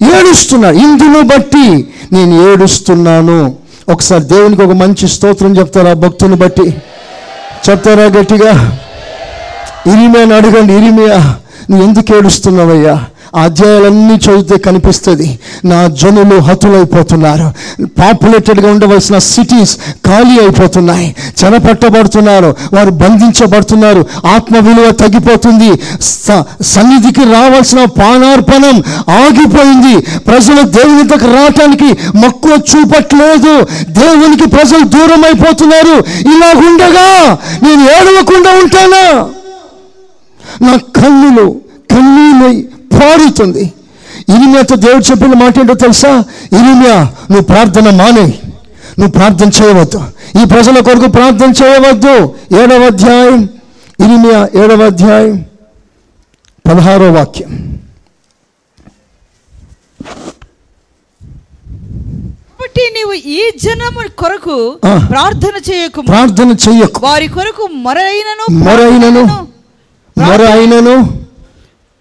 ఏడుస్తున్నాడు 0.00 0.76
ఇందును 0.76 1.20
బట్టి 1.20 1.94
నేను 2.12 2.52
ఏడుస్తున్నాను. 2.52 3.56
ఒకసారి 3.88 4.24
దేవునికి 4.24 4.62
ఒక 4.62 4.72
మంచి 4.72 5.08
స్తోత్రం 5.08 5.56
చెప్తారా 5.56 5.92
భక్తుని 5.92 6.36
బట్టి? 6.36 6.76
చెప్తారా 7.70 8.04
గట్టిగా? 8.04 8.52
ఇరిమేని 9.86 10.34
అడగండి 10.34 10.72
ఇరిమియా 10.72 11.16
నువ్వు 11.70 11.86
ఎందుకు 11.88 12.16
ఏడుస్తున్నావయ్యా? 12.16 13.04
అధ్యాయాలన్నీ 13.36 14.14
చదివితే 14.14 14.58
కనిపిస్తుంది. 14.58 15.38
నా 15.64 15.86
జనులు 15.86 16.40
హతులైపోతున్నారు. 16.40 17.52
పాపులేటెడ్గా 17.84 18.70
ఉండవలసిన 18.70 19.18
సిటీస్ 19.18 19.76
ఖాళీ 20.06 20.40
అయిపోతున్నాయి. 20.40 21.16
చెరపట్టబడుతున్నారు 21.44 22.56
వారు 22.72 22.90
బంధించబడుతున్నారు. 22.90 24.06
ఆత్మ 24.26 24.56
విలువ 24.56 24.90
తగ్గిపోతుంది. 24.90 25.72
స- 26.02 26.44
సన్నిధికి 26.62 27.20
రావాల్సిన 27.20 27.84
పానార్పణం 27.84 28.82
ఆగిపోయింది. 29.08 30.00
ప్రజలు 30.18 30.62
దేవుని 30.62 31.08
దగ్గర 31.08 31.36
రావటానికి 31.36 32.18
మక్కువ 32.18 32.50
చూపట్లేదు. 32.50 33.66
దేవునికి 33.88 34.48
ప్రజలు 34.48 34.84
దూరం 34.84 35.24
అయిపోతున్నారు 35.24 36.04
ఇలా 36.20 36.70
ఉండగా 36.70 37.38
నేను 37.62 37.82
ఏడవకుండా 37.82 38.50
ఉంటానా? 38.50 39.28
నా 40.68 40.76
కన్నులు 40.76 41.60
కన్నీలై 41.90 42.64
పారుతుంది 43.00 43.72
ఇరిమియాతో 44.28 44.76
దేవుడు 44.76 45.04
చెప్పిన 45.04 45.32
మాట 45.32 45.58
ఏంటో 45.58 45.74
తెలుసా? 45.74 46.24
ఇరిమియా 46.52 47.02
నువ్వు 47.02 47.42
ప్రార్థన 47.42 47.90
మానే. 47.90 48.26
నువ్వు 48.98 49.10
ప్రార్థన 49.10 49.50
చేయవద్దు. 49.62 50.04
ఈ 50.42 50.44
ప్రజల 50.44 50.80
కొరకు 50.80 51.06
ప్రార్థన 51.06 51.52
చేయవద్దు. 51.64 52.34
ఏడవ 52.62 52.86
అధ్యాయం. 52.86 53.42
ఇరిమియా 54.00 54.64
ఏడవ 54.64 54.84
అధ్యాయం. 54.84 55.44
పదహారో 56.66 57.12
వాక్యం. 57.12 57.80
కాబట్టి 62.50 62.90
నీవు 62.94 63.12
ఈ 63.12 63.50
జనము 63.62 64.08
కొరకు. 64.08 64.76
ప్రార్థన 65.10 65.72
చేయకు. 65.72 66.00
ప్రార్థన 66.00 66.50
చెయ్యకు 66.50 67.00
వారి 67.04 67.28
కొరకు 67.28 67.68
మొరైనను 67.72 68.52
మొరైనను 68.52 69.22
మొర 70.18 70.44
అయినను 70.44 71.25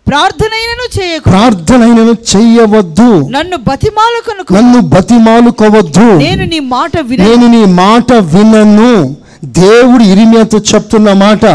ప్రార్థనైనను 0.07 1.01
చేయకు. 1.01 1.29
ప్రార్థనైనను 1.29 2.15
చెయ్యవద్దు. 2.35 3.27
నన్ను 3.29 3.57
బతిమాలకొనుకు. 3.57 4.53
నన్ను 4.53 4.81
బతిమాలుకోవద్దు. 4.81 6.17
నేను 6.17 6.45
నీ 6.45 6.59
మాట 6.59 6.99
విన 6.99 7.23
నేను 7.23 7.47
నీ 7.47 7.65
మాట 7.65 8.13
వినను. 8.13 9.15
దేవుడు 9.45 10.03
ఇరిమియాతో 10.03 10.57
చెప్తున్న 10.57 11.13
మాట 11.13 11.45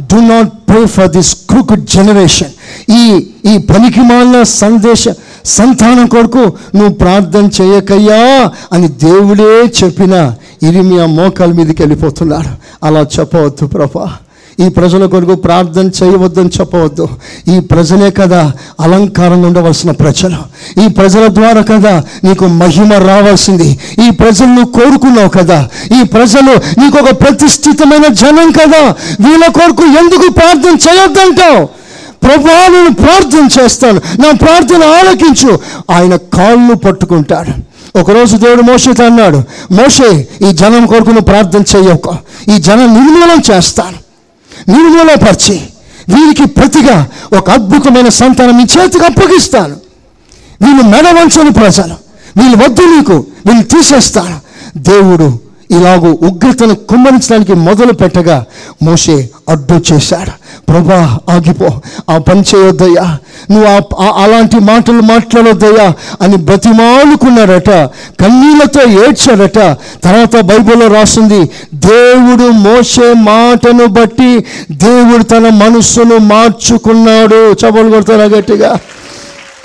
do 0.00 0.14
not 0.14 0.48
pray 0.48 0.86
for 0.86 1.08
this 1.08 1.36
crook 1.50 1.80
generation 1.80 2.50
ఈ 2.90 3.26
ఈ 3.46 3.58
పనికిమాలిన 3.58 4.42
సందేశ 4.42 5.04
సంతానం 5.44 6.06
కొరకు 6.06 6.38
నువ్వు 6.74 6.88
ప్రార్థన 6.88 7.48
చేయకయ్యా 7.60 8.50
అని 8.72 8.88
దేవుడే 8.88 9.84
చెప్పిన 9.84 10.34
ఇరిమియా 10.62 11.06
మోకాల 11.06 11.52
మీదకి 11.52 11.82
వెళ్ళిపోతున్నాడు. 11.82 12.48
అలా 12.86 13.00
చెప్పవద్దు 13.00 13.66
ప్రభా. 13.66 14.16
ఈ 14.60 14.68
ప్రజల 14.68 15.06
కొరకు 15.06 15.34
ప్రార్థన 15.34 15.90
చేయవద్దని 16.02 16.50
చెప్పవద్దు. 16.60 17.08
ఈ 17.56 17.60
ప్రజలే 17.60 18.10
కదా 18.10 18.52
అలంకారంగా 18.80 19.46
ఉండవలసిన 19.46 19.90
ప్రజలు. 19.90 20.36
ఈ 20.84 20.88
ప్రజల 20.88 21.26
ద్వారా 21.26 21.62
కదా 21.62 22.04
నీకు 22.24 22.46
మహిమ 22.46 22.92
రావాల్సింది. 22.92 23.78
ఈ 24.06 24.10
ప్రజలు 24.10 24.46
నువ్వు 24.46 24.64
కోరుకున్నావు 24.64 25.28
కదా. 25.28 25.68
ఈ 26.00 26.02
ప్రజలు 26.02 26.80
నీకు 26.80 26.98
ఒక 26.98 27.20
ప్రతిష్ఠితమైన 27.20 28.06
జనం 28.06 28.52
కదా. 28.52 28.94
వీళ్ళ 29.20 29.46
కొరకు 29.46 29.84
ఎందుకు 29.84 30.32
ప్రార్థన 30.32 30.76
చేయొద్దంటావు? 30.88 31.64
ప్రభా 32.22 32.68
నేను 32.68 32.94
ప్రార్థన 32.94 33.48
చేస్తాను. 33.60 34.00
నా 34.20 34.30
ప్రార్థన 34.30 34.82
ఆలకించు. 34.84 35.58
ఆయన 35.90 36.16
కాళ్ళు 36.16 36.74
పట్టుకుంటాడు. 36.74 37.68
ఒకరోజు 37.98 38.36
దేవుడు 38.36 38.62
మోషతో 38.62 39.04
అన్నాడు 39.04 39.42
మోషే 39.70 40.28
ఈ 40.48 40.52
జనం 40.52 40.86
కొరకు 40.86 41.06
నువ్వు 41.06 41.24
ప్రార్థన 41.24 41.62
చేయక. 41.76 42.16
ఈ 42.48 42.58
జనం 42.58 42.94
నిర్మూలన 42.94 43.56
చేస్తాను. 43.56 44.07
నిర్మూలపరిచి 44.68 45.56
వీరికి 46.14 46.44
ప్రతిగా 46.44 47.08
ఒక 47.38 47.50
అద్భుతమైన 47.50 48.08
సంతానం 48.08 48.56
నీ 48.56 48.62
చేతికి 48.62 49.04
అప్పగిస్తాను. 49.04 49.76
వీళ్ళు 50.64 50.82
మెడవంచని 50.82 51.50
ప్రజలు 51.50 51.96
వీళ్ళు 52.36 52.64
వద్దు 52.64 52.82
నీకు 52.82 53.26
వీళ్ళు 53.46 53.64
తీసేస్తాను. 53.64 54.40
దేవుడు 54.76 55.47
ఇలాగూ 55.70 56.18
ఉగ్రతను 56.22 56.74
కుమ్మరించడానికి 56.74 57.54
మొదలు 57.54 57.92
పెట్టగా 57.92 58.44
మోషే 58.82 59.30
అడ్డు 59.48 59.94
చేశాడు. 59.94 60.30
ప్రభా 60.68 61.18
ఆగిపో. 61.30 61.80
ఆ 62.10 62.18
పని 62.18 62.44
చేయొద్దయ్యా. 62.56 63.18
నువ్వు 63.50 63.96
ఆ- 64.02 64.22
అలాంటి 64.22 64.58
మాటలు 64.58 65.00
మాట్లాడొద్దయ్యా 65.00 65.94
అని 66.22 66.36
బ్రతిమాలుకున్నాడట 66.36 67.70
కన్నీళ్ళతో 68.20 68.82
ఏడ్చాడట 68.82 69.58
తర్వాత 70.04 70.40
బైబిల్లో 70.40 70.86
రాస్తుంది 70.86 71.50
దేవుడు 71.74 72.50
మోసే 72.50 73.12
మాటను 73.12 73.86
బట్టి 73.86 74.44
దేవుడు 74.70 75.22
తన 75.22 75.48
మనస్సును 75.48 76.16
మార్చుకున్నాడు. 76.16 77.52
చపలు 77.52 77.90
కొడతారా 77.90 78.24
గట్టిగా? 78.24 78.74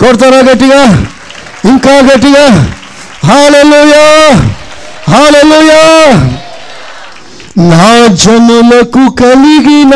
కొడతారా 0.00 0.38
గట్టిగా? 0.38 1.06
ఇంకా 1.64 1.98
గట్టిగా? 1.98 2.68
హాలలోయా 3.24 4.50
హాలెలుయా 5.10 5.82
నా 7.70 7.88
జనులకు 8.22 9.04
కలిగిన 9.20 9.94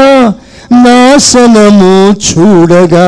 నాశనము 0.85 1.95
చూడగా 2.27 3.07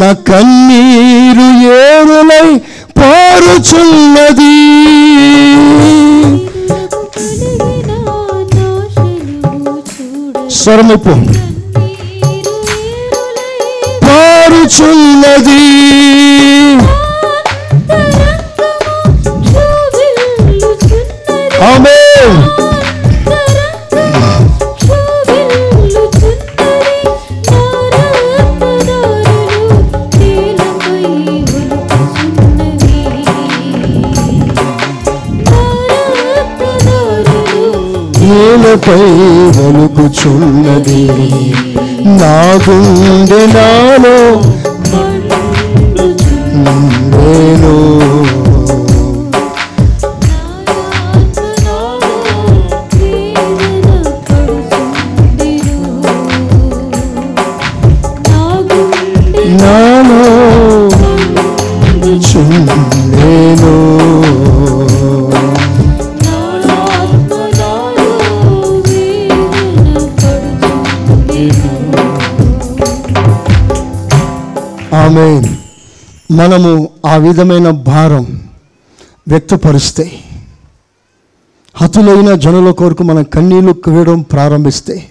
నా 0.00 0.10
కన్నీరు 0.28 1.48
ఏరులై 1.78 2.48
పారుచున్నది. 2.98 4.54
స్వరమిప్పు 10.58 11.14
పారుచున్నది 14.04 14.99
నేలపై 38.72 39.04
వణుకుచున్నది 39.56 41.00
నా 42.18 42.34
గుండె 42.64 43.40
నాలో 43.54 44.18
నేను 47.14 47.74
మనము 76.50 76.88
ఆ 77.06 77.16
విధమైన 77.16 77.70
భారం 77.70 78.42
వ్యక్తపరిస్తే 79.28 80.12
హతులైన 81.74 82.34
జనుల 82.34 82.70
కొరకు 82.70 83.02
మన 83.02 83.22
కన్నీళ్ళు 83.22 83.74
వేయడం 83.88 84.20
ప్రారంభిస్తే 84.20 85.06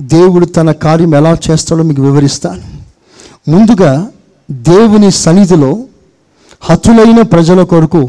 దేవుడు 0.00 0.46
తన 0.46 0.72
కార్యం 0.72 1.14
ఎలా 1.14 1.36
చేస్తాడో 1.50 1.82
మీకు 1.82 2.02
వివరిస్తాను. 2.02 2.62
ముందుగా 3.50 4.08
దేవుని 4.50 5.10
సన్నిధిలో 5.10 5.78
హతులైన 6.60 7.22
ప్రజల 7.22 7.62
కొరకు 7.62 8.08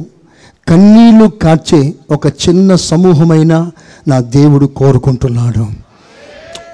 కన్నీళ్ళు 0.68 1.26
కాచే 1.26 1.94
ఒక 2.12 2.28
చిన్న 2.28 2.76
సమూహమైన 2.76 3.72
నా 4.08 4.20
దేవుడు 4.20 4.66
కోరుకుంటున్నాడు. 4.66 5.64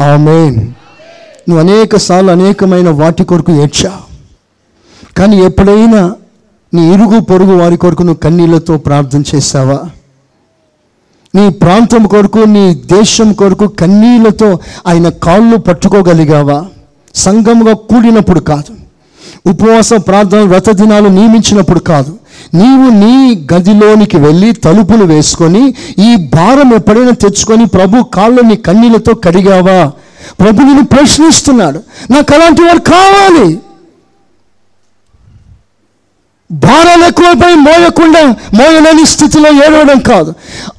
ఆమె 0.03 0.49
నువ్వు 1.49 1.59
అనేక 1.59 1.95
సార్లు 1.95 2.31
అనేకమైన 2.31 2.89
వాటి 2.89 3.23
కొరకు 3.23 3.51
ఏడ్చా 3.51 4.01
కానీ 5.17 5.37
ఎప్పుడైనా 5.37 6.11
నీ 6.73 6.93
ఇరుగు 6.93 7.19
పొరుగు 7.19 7.57
వారి 7.57 7.77
కొరకు 7.77 8.03
నువ్వు 8.03 8.19
కన్నీళ్ళతో 8.19 8.77
ప్రార్థన 8.77 9.23
చేశావా? 9.35 9.79
నీ 11.35 11.49
ప్రాంతం 11.49 12.07
కొరకు 12.07 12.39
నీ 12.39 12.75
దేశం 12.75 13.33
కొరకు 13.33 13.67
కన్నీళ్ళతో 13.67 14.59
ఆయన 14.87 15.09
కాళ్ళు 15.09 15.57
పట్టుకోగలిగావా? 15.57 16.65
సంఘంగా 17.15 17.73
కూడినప్పుడు 17.73 18.39
కాదు. 18.39 18.77
ఉపవాస 19.49 19.93
ప్రార్థన 19.93 20.39
వ్రత 20.39 20.69
దినాలు 20.69 21.07
నియమించినప్పుడు 21.07 21.79
కాదు. 21.79 22.17
నీవు 22.53 22.89
నీ 22.89 23.47
గదిలోనికి 23.53 24.17
వెళ్ళి 24.17 24.51
తలుపులు 24.51 25.03
వేసుకొని 25.03 25.73
ఈ 25.99 26.15
భారం 26.15 26.73
ఎప్పుడైనా 26.73 27.11
తెచ్చుకొని 27.11 27.65
ప్రభు 27.65 28.03
కాళ్ళు 28.03 28.41
నీ 28.41 28.55
కన్నీళ్ళతో 28.55 29.13
కడిగావా? 29.13 29.91
ప్రభు 30.39 30.61
నిన్ను 30.61 30.85
ప్రశ్నిస్తున్నాడు. 30.85 31.79
నాకు 32.11 32.33
అలాంటి 32.33 32.61
వారు 32.61 32.79
కావాలి. 32.79 33.59
భారాలు 36.51 37.05
ఎక్కువైపోయి 37.05 37.55
మోయకుండా 37.55 38.21
మోయలేని 38.53 39.05
స్థితిలో 39.05 39.49
ఏడవడం 39.49 39.99
కాదు. 39.99 40.33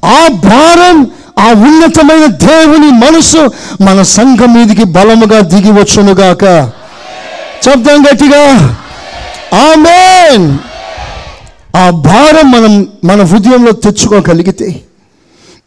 ఆ 0.04 0.28
భారం 0.44 1.10
ఆ 1.38 1.46
ఉన్నతమైన 1.46 2.26
దేవుని 2.26 2.86
మనసు 2.86 3.52
మన 3.80 4.02
సంఘం 4.02 4.54
మీదికి 4.54 4.84
బలముగా 4.84 5.40
దిగి 5.40 5.72
వచ్చునుగాక 5.72 6.70
చెప్దాం 7.68 8.02
గట్టిగా. 8.02 8.54
ఆమెన్. 9.54 10.58
ఆ 11.76 11.90
భారం 11.90 12.50
మనం 12.50 12.86
మన 13.04 13.22
హృదయంలో 13.22 13.72
తెచ్చుకోగలిగితే 13.72 14.82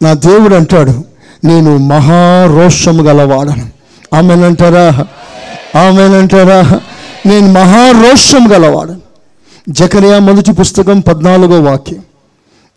నా 0.02 0.12
దేవుడు 0.12 0.54
అంటాడు 0.54 1.04
నేను 1.44 1.76
మహారోషము 1.76 3.02
గలవాడను. 3.02 3.66
ఆమెనంటారా 4.16 5.06
ఆమెనంటారా 5.80 6.80
నేను 7.26 7.52
మహారోషం 7.52 8.52
గలవాడను. 8.52 9.11
జకరియా 9.68 10.18
మొదటి 10.18 10.52
పుస్తకం 10.52 11.00
పద్నాలుగో 11.00 11.60
వాక్యం. 11.60 12.02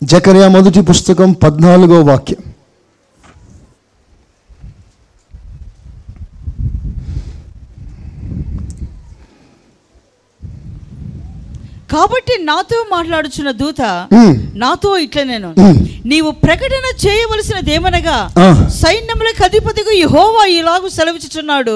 జకరియా 0.02 0.48
మొదటి 0.48 0.80
పుస్తకం 0.80 1.32
పద్నాలుగో 1.32 2.02
వాక్యం. 2.02 2.55
కాబట్టి 11.96 12.34
నాతో 12.42 12.78
మాట్లాడుచున్న 12.90 13.50
దూత 13.60 13.80
నాతో 14.62 14.90
ఇట్లా 14.98 15.22
నేను. 15.24 15.48
నీవు 16.06 16.30
ప్రకటన 16.44 16.86
చేయవలసినదేమనగా 17.04 18.16
ఆ. 18.38 18.48
సైన్యములకు 18.80 19.42
అధిపతిగా 19.44 19.92
యెహోవా 19.96 20.42
ఇలాగు 20.56 20.88
సెలవిచ్చుచున్నాడు. 20.96 21.74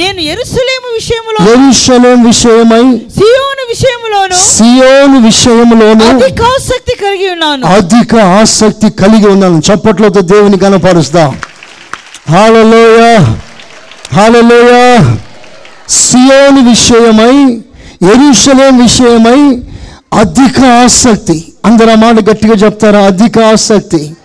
నేను 0.00 0.20
ఎరుసలేము 0.32 0.88
విషయములో 0.94 1.38
యెరూషలేం 1.50 2.20
విషయమై 2.26 2.84
సియోను 3.18 3.64
విషయములోను 3.70 4.38
సియోను 4.50 5.18
విషయంలోను 5.26 6.04
అధిక 6.12 6.42
ఆసక్తి 6.52 6.94
కలిగి 7.02 7.28
ఉన్నాను. 7.34 7.64
అధిక 7.76 8.12
ఆసక్తి 8.40 8.90
కలిగి 9.02 9.28
ఉన్నాను. 9.28 9.58
చప్పట్లతో 9.68 10.20
దేవుని 10.32 10.58
కనపరుస్తాం 10.58 11.30
హాలలోయ 12.30 13.00
హాలలోయ 14.14 14.74
సియోను 16.00 16.60
విషయమై 16.70 17.36
ఎరుషలేం 18.02 18.82
విషయమై 18.82 19.62
అధిక 20.20 20.64
ఆసక్తి. 20.64 21.52
అందరు 21.64 21.90
ఆ 21.90 21.94
మాట 21.94 22.14
గట్టిగా 22.30 22.54
చెప్తారా? 22.54 23.00
అధిక 23.00 23.38
ఆసక్తి. 23.38 24.16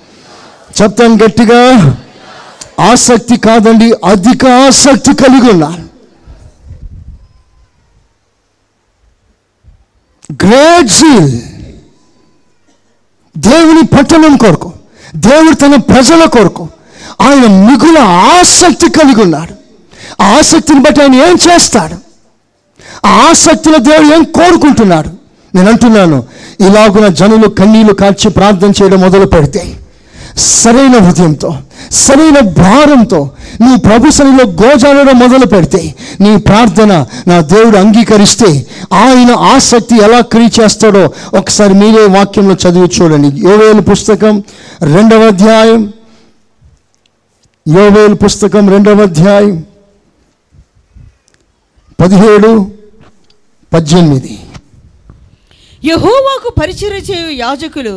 చెప్తాను 0.82 1.15
గట్టిగా. 1.15 1.61
ఆసక్తి 2.91 3.38
కాదండి 3.38 3.93
అధిక 4.05 4.45
ఆసక్తి 4.47 5.15
కలిగి 5.15 5.49
ఉన్నాను 5.51 5.86
గ్రేట్ 10.34 10.88
జీల్ 10.88 11.41
దేవుని 13.38 13.84
పట్టణం 13.86 14.38
కొరకు 14.38 14.73
దేవుడు 15.15 15.55
తన 15.55 15.76
ప్రజల 15.76 16.26
కొరకు 16.26 16.69
ఆయన 17.21 17.45
మిగుల 17.69 17.97
ఆసక్తి 17.97 18.89
కలిగి 18.89 19.21
ఉన్నాడు. 19.21 19.53
ఆ 20.21 20.38
ఆసక్తిని 20.38 20.80
బట్టి 20.80 21.01
ఆయన 21.01 21.15
ఏం 21.15 21.38
చేస్తాడు? 21.47 22.05
ఆ 23.05 23.09
ఆసక్తిలో 23.30 23.78
దేవుడు 23.78 24.15
ఏం 24.15 24.23
కోరుకుంటున్నాడు? 24.23 25.09
నేను 25.55 25.69
అంటున్నాను 25.69 26.23
ఇలాగున 26.59 27.07
జనులు 27.07 27.47
కన్నీళ్ళు 27.47 27.93
కాచి 27.93 28.30
ప్రార్థన 28.30 28.69
చేయడం 28.69 29.01
మొదలు 29.01 29.26
పెడితే 29.26 29.76
సరైన 30.38 30.97
హృదయంతో 30.97 31.57
సరైన 31.91 32.39
భారంతో 32.39 33.30
నీ 33.61 33.78
ప్రభు 33.78 34.09
గోజాలడం 34.21 34.45
గోజాడడం 34.45 35.19
మొదలు 35.19 35.45
పెడితే 35.45 35.95
నీ 36.21 36.38
ప్రార్థన 36.38 37.05
నా 37.28 37.41
దేవుడు 37.41 37.78
అంగీకరిస్తే 37.78 38.67
ఆయన 38.93 39.32
ఆసక్తి 39.32 39.95
ఎలా 40.03 40.19
క్రియ 40.21 40.49
చేస్తాడో 40.61 41.09
ఒకసారి 41.34 41.73
మీరే 41.73 42.05
వాక్యంలో 42.05 42.55
చదివి 42.55 42.89
చూడండి. 42.97 43.41
యోవేలు 43.41 43.82
పుస్తకం 43.82 44.43
రెండవ 44.82 45.28
అధ్యాయం. 45.28 45.93
యోవేలు 47.67 48.15
పుస్తకం 48.15 48.69
రెండవ 48.69 49.01
అధ్యాయం. 49.01 49.63
పదిహేడు 52.00 52.72
పద్దెనిమిది. 53.74 54.39
యెహోవాకు 55.89 56.49
పరిచర్య 56.59 56.99
చేయు 57.07 57.29
యాజకులు. 57.39 57.95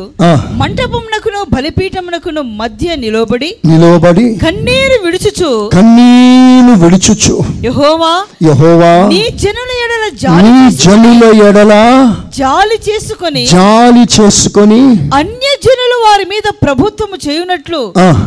మంటపమునకును 0.59 1.39
బలిపీఠమునకును 1.53 2.41
మధ్య 2.59 2.95
నిలబడి 3.03 3.49
నిలవబడి 3.65 4.25
కన్నీరు 4.43 4.97
విడుచుచు. 5.05 5.49
కన్నీలు 5.73 6.73
విడుచుచు. 6.83 7.35
యెహోవా 7.63 8.11
యహోవా 8.47 8.91
నీ 9.13 9.21
జనుల 9.43 9.71
ఎడల 9.83 10.05
జాలి 10.23 10.49
నీ 10.49 10.65
జనుల 10.83 11.23
ఎడల 11.47 11.73
జాలి 12.37 12.77
చేసుకొని 12.87 13.43
జాలి 13.55 14.03
చేసుకొని 14.15 14.81
అన్య 15.19 15.47
జనులు 15.65 15.97
వారి 16.05 16.25
మీద 16.33 16.47
ప్రభుత్వము 16.63 17.17
చేయునట్లు. 17.27 17.81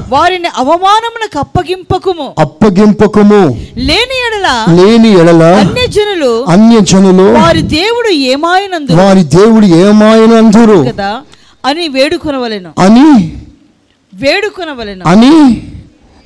వారిని 0.08 0.50
అవమానమునకు 0.62 1.38
అప్పగింపకుము. 1.44 2.28
అప్పగింపకము. 2.38 3.42
లేని 3.88 4.18
ఎడల 4.26 4.48
లేని 4.78 5.12
ఎడల 5.20 5.44
అన్య 5.62 5.86
జనులు 5.96 6.32
అన్య 6.48 6.76
జనులు 6.92 7.26
వారి 7.40 7.62
దేవుడు 7.78 8.10
ఏమాయనందు 8.32 8.92
వారి 9.02 9.22
దేవుడు 9.36 9.50
ఏమాయనందురు 9.61 10.84
కదా? 10.92 11.20
అని 11.64 11.88
వేడుకొనవలెను. 11.88 12.70
అని? 12.78 13.36
వేడుకొనవలెను. 14.14 15.05
అని? 15.07 15.62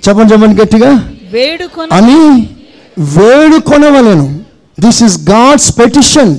చెప్పండి 0.08 0.32
చెప్పండి 0.32 0.62
గట్టిగా. 0.62 0.90
వేడుకొన 1.32 1.88
అని? 1.92 2.48
వేడుకొనవలెను. 2.98 4.40
దిస్ 4.80 5.02
ఇస్ 5.02 5.30
గాడ్స్ 5.30 5.78
పెటిషన్ 5.78 6.36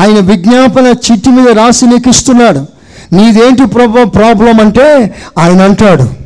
ఆయన 0.00 0.18
విజ్ఞాపన 0.18 0.86
చిట్టి 0.86 1.30
మీద 1.30 1.48
రాసి 1.48 1.86
నీకు 1.86 2.10
ఇస్తున్నాడు 2.10 2.66
నీదేంటి 3.14 3.66
ప్రభ 3.66 4.14
ప్రాబ్లం 4.14 4.60
అంటే 4.60 5.14
ఆయన 5.38 5.62
అంటాడు. 5.62 6.24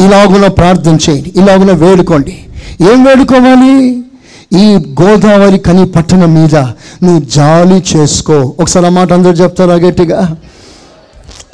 ఇలాగున 0.00 0.46
ప్రార్థన 0.46 0.98
చేయండి 1.10 1.32
ఇలాగున 1.36 1.72
వేడుకోండి. 1.72 2.44
ఏం 2.92 3.04
వేడుకోవాలి? 3.04 4.04
ఈ 4.52 4.78
గోదావరి 5.02 5.58
కని 5.58 5.86
పట్టణం 5.86 6.34
మీద 6.34 6.56
నువ్వు 7.02 7.20
జాలి 7.20 7.84
చేసుకో. 7.96 8.54
ఒకసారి 8.60 8.86
ఆ 8.86 8.88
మాట 8.88 9.12
అందరూ 9.12 9.32
చెప్తారా 9.32 9.74
గట్టిగా? 9.74 10.36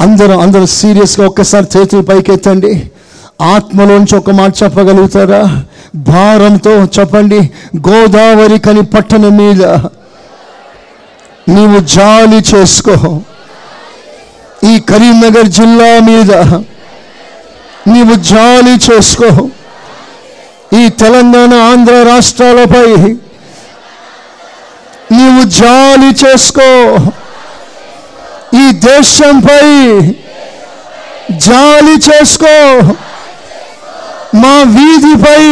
అందరూ 0.01 0.39
అందరూ 0.39 0.67
సీరియస్గా 0.67 1.27
ఒక్కసారి 1.27 1.79
చేతులు 1.79 2.03
పైకెత్తండి. 2.03 2.91
ఆత్మలోంచి 3.41 4.17
ఒక 4.17 4.31
మాట 4.31 4.53
చెప్పగలుగుతారా? 4.63 5.65
భారంతో 5.97 6.85
చెప్పండి 6.85 7.51
గోదావరి 7.77 8.59
కని 8.59 8.83
పట్టణం 8.83 9.37
మీద 9.37 9.65
నీవు 11.49 11.81
జాలి 11.81 12.57
చేసుకో. 12.57 13.21
ఈ 14.65 14.79
కరీంనగర్ 14.79 15.47
జిల్లా 15.47 16.01
మీద 16.01 16.33
నీవు 17.93 18.15
జాలి 18.15 18.93
చేసుకో. 18.93 19.49
ఈ 20.75 20.89
తెలంగాణ 20.89 21.55
ఆంధ్ర 21.55 22.03
రాష్ట్రాలపై 22.03 22.91
నీవు 25.13 25.45
జాలి 25.45 26.27
చేసుకో. 26.27 26.97
ఈ 28.55 28.73
దేశంపై 28.73 29.67
జాలి 31.31 31.95
చేసుకో. 31.95 32.57
మా 34.35 34.63
వీధిపై 34.63 35.45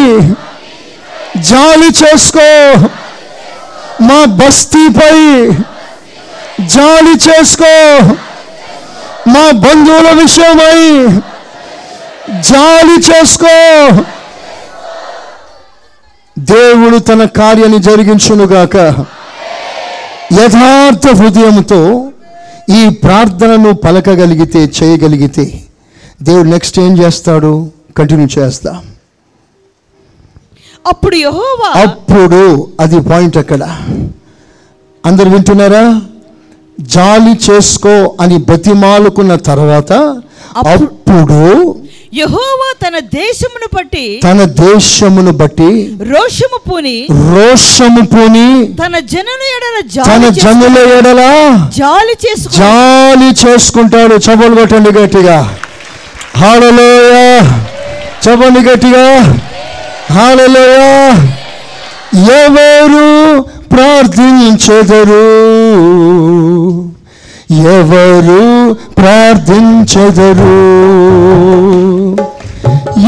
జాలి 1.42 1.86
చేసుకో. 1.86 2.48
మా 4.00 4.24
బస్తీపై 4.24 5.18
జాలి 6.66 7.14
చేసుకో. 7.30 7.72
మా 9.28 9.50
బంధువుల 9.50 10.08
విషయమై 10.12 11.06
జాలి 12.40 12.96
చేసుకో. 13.10 13.56
దేవుడు 16.38 16.98
తన 16.98 17.24
కార్యాన్ని 17.24 17.78
జరిగించునుగాక 17.78 18.76
యథార్థ 20.40 21.16
హృదయంతో 21.16 22.10
ఈ 22.70 22.88
ప్రార్థనను 22.88 23.72
పలకగలిగితే 23.72 24.72
చేయగలిగితే 24.82 25.62
దేవుడు 26.22 26.48
నెక్స్ట్ 26.48 26.80
ఏం 26.80 26.98
చేస్తాడు? 26.98 27.70
కంటిన్యూ 27.96 28.28
చేస్తా. 28.38 28.82
అప్పుడు 30.86 31.16
యెహోవా 31.16 31.80
అప్పుడు 31.80 32.68
అది 32.80 33.00
పాయింట్ 33.00 33.36
అక్కడ. 33.36 33.62
అందరు 35.06 35.30
వింటున్నారా? 35.30 36.02
జాలి 36.80 37.52
చేసుకో 37.52 38.16
అని 38.20 38.36
బతిమాలుకున్న 38.38 39.36
తర్వాత 39.36 39.92
అప్పుడు- 40.56 40.84
అప్పుడు 40.84 41.76
యెహోవా 42.14 42.88
తన 42.88 42.98
దేశమును 42.98 43.76
బట్టి 43.76 44.20
తన 44.24 44.44
దేశమును 44.44 45.32
బట్టి 45.32 45.96
రోషము 46.02 46.70
పూని 46.70 47.06
రోషము 47.10 48.06
పూని 48.06 48.66
తన 48.66 48.98
జనుల 48.98 49.42
ఎడల 49.56 50.02
తన 50.04 50.28
జనుల 50.28 50.78
ఎడల 50.98 51.20
జాలి 51.76 52.16
చేసుకు 52.24 52.52
జాలి 52.52 53.28
చేసుకుంటాడు. 53.46 54.14
చబలు 54.14 54.54
కొట్టండి 54.54 54.90
గట్టిగా. 54.90 55.56
హాలలోయ. 56.36 57.40
చబలి 58.24 58.70
గట్టిగా. 58.70 59.22
హాలలోయ. 60.12 60.78
ఎవరు 62.34 63.42
ప్రార్థించెదరు? 63.42 65.24
ఎవరు 67.74 68.72
ప్రార్థించెదరు? 68.98 70.54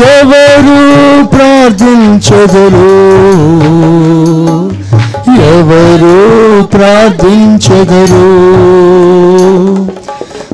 ఎవరు 0.01 0.79
ప్రార్థించెదరు? 1.25 2.89
ఎవరు 5.51 6.17
ప్రార్థించెదరు? 6.65 8.27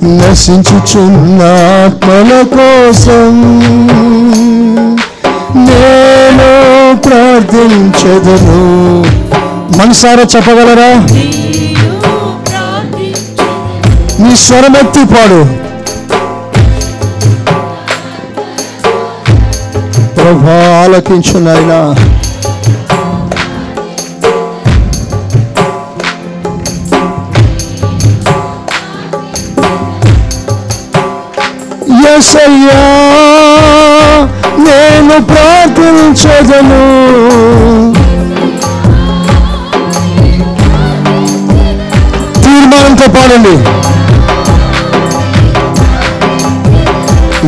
నశించుచున్న 0.03 1.43
ఆత్మల 1.85 2.43
కోసం 2.55 3.35
నేను 5.55 6.51
ప్రార్థించదను 6.97 8.61
మనసారా 9.79 10.23
చెప్పగలరా? 10.23 10.91
నీ 14.19 14.37
స్వరమెత్తి 14.37 15.05
పాడు. 15.05 15.41
ప్రభా 20.17 20.59
ఆలకించు 20.85 21.39
నాయనా. 21.39 21.81
ఎసయ్యా 32.13 32.83
నేను 34.59 35.17
ప్రార్థించదను. 35.25 36.83
తీర్మానంతో 42.43 43.07
పాడండి. 43.09 43.57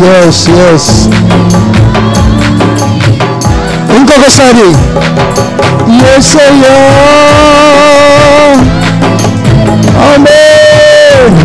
ఎస్ 0.06 0.48
ఎస్ 0.50 0.92
ఇంకొకసారి. 3.96 4.68
ఎసయ్యా 6.16 6.76
ఆమేన్. 10.14 11.38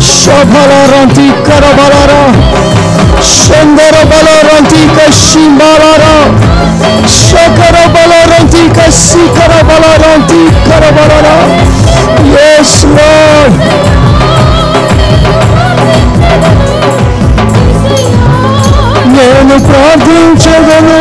శబలరంతి 0.00 1.50
కరబలర. 1.50 2.12
సుందర 3.22 3.96
బలరంతి 4.04 4.88
కశింబలర 4.96 6.04
శకర 7.08 7.86
బలరంతి 7.86 8.80
కశికర 8.80 9.62
బలరంతి 9.62 10.70
కరబలర. 10.70 11.26
ఎస్ 12.38 12.84
లార్డ్ 12.84 13.64
నేను 19.34 19.56
ప్రార్థించగను 19.66 20.98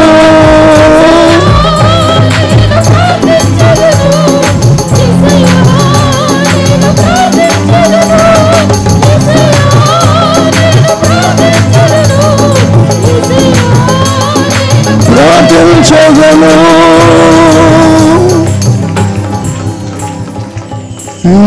ప్రార్థించగను 15.16 16.52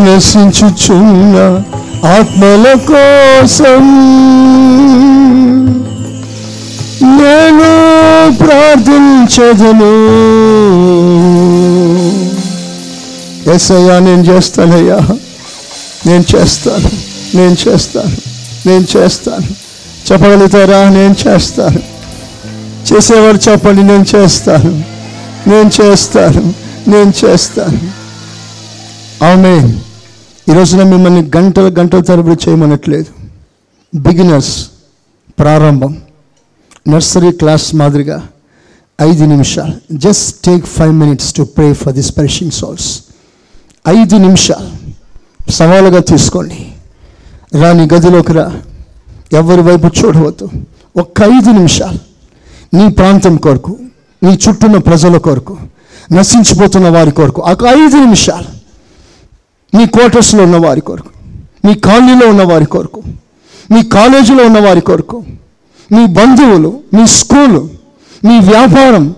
నశించుచున్న 0.07 1.37
ఆత్మల 2.11 2.67
కోసం 2.89 3.85
నేను 7.07 7.71
ప్రార్థించదను. 8.37 9.91
ఎస్ 13.55 13.73
అయ్యా 13.73 13.99
నేను 13.99 14.23
చేస్తానయ్యా. 14.23 14.99
నేను 16.07 16.25
చేస్తాను 16.37 16.91
నేను 17.37 17.57
చేస్తాను 17.69 18.17
నేను 18.69 18.87
చేస్తాను. 18.97 19.67
చెప్పగలుగుతారా? 20.13 20.89
నేను 20.89 21.17
చేస్తాను. 21.29 21.97
చేసేవారు 22.93 23.51
చెప్పండి 23.51 23.83
నేను 23.83 24.05
చేస్తాను. 24.17 24.85
నేను 25.49 25.71
చేస్తాను 25.83 26.55
నేను 26.89 27.13
చేస్తాను. 27.25 28.07
ఆమె 29.25 29.75
ఈరోజున 30.53 30.83
మిమ్మల్ని 30.83 31.31
గంటల 31.37 31.75
గంటల 31.79 32.01
తరబడి 32.01 32.51
చేయమనట్లేదు. 32.51 33.27
బిగినర్స్ 33.95 34.67
ప్రారంభం. 35.39 35.97
నర్సరీ 36.89 37.33
క్లాస్ 37.33 37.75
మాదిరిగా 37.75 38.29
ఐదు 39.03 39.25
నిమిషాలు. 39.25 39.73
Just 39.93 40.43
take 40.43 40.67
five 40.67 40.93
minutes 40.93 41.35
to 41.35 41.43
pray 41.43 41.73
for 41.73 41.93
this 41.93 42.17
perishing 42.17 42.51
souls 42.51 43.03
ఐదు 43.89 44.17
నిమిషాలు. 44.17 44.71
సవాలుగా 45.51 46.01
తీసుకోండి. 46.01 46.73
రాని 47.61 47.89
గదిలోకి 47.95 48.33
రా. 48.33 48.63
ఎవరి 49.33 49.61
వైపు 49.61 49.87
చూడవద్దు. 49.87 50.49
ఒక్క 50.97 51.23
ఐదు 51.23 51.51
నిమిషాలు. 51.51 51.99
నీ 52.77 52.89
ప్రాంతం 52.89 53.37
కొరకు 53.37 53.77
నీ 54.23 54.39
చుట్టూన్న 54.49 54.77
ప్రజల 54.77 55.17
కొరకు 55.17 55.59
నశించిపోతున్న 56.13 56.89
వారి 56.89 57.11
కొరకు. 57.11 57.43
ఒక 57.43 57.65
ఐదు 57.65 57.97
నిమిషాలు. 57.97 58.67
నీ 59.77 59.87
క్వార్టర్స్లో 59.87 60.45
ఉన్న 60.45 60.67
వారి 60.67 60.81
కొరకు 60.81 61.09
నీ 61.67 61.75
కాలనీలో 61.75 62.29
ఉన్న 62.29 62.43
వారి 62.43 62.67
కొరకు 62.67 63.03
నీ 63.71 63.85
కాలేజీలో 63.85 64.45
ఉన్న 64.45 64.61
వారి 64.61 64.81
కొరకు 64.81 65.25
మీ 65.93 66.07
బంధువులు 66.07 66.81
మీ 66.95 67.07
స్కూలు 67.07 67.69
మీ 68.25 68.39
వ్యాపారం 68.39 69.15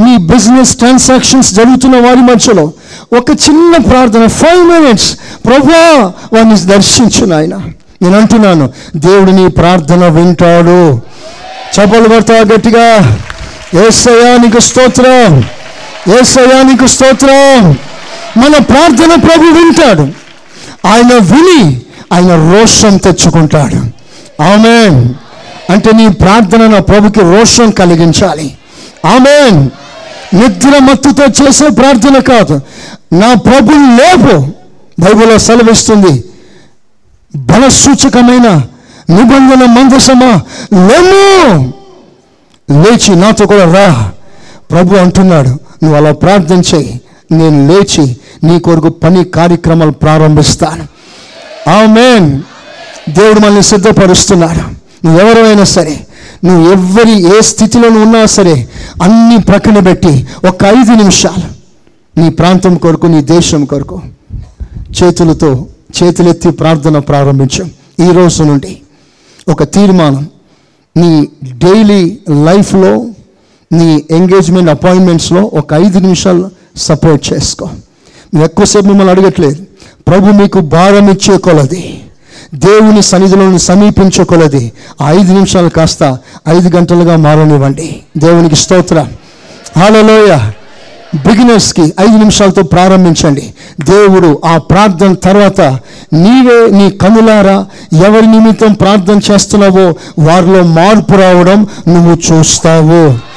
మీ 0.00 0.16
బిజినెస్ 0.16 0.76
ట్రాన్సాక్షన్స్ 0.76 1.54
జరుగుతున్న 1.54 1.96
వారి 1.96 2.20
మధ్యలో 2.20 2.72
ఒక 3.16 3.30
చిన్న 3.30 3.76
ప్రార్థన 3.76 4.26
ఫైవ్ 4.26 4.68
మినిట్స్. 4.68 5.16
ప్రభా 5.46 6.12
వారిని 6.32 6.60
దర్శించు 6.60 7.24
నాయన. 7.24 7.56
నేను 8.02 8.18
అంటున్నాను 8.18 8.70
దేవుడు 8.96 9.30
నీ 9.30 9.48
ప్రార్థన 9.48 10.08
వింటాడు. 10.08 11.00
చపలు 11.76 12.08
పడతావా 12.08 12.40
గట్టిగా. 12.40 13.18
ఏసయ్యా 13.86 14.36
నీకు 14.36 14.58
స్తోత్రం. 14.58 15.44
ఏసయ్యా 16.20 16.62
నీకు 16.62 16.86
స్తోత్రం. 16.86 17.70
మన 18.36 18.58
ప్రార్థన 18.58 19.14
ప్రభు 19.14 19.42
వింటాడు. 19.42 20.02
ఆయన 20.86 21.12
విని 21.12 21.80
ఆయన 22.12 22.52
రోషం 22.52 22.96
తెచ్చుకుంటాడు. 22.96 23.76
ఆమె 24.42 25.08
అంటే 25.70 25.92
నీ 25.92 26.08
ప్రార్థన 26.08 26.66
నా 26.66 26.78
ప్రభుకి 26.80 27.20
రోషం 27.20 27.70
కలిగించాలి. 27.70 28.58
ఆమెన్. 29.06 29.70
నిద్ర 30.34 30.78
మత్తుతో 30.78 31.24
చేసే 31.24 31.68
ప్రార్థన 31.68 32.18
కాదు. 32.18 32.60
నా 33.12 33.34
ప్రభు 33.34 33.72
లేపు. 33.72 34.36
బైబిల్లో 35.00 35.38
సెలవిస్తుంది. 35.38 36.24
బలసూచకమైన 37.36 38.48
నిబంధన 39.10 39.64
మందసమా? 39.64 40.42
లేము. 40.88 41.72
లేచి 42.70 43.16
నాతో 43.16 43.46
కూడా 43.46 43.74
రా. 43.74 44.12
ప్రభు 44.70 44.94
అంటున్నాడు 44.94 45.48
నువ్వు 45.48 45.94
అలా 45.94 46.12
ప్రార్థన 46.12 46.62
చేయి. 46.74 47.00
నేను 47.30 47.68
లేచి 47.68 48.16
నీ 48.44 48.60
కొరకు 48.60 48.88
పని 48.88 49.24
కార్యక్రమాలు 49.24 49.90
ప్రారంభిస్తాను. 49.90 50.86
ఆమెన్. 51.70 52.42
దేవుడు 53.08 53.40
మనల్ని 53.40 53.62
సిద్ధపరుస్తున్నాడు. 53.62 54.79
ఎవరైనా 55.04 55.64
సరే 55.64 56.06
నువ్వు 56.44 56.72
ఎవరి 56.72 57.36
ఏ 57.36 57.40
స్థితిలో 57.40 57.88
ఉన్నా 57.88 58.26
సరే 58.26 58.68
అన్ని 59.02 59.38
ప్రక్కన 59.38 59.78
పెట్టి 59.78 60.26
ఒక 60.48 60.64
ఐదు 60.64 60.92
నిమిషాలు 60.92 61.60
నీ 62.20 62.30
ప్రాంతం 62.30 62.74
కొరకు 62.74 63.06
నీ 63.06 63.22
దేశం 63.22 63.64
కొరకు 63.64 64.02
చేతులతో 64.98 65.66
చేతులెత్తి 66.02 66.50
ప్రార్థన 66.50 66.98
ప్రారంభించాం. 66.98 67.70
ఈ 68.08 68.12
రోజు 68.12 68.42
నుండి 68.42 68.82
ఒక 69.48 69.62
తీర్మానం. 69.62 70.30
నీ 70.96 71.28
డైలీ 71.48 72.18
లైఫ్లో 72.44 73.06
నీ 73.72 74.04
ఎంగేజ్మెంట్ 74.10 74.70
అపాయింట్మెంట్స్లో 74.70 75.50
ఒక 75.54 75.74
ఐదు 75.74 75.98
నిమిషాలు 75.98 76.50
సపోర్ట్ 76.76 77.32
చేసుకో. 77.32 77.68
ఎక్కువసేపు 78.44 78.86
మిమ్మల్ని 78.86 79.12
అడగట్లేదు. 79.12 79.62
ప్రభు 80.08 80.32
మీకు 80.32 80.60
భారం 80.60 81.10
ఇచ్చే 81.10 81.36
కొలది. 81.36 82.02
దేవుని 82.54 83.02
సన్నిధులను 83.02 83.58
సమీపించుకొలది. 83.58 84.72
ఆ 85.02 85.10
ఐదు 85.10 85.32
నిమిషాలు 85.32 85.68
కాస్త 85.68 86.18
ఐదు 86.48 86.76
గంటలుగా 86.76 87.16
మారనివ్వండి. 87.16 87.96
దేవునికి 88.18 88.56
స్తోత్ర. 88.56 89.06
హాలలోయ 89.78 90.38
బిగినర్స్కి 91.14 91.82
ఐదు 91.82 92.16
నిమిషాలతో 92.16 92.62
ప్రారంభించండి. 92.62 93.54
దేవుడు 93.80 94.42
ఆ 94.44 94.58
ప్రార్థన 94.58 95.14
తర్వాత 95.14 95.60
నీవే 96.12 96.70
నీ 96.70 96.90
కనులారా 96.90 97.66
ఎవరి 98.06 98.26
నిమిత్తం 98.26 98.72
ప్రార్థన 98.72 99.20
చేస్తున్నావో 99.30 99.94
వారిలో 100.18 100.62
మార్పు 100.62 101.12
రావడం 101.12 101.66
నువ్వు 101.88 102.32
చూస్తావు. 102.32 103.30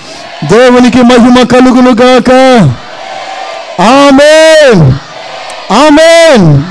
దేవునికి 0.54 1.02
మహిమ 1.02 1.36
కలుగును 1.52 1.92
గాక 1.92 2.32
ఆమెన్ 3.82 4.92
ఆమెన్ 5.74 6.62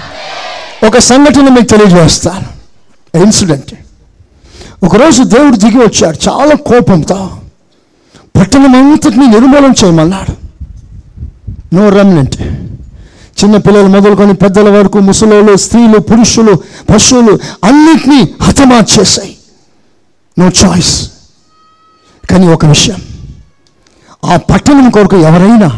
ఒక 0.86 0.98
సంఘటన 0.98 1.42
మీకు 1.42 1.66
తెలియజేస్తాను. 1.66 2.48
ఇన్సిడెంట్ 3.24 3.74
ఒకరోజు 4.84 5.22
దేవుడు 5.22 5.56
దిగి 5.56 5.78
వచ్చాడు. 5.78 6.18
చాలా 6.28 6.54
కోపంతో 6.54 7.30
పట్టణం 8.40 8.74
అంతటిని 8.76 9.26
నిర్మూలన 9.26 9.72
చేయమన్నాడు. 9.84 10.32
నో 11.74 11.88
రెమినెంట్ 11.88 12.42
చిన్న 13.40 13.56
పిల్లలు 13.56 13.86
మొదలుకొని 13.86 14.34
పెద్దల 14.34 14.68
వరకు 14.70 14.98
ముసలోళ్ళు 14.98 15.56
స్త్రీలు 15.56 15.98
పురుషులు 15.98 16.54
పశువులు 16.90 17.38
అన్నిటినీ 17.64 18.20
హతమార్చేశాయి. 18.42 19.36
నో 20.38 20.50
చాయిస్ 20.64 21.10
కానీ 22.30 22.46
ఒక 22.48 22.66
విషయం 22.66 23.00
ఆ 24.24 24.36
పట్టణం 24.36 24.90
కొరకు 24.90 25.16
ఎవరైనా 25.16 25.70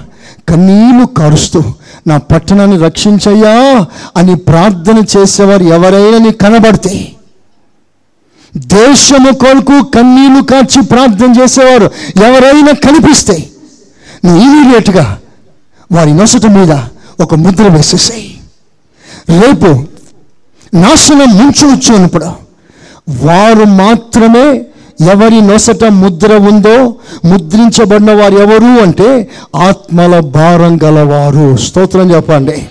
కన్నీళ్ళు 0.48 1.06
కారుస్తూ 1.06 1.60
నా 2.06 2.16
పట్టణాన్ని 2.16 2.76
రక్షించయ్యా 2.78 3.86
అని 4.16 4.34
ప్రార్థన 4.34 4.98
చేసేవారు 5.16 5.64
ఎవరైనా 5.64 6.18
నీకు 6.18 6.38
కనబడితే. 6.38 7.12
దేశము 8.56 9.34
కొరకు 9.34 9.84
కన్నీళ్ళు 9.84 10.42
కాచి 10.42 10.82
ప్రార్థన 10.82 11.30
చేసేవారు 11.40 11.90
ఎవరైనా 12.24 12.72
కనిపిస్తే 12.72 13.36
నువ్వు 14.24 14.42
ఇమీడియట్గా 14.42 15.18
వారి 15.92 16.12
నొసట 16.14 16.46
మీద 16.46 16.72
ఒక 17.20 17.34
ముద్ర 17.34 17.68
వేసేసాయి. 17.68 18.30
రేపు 19.40 19.70
నాశనం 20.76 21.30
ముంచు 21.38 21.64
వచ్చినప్పుడు 21.72 22.28
వారు 23.26 23.64
మాత్రమే 23.64 24.46
ఎవరి 25.00 25.40
నొసట 25.40 25.84
ముద్ర 25.84 26.34
ఉందో 26.34 26.94
ముద్రించబడిన 27.24 28.12
వారు 28.12 28.34
ఎవరు 28.34 28.82
అంటే 28.82 29.30
ఆత్మల 29.56 30.20
భారం 30.20 30.78
గలవారు. 30.84 31.56
స్తోత్రం 31.56 32.14
చెప్పండి. 32.14 32.66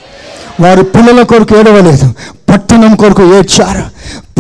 వారు 0.60 0.84
పిల్లల 0.84 1.22
కొరకు 1.22 1.58
ఏడవలేదు. 1.58 2.14
పట్టణం 2.50 2.96
కొరకు 2.96 3.24
ఏడ్చారు. 3.24 3.84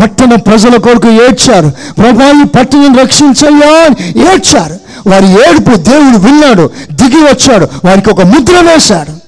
పట్టణ 0.01 0.35
ప్రజల 0.35 0.77
కొరకు 0.77 1.07
ఏడ్చారు. 1.07 1.71
ప్రభా 1.97 2.41
ఈ 2.41 2.43
పట్టణం 2.43 2.97
రక్షించయ్యా 2.97 3.85
అని 3.85 4.09
ఏడ్చారు. 4.33 4.75
వారి 5.09 5.25
ఏడుపు 5.25 5.75
దేవుడు 5.75 6.17
విన్నాడు. 6.17 6.69
దిగి 6.91 7.17
వచ్చాడు. 7.17 7.67
వారికి 7.85 8.09
ఒక 8.09 8.21
ముద్ర 8.21 8.53
వేశాడు. 8.53 9.23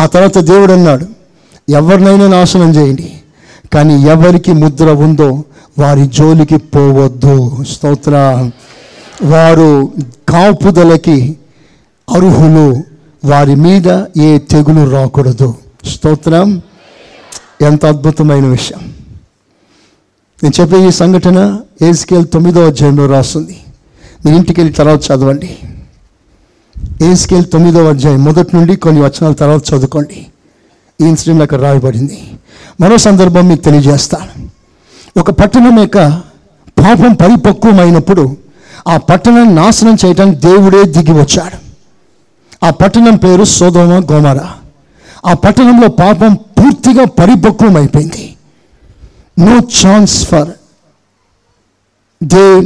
ఆ 0.00 0.06
తర్వాత 0.06 0.38
దేవుడు 0.38 0.72
అన్నాడు 0.72 1.06
ఎవరినైనా 1.68 2.28
నాశనం 2.28 2.70
చేయండి. 2.70 3.12
కానీ 3.74 4.02
ఎవరికి 4.02 4.52
ముద్ర 4.52 4.84
ఉందో 4.84 5.44
వారి 5.78 6.06
జోలికి 6.06 6.56
పోవద్దు. 6.56 7.64
స్తోత్ర 7.70 8.50
వారు 9.22 9.92
కాపుదలకి 10.28 11.36
అర్హులు. 12.10 12.82
వారి 13.24 13.56
మీద 13.56 14.04
ఏ 14.16 14.38
తెగులు 14.38 14.90
రాకూడదు. 14.90 15.54
స్తోత్రం. 15.94 16.62
ఎంత 17.62 17.86
అద్భుతమైన 17.86 18.46
విషయం. 18.46 18.94
నేను 20.42 20.60
చెప్పే 20.60 20.88
ఈ 20.88 20.90
సంఘటన 20.90 21.60
ఏస్కేల్ 21.82 22.26
తొమ్మిదో 22.32 22.66
అధ్యాయంలో 22.66 23.06
రాస్తుంది. 23.06 23.60
మీరు 24.26 24.36
ఇంటికి 24.36 24.60
వెళ్ళి 24.60 24.74
తర్వాత 24.74 25.02
చదవండి. 25.06 25.56
ఏస్కేల్ 27.02 27.44
తొమ్మిదో 27.52 27.88
అధ్యాయం 27.88 28.24
మొదటి 28.24 28.56
నుండి 28.56 28.76
కొన్ని 28.76 29.02
వచనాల 29.02 29.32
తర్వాత 29.32 29.74
చదువుకోండి. 29.74 30.26
ఈ 31.00 31.04
ఇన్సిడెంట్ 31.04 31.42
అక్కడ 31.42 31.60
రాయబడింది. 31.60 32.22
మరో 32.80 32.96
సందర్భం 32.96 33.48
మీకు 33.48 33.62
తెలియజేస్తాను. 33.62 34.51
ఒక 35.16 35.30
పట్టణం 35.30 35.78
యొక్క 35.78 35.96
పాపం 36.78 37.14
పరిపక్వమైనప్పుడు 37.14 38.36
ఆ 38.88 38.96
పట్టణాన్ని 38.96 39.54
నాశనం 39.54 39.96
చేయడానికి 40.04 40.36
దేవుడే 40.36 40.84
దిగి 40.84 41.12
వచ్చాడు. 41.12 41.58
ఆ 42.66 42.70
పట్టణం 42.70 43.16
పేరు 43.16 43.44
సోదోమ 43.44 43.92
గోమర. 44.12 44.40
ఆ 45.26 45.32
పట్టణంలో 45.34 45.88
పాపం 45.88 46.34
పూర్తిగా 46.34 47.04
పరిపక్వం 47.04 47.76
అయిపోయింది 47.76 48.36
no 49.38 49.58
chance 49.58 50.26
for 50.26 50.48
the 52.24 52.60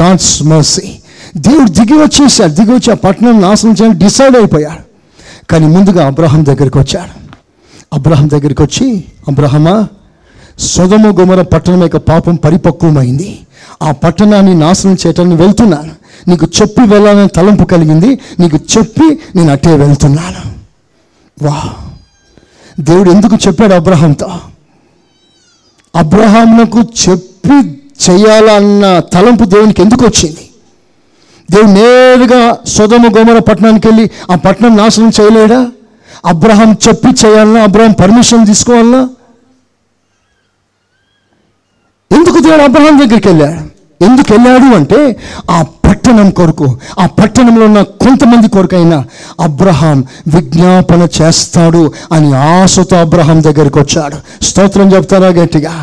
God's 0.00 0.42
mercy 0.42 0.98
దేవుడు 1.36 1.70
దిగి 1.70 1.94
వచ్చేసాడు. 1.94 2.52
దిగి 2.52 2.72
వచ్చి 2.72 2.90
ఆ 2.90 2.94
పట్టణం 2.94 3.40
నాశనం 3.40 3.72
చేయాలని 3.72 3.98
డిసైడ్ 3.98 4.36
అయిపోయాడు. 4.36 4.82
కానీ 5.50 5.66
ముందుగా 5.66 6.06
అబ్రహం 6.06 6.46
దగ్గరికి 6.46 6.78
వచ్చాడు. 6.78 7.26
అబ్రహం 7.92 8.30
దగ్గరికి 8.30 8.62
వచ్చి 8.62 9.04
అబ్రహమా 9.28 9.88
సుధమ 10.58 11.20
గుమర 11.20 11.42
పట్టణం 11.42 11.82
యొక్క 11.82 11.96
పాపం 11.96 12.34
పరిపక్వమైంది. 12.34 13.38
ఆ 13.82 13.90
పట్టణాన్ని 13.90 14.54
నాశనం 14.54 14.96
చేయటానికి 15.06 15.42
వెళ్తున్నాను. 15.42 15.90
నీకు 16.28 16.46
చెప్పి 16.62 16.80
వెళ్ళాలని 16.80 17.28
తలంపు 17.28 17.64
కలిగింది. 17.64 18.18
నీకు 18.40 18.56
చెప్పి 18.56 19.18
నేను 19.36 19.52
అట్టే 19.52 19.76
వెళ్తున్నాను. 19.76 20.54
వా 21.42 21.62
దేవుడు 22.80 23.10
ఎందుకు 23.10 23.36
చెప్పాడు 23.46 23.74
అబ్రహాంతో? 23.74 24.28
అబ్రహాంకు 25.96 26.80
చెప్పి 26.80 27.80
చేయాలన్న 28.10 28.98
తలంపు 28.98 29.44
దేవునికి 29.44 29.82
ఎందుకు 29.82 30.04
వచ్చింది? 30.04 30.50
దేవుడు 31.50 31.70
నేరుగా 31.70 32.56
సుధమ 32.66 33.04
గోమర 33.18 33.38
పట్టణానికి 33.38 33.88
వెళ్ళి 33.88 34.10
ఆ 34.30 34.34
పట్టణం 34.34 34.76
నాశనం 34.76 35.12
చేయలేడా? 35.20 35.68
అబ్రహాం 36.26 36.76
చెప్పి 36.88 37.08
చేయాలన్నా 37.08 37.62
అబ్రహాం 37.62 37.92
పర్మిషన్ 37.92 38.46
తీసుకోవాలన్నా 38.46 39.08
ఎందుకు 42.10 42.38
దేవుడు 42.40 42.62
అబ్రహాం 42.62 42.98
దగ్గరికి 42.98 43.28
వెళ్ళాడు? 43.28 43.60
ఎందుకు 44.00 44.32
వెళ్ళాడు 44.32 44.76
అంటే 44.76 44.98
ఆ 45.50 45.58
పట్టణం 45.86 46.30
కొరకు 46.30 46.66
ఆ 46.98 47.06
పట్టణంలో 47.18 47.64
ఉన్న 47.64 47.82
కొంతమంది 48.02 48.48
కొరకైనా 48.48 48.98
అబ్రహాం 49.40 49.98
విజ్ఞాపన 50.26 51.08
చేస్తాడు 51.18 51.82
అని 52.12 52.34
ఆశతో 52.52 52.96
అబ్రహాం 52.96 53.40
దగ్గరికి 53.40 53.78
వచ్చాడు. 53.78 54.16
స్తోత్రం 54.42 54.92
చెప్తారా 54.92 55.28
గట్టిగా? 55.28 55.74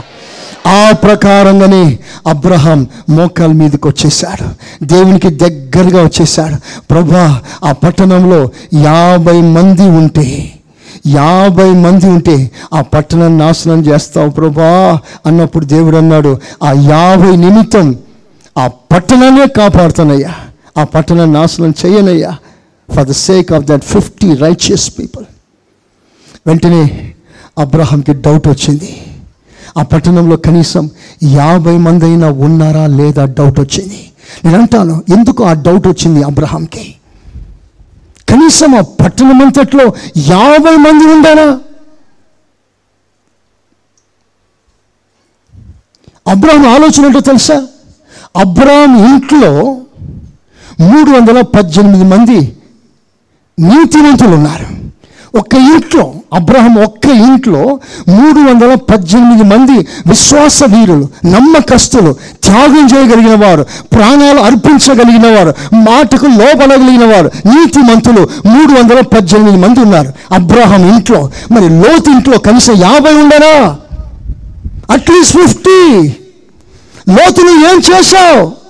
ఆ 0.67 0.91
ప్రకారంగానే 1.03 1.83
అబ్రహాం 2.27 2.79
మోకాల 3.09 3.51
మీదకి 3.51 3.87
వచ్చేసాడు 3.87 4.45
దేవునికి 4.83 5.29
దగ్గరగా 5.35 6.03
వచ్చేసాడు 6.03 6.57
ప్రభా 6.89 7.23
ఆ 7.63 7.71
పట్టణంలో 7.83 8.39
యాభై 8.83 9.41
మంది 9.55 9.81
ఉంటే 9.99 10.27
యాభై 11.07 11.69
మంది 11.71 12.05
ఉంటే 12.05 12.51
ఆ 12.73 12.81
పట్టణాన్ని 12.81 13.39
నాశనం 13.39 13.85
చేస్తావు 13.85 14.29
ప్రభా 14.29 14.99
అన్నప్పుడు 15.25 15.65
దేవుడు 15.65 15.97
అన్నాడు 15.97 16.37
ఆ 16.63 16.71
యాభై 16.71 17.35
నిమిత్తం 17.35 17.95
ఆ 18.57 18.67
పట్టణాన్నే 18.67 19.47
కాపాడుతానయ్యా. 19.47 20.33
ఆ 20.77 20.83
పట్టణాన్ని 20.83 21.33
నాశనం 21.35 21.73
చేయనయ్యా. 21.85 22.37
For 22.95 23.07
the 23.07 23.11
sake 23.11 23.53
of 23.53 23.65
that 23.65 23.83
fifty 23.83 24.35
righteous 24.35 24.93
people 24.99 25.25
వెంటనే 26.47 27.13
అబ్రహాంకి 27.57 28.13
డౌట్ 28.13 28.47
వచ్చింది. 28.47 29.01
ఆ 29.77 29.83
పట్టణంలో 29.83 30.37
కనీసం 30.37 30.89
యాభై 31.23 31.77
మంది 31.77 32.05
అయినా 32.05 32.29
ఉన్నారా 32.29 32.87
లేదా 32.87 33.25
డౌట్ 33.25 33.59
వచ్చింది. 33.59 34.11
నేను 34.45 34.59
అంటాను 34.59 35.03
ఎందుకు 35.09 35.43
ఆ 35.43 35.53
డౌట్ 35.53 35.87
వచ్చింది 35.87 36.23
అబ్రహాంకి? 36.23 36.95
కనీసం 38.33 38.75
ఆ 38.75 38.81
పట్టణం 39.01 39.41
అంతట్లో 39.41 39.83
యాభై 40.27 40.75
మంది 40.85 41.05
ఉండారా 41.13 41.47
అబ్రాహం 46.27 46.65
ఆలోచన 46.65 47.05
ఏంటో 47.05 47.19
తెలుసా? 47.19 47.57
అబ్రాహం 48.35 48.93
ఇంట్లో 49.07 49.51
మూడు 50.79 51.09
వందల 51.11 51.41
పద్దెనిమిది 51.55 52.03
మంది 52.03 52.37
నీతివంతులు 53.57 54.35
ఉన్నారు. 54.35 54.67
ఒక్క 55.37 55.55
ఇంట్లో 55.55 56.13
అబ్రహం 56.33 56.75
ఒక్క 56.75 57.05
ఇంట్లో 57.09 57.79
మూడు 58.09 58.39
వందల 58.39 58.73
పద్దెనిమిది 58.75 59.43
మంది 59.43 59.77
విశ్వాస 60.07 60.63
వీరులు 60.63 61.07
నమ్మకస్తులు 61.25 62.15
త్యాగం 62.43 62.85
చేయగలిగిన 62.85 63.45
వారు 63.45 63.63
ప్రాణాలు 63.93 64.39
అర్పించగలిగిన 64.39 65.35
వారు 65.35 65.53
మాటకు 65.73 66.25
లోపలగలిగిన 66.25 67.05
వారు 67.13 67.31
నీతిమంతులు 67.45 68.29
మూడు 68.45 68.79
వందల 68.79 69.01
పద్దెనిమిది 69.01 69.57
మంది 69.57 69.79
ఉన్నారు. 69.79 70.13
అబ్రహం 70.31 70.95
ఇంట్లో 70.95 71.29
మరి 71.51 71.69
లోతు 71.69 72.09
ఇంట్లో 72.09 72.37
కనీసం 72.37 72.75
యాభై 72.77 73.13
ఉండరా? 73.13 73.75
At least 74.91 75.37
fifty. 75.37 75.79
లోతులు 77.09 77.49
ఏం 77.49 77.81
చేశావు? 77.91 78.62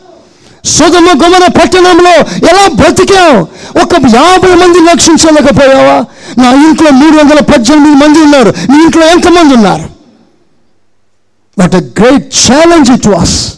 సుధమ 0.65 1.23
గుమన 1.23 1.47
పట్టణంలో 1.47 2.11
ఎలా 2.49 2.67
బ్రతికావు 2.67 3.47
ఒక 3.81 3.95
యాభై 4.15 4.55
మంది 4.55 4.79
రక్షించలేకపోయావా 4.91 6.05
నా 6.37 6.49
ఇంట్లో 6.49 6.91
మూడు 6.91 7.17
వందల 7.17 7.39
పద్దెనిమిది 7.39 7.95
మంది 7.95 8.19
ఉన్నారు. 8.19 8.49
నీ 8.49 8.83
ఇంట్లో 8.83 9.07
ఎంతమంది 9.07 9.53
ఉన్నారు? 9.53 9.89
But 11.59 11.75
a 11.75 11.79
great 11.79 12.51
challenge 12.51 12.91
it 12.91 13.07
was 13.07 13.57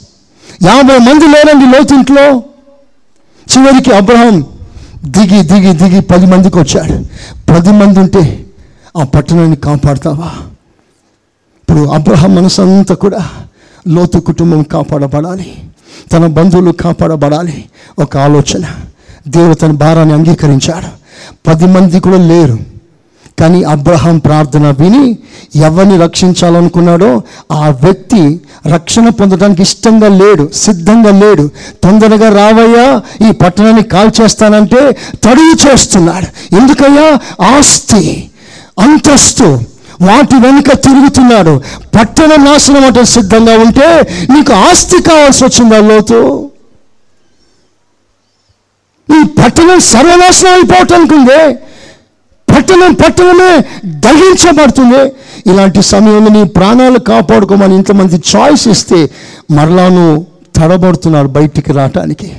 యాభై 0.63 0.97
మంది 0.97 1.27
లేరండి 1.27 1.65
లోతింట్లో. 1.65 2.43
చివరికి 3.51 3.91
అబ్రహం 3.91 4.45
దిగి 5.05 5.41
దిగి 5.41 5.73
దిగి 5.73 6.01
పది 6.01 6.25
మందికి 6.25 6.57
వచ్చాడు. 6.57 7.05
పది 7.51 7.71
మంది 7.71 7.99
ఉంటే 7.99 8.45
ఆ 8.97 9.03
పట్టణాన్ని 9.03 9.55
కాపాడుతావా? 9.55 10.31
ఇప్పుడు 11.61 11.85
అబ్రహం 11.89 12.35
మనసంతా 12.35 12.95
కూడా 12.95 13.29
లోతు 13.87 14.17
కుటుంబం 14.17 14.63
కాపాడబడాలి. 14.63 15.53
తన 16.11 16.25
బంధువులు 16.25 16.71
కాపాడబడాలి. 16.71 17.65
ఒక 17.99 18.17
ఆలోచన. 18.17 18.65
దేవుడు 19.27 19.55
తన 19.55 19.71
భారాన్ని 19.71 20.13
అంగీకరించాడు. 20.13 20.87
పది 21.47 21.65
మంది 21.65 21.99
కూడా 21.99 22.17
లేరు. 22.17 22.59
కానీ 23.39 23.63
అబ్రహాం 23.63 24.17
ప్రార్థన 24.17 24.67
విని 24.67 25.17
ఎవరిని 25.55 25.97
రక్షించాలనుకున్నాడో 25.97 27.21
ఆ 27.51 27.69
వ్యక్తి 27.69 28.41
రక్షణ 28.67 29.09
పొందడానికి 29.09 29.61
ఇష్టంగా 29.61 30.07
లేడు 30.07 30.49
సిద్ధంగా 30.53 31.11
లేడు. 31.11 31.49
తొందరగా 31.83 32.37
రావయ్యా 32.37 33.01
ఈ 33.29 33.31
పట్టణాన్ని 33.31 33.83
కాల్చేస్తానంటే 33.83 34.97
తడివి 35.23 35.69
చేస్తున్నాడు. 35.69 36.55
ఎందుకయ్యా? 36.55 37.19
ఆస్తి 37.57 38.29
అంతస్తు. 38.79 39.59
వాటి 40.01 40.35
వెనుక 40.35 40.73
తిరుగుతున్నాడు. 40.73 41.61
పట్టణ 41.95 42.41
నాశనం 42.41 42.85
అంటే 42.85 43.05
సిద్ధంగా 43.05 43.57
ఉంటే 43.57 43.87
నీకు 44.33 44.53
ఆస్తి 44.53 45.03
కావాల్సి 45.03 45.43
వచ్చిందా 45.43 45.77
లోతు? 45.77 46.49
ఈ 49.11 49.23
పట్టణం 49.23 49.79
సర్వనాశనం 49.79 50.53
అయిపోవటానికి 50.53 51.15
ఉందే 51.15 51.59
పట్టణం 52.47 52.93
పట్టణమే 52.93 53.51
దహించబడుతుంది. 53.85 55.11
ఇలాంటి 55.51 55.81
సమయంలో 55.81 56.29
నీ 56.31 56.43
ప్రాణాలు 56.43 56.99
కాపాడుకోమని 56.99 57.75
ఇంతమంది 57.75 58.21
చాయిస్ 58.35 58.67
ఇస్తే 58.67 59.09
మరలా 59.51 59.87
నువ్వు 59.87 60.25
తడబడుతున్నాడు 60.55 61.27
బయటికి 61.27 61.73
రావటానికి. 61.73 62.31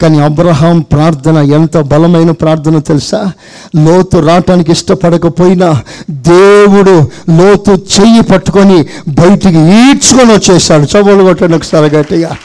కానీ 0.00 0.18
అబ్రహాం 0.20 0.80
ప్రార్థన 0.80 1.36
ఎంత 1.36 1.78
బలమైన 1.78 2.30
ప్రార్థన 2.30 2.78
తెలుసా? 2.78 3.32
లోతు 3.76 4.18
రావటానికి 4.18 4.72
ఇష్టపడకపోయినా 4.72 5.82
దేవుడు 6.10 6.94
లోతు 7.30 7.70
చెయ్యి 7.70 8.22
పట్టుకొని 8.22 8.86
బయటికి 9.08 9.58
ఈడ్చుకొని 9.58 10.32
వచ్చేసాడు 10.32 10.86
చవలు 10.96 11.24
కొట్టండి 11.24 11.56
ఒకసారి 11.56 11.96
గట్టిగా. 11.96 12.36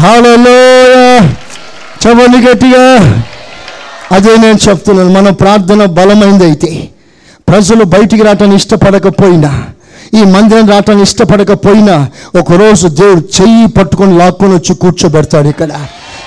హాలలో 0.00 0.56
చవలు 2.04 2.50
గట్టిగా. 2.50 2.84
అదే 4.12 4.36
నేను 4.36 4.58
చెప్తున్నాను 4.68 5.12
మన 5.12 5.30
ప్రార్థన 5.30 5.84
బలమైంది 5.84 6.44
అయితే. 6.44 6.88
ప్రజలు 7.48 7.84
బయటికి 7.84 8.22
రావటానికి 8.22 8.56
ఇష్టపడకపోయినా 8.56 9.52
ఈ 10.14 10.24
మందిరం 10.24 10.68
రావటానికి 10.68 11.02
ఇష్టపడకపోయినా 11.02 12.08
ఒకరోజు 12.38 12.88
దేవుడు 12.88 13.42
చెయ్యి 13.42 13.66
పట్టుకొని 13.66 14.18
లాక్కొని 14.18 14.54
వచ్చి 14.54 14.74
కూర్చోబెడతాడు 14.74 15.48
ఇక్కడ. 15.48 15.70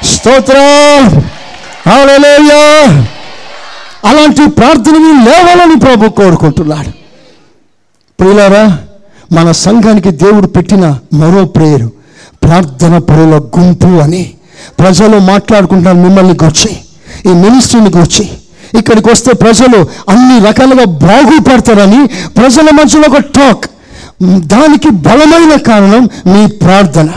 స్తోత్రం. 0.04 1.20
హల్లెలూయా. 1.92 3.06
అలాంటి 4.06 4.48
ప్రార్థనలు 4.48 5.30
లేవాలని 5.30 5.80
ప్రభు 5.80 6.10
కోరుకుంటున్నాడు. 6.10 6.90
ప్రియులారా 8.20 8.80
మన 9.32 9.52
సంఘానికి 9.52 10.12
దేవుడు 10.12 10.48
పెట్టిన 10.48 11.00
మరో 11.14 11.46
ప్రేరు 11.46 11.92
ప్రార్థన 12.44 12.98
పరుల 12.98 13.40
గుంపు 13.40 13.88
అని. 13.88 14.34
ప్రజలు 14.80 15.18
మాట్లాడుకుంటున్నారు 15.18 15.98
మిమ్మల్ని 15.98 16.34
గురించి 16.34 16.78
ఈ 17.32 17.34
మినిస్ట్రీని 17.34 17.90
గురించి. 17.90 18.30
ఇక్కడికి 18.80 19.12
వస్తే 19.12 19.34
ప్రజలు 19.34 19.88
అన్ని 20.10 20.48
రకాలుగా 20.48 20.86
బాగుపడతారని 20.86 22.08
ప్రజల 22.30 22.70
మధ్యలో 22.74 23.04
ఒక 23.10 23.18
టాక్. 23.18 23.66
దానికి 24.24 24.90
బలమైన 24.90 25.60
కారణం 25.60 26.10
మీ 26.26 26.48
ప్రార్థన. 26.48 27.10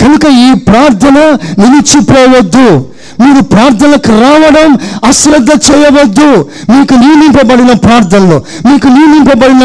కనుక 0.00 0.24
ఈ 0.46 0.48
ప్రార్థన 0.68 1.18
నిలిచిపోవద్దు 1.62 2.68
మీరు 3.20 3.40
ప్రార్థనకు 3.52 4.10
రావడం 4.22 4.68
అశ్రద్ధ 5.04 5.50
చేయవద్దు. 5.66 6.26
మీకు 6.70 6.94
నియమింపబడిన 6.94 7.72
ప్రార్థనలో 7.86 8.38
మీకు 8.66 8.86
నియమింపబడిన 8.96 9.64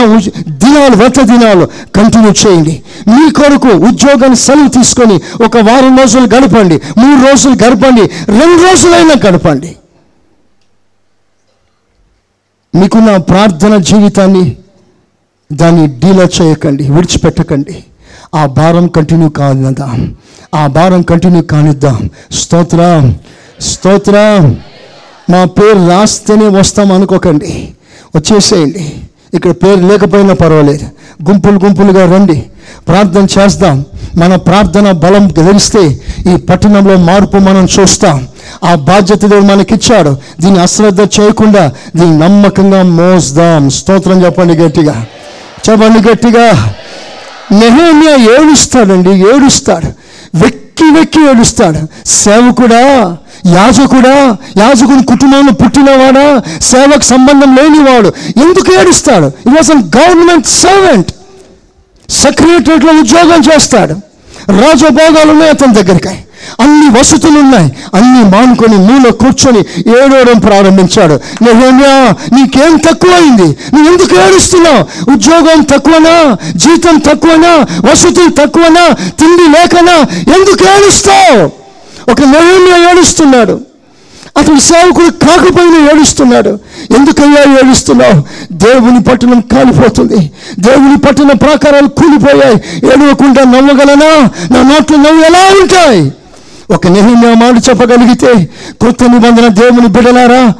దినాలు 0.63 0.95
వ్రత 1.01 1.19
దినాలు 1.31 1.65
కంటిన్యూ 1.97 2.31
చేయండి. 2.41 2.75
మీ 3.11 3.31
కొరకు 3.39 3.71
ఉద్యోగాన్ని 3.89 4.39
సెలవు 4.45 4.71
తీసుకొని 4.77 5.17
ఒక 5.45 5.57
వారం 5.69 5.93
రోజులు 6.01 6.27
గడపండి 6.35 6.77
మూడు 6.97 7.19
రోజులు 7.27 7.55
గడపండి 7.63 8.03
రెండు 8.39 8.59
రోజులైనా 8.67 9.15
గడపండి. 9.27 9.71
మీకున్న 12.73 13.17
ప్రార్థన 13.17 13.77
జీవితాన్ని 13.91 14.45
దాన్ని 15.51 15.87
డీలా 16.01 16.27
చేయకండి 16.41 16.83
విడిచిపెట్టకండి. 16.95 17.75
ఆ 18.35 18.45
భారం 18.45 18.87
కంటిన్యూ 18.87 19.29
కానిద్దాం. 19.29 20.15
ఆ 20.55 20.67
భారం 20.67 21.01
కంటిన్యూ 21.01 21.41
కానిద్దాం. 21.41 22.09
స్తోత్ర 22.31 23.11
స్తోత్ర. 23.61 24.13
మా 25.29 25.43
పేరు 25.43 25.89
రాస్తేనే 25.89 26.47
వస్తాం 26.47 26.91
అనుకోకండి. 26.91 27.69
వచ్చేసేయండి. 28.15 28.93
ఇక్కడ 29.33 29.51
పేరు 29.51 29.79
లేకపోయినా 29.79 30.33
పర్వాలేదు. 30.33 30.85
గుంపులు 31.29 31.59
గుంపులుగా 31.65 32.15
రండి. 32.15 32.43
ప్రార్థన 32.87 33.27
చేస్తాం. 33.39 33.85
మన 34.15 34.35
ప్రార్థన 34.35 34.91
బలం 34.91 35.31
గెలిస్తే 35.31 35.99
ఈ 36.33 36.35
పట్టణంలో 36.35 36.97
మార్పు 36.97 37.37
మనం 37.37 37.67
చూస్తాం. 37.79 38.27
ఆ 38.63 38.75
బాధ్యత 38.75 39.25
దేవుడు 39.25 39.45
మనకిచ్చాడు. 39.45 40.17
దీన్ని 40.41 40.61
అశ్రద్ధ 40.61 40.99
చేయకుండా 41.01 41.71
దీన్ని 41.95 42.19
నమ్మకంగా 42.19 42.83
మోస్తాం. 42.83 43.69
స్తోత్రం 43.69 44.25
చెప్పండి 44.25 44.53
గట్టిగా. 44.53 45.05
చెప్పండి 45.69 46.11
గట్టిగా. 46.11 46.73
నెహేమియా 47.51 48.15
ఏడుస్తాడండి 48.35 49.09
ఏడుస్తాడు. 49.09 49.89
వెక్కి 50.35 50.83
వెక్కి 50.83 51.21
ఏడుస్తాడు. 51.29 51.79
సేవకుడా 52.05 53.17
యాజకుడా 53.45 54.37
యాజకుని 54.57 55.03
కుటుంబంలో 55.03 55.51
పుట్టినవాడా 55.51 56.43
సేవకు 56.61 57.03
సంబంధం 57.03 57.55
లేనివాడు 57.55 58.13
ఎందుకు 58.39 58.73
ఏడుస్తాడు? 58.79 59.25
ఇట్ 59.25 59.55
వాజ్ 59.55 59.71
గవర్నమెంట్ 59.71 60.47
సర్వెంట్ 60.47 61.11
సెక్రటరియట్లో 62.09 62.93
ఉద్యోగం 62.93 63.41
చేస్తాడు. 63.51 64.12
రాజభోగాలు 64.49 65.31
ఉన్నాయి 65.31 65.51
అతని 65.51 65.73
దగ్గరికి. 65.73 66.15
అన్ని 66.59 66.99
వసతులు 66.99 67.39
ఉన్నాయి 67.39 67.71
అన్ని 67.93 68.23
మానుకొని 68.23 68.77
నీలో 68.77 69.11
కూర్చొని 69.11 69.59
ఏడవడం 69.89 70.39
ప్రారంభించాడు. 70.39 71.19
నెహేమ్యా 71.41 72.13
నీకేం 72.33 72.77
తక్కువైంది? 72.77 73.57
నువ్వు 73.73 73.93
ఎందుకు 73.93 74.15
ఏడుస్తున్నావు? 74.15 75.11
ఉద్యోగం 75.11 75.63
తక్కువనా? 75.63 76.37
జీతం 76.55 76.99
తక్కువనా? 76.99 77.65
వసతులు 77.91 78.29
తక్కువనా? 78.29 78.89
తిండి 78.91 79.47
లేకనా? 79.47 79.97
ఎందుకు 80.35 80.65
ఏడుస్తావు? 80.65 81.51
ఒక 82.11 82.21
నెహేమ్యా 82.21 82.91
ఏడుస్తున్నాడు. 82.91 83.72
అతడు 84.37 84.59
సేవకుడు 84.59 85.09
కాకపోయినా 85.09 85.91
ఏడుస్తున్నాడు. 85.91 86.49
ఎందుకయ్యా 86.97 87.53
ఏడుస్తున్నావు? 87.53 88.23
దేవుని 88.51 89.03
పట్టణం 89.03 89.41
కాలిపోతుంది. 89.41 90.31
దేవుని 90.59 90.97
పట్టణ 90.97 91.31
ప్రాకారాలు 91.31 91.87
కూలిపోయాయి. 91.87 92.85
ఏడవకుండా 92.87 93.43
నవ్వగలనా 93.43 94.29
నా 94.51 94.61
నోట్లు 94.61 94.97
నవ్వు 94.97 95.23
ఎలా 95.23 95.61
ఉంటాయి 95.61 96.11
ఒక 96.73 96.87
నెహిమ్యా 96.87 97.33
మాట 97.33 97.69
చెప్పగలిగితే 97.69 98.49
కొత్త 98.81 99.03
నిబంధన 99.03 99.47
దేవుని 99.47 99.87
బిడలారా 99.87 100.53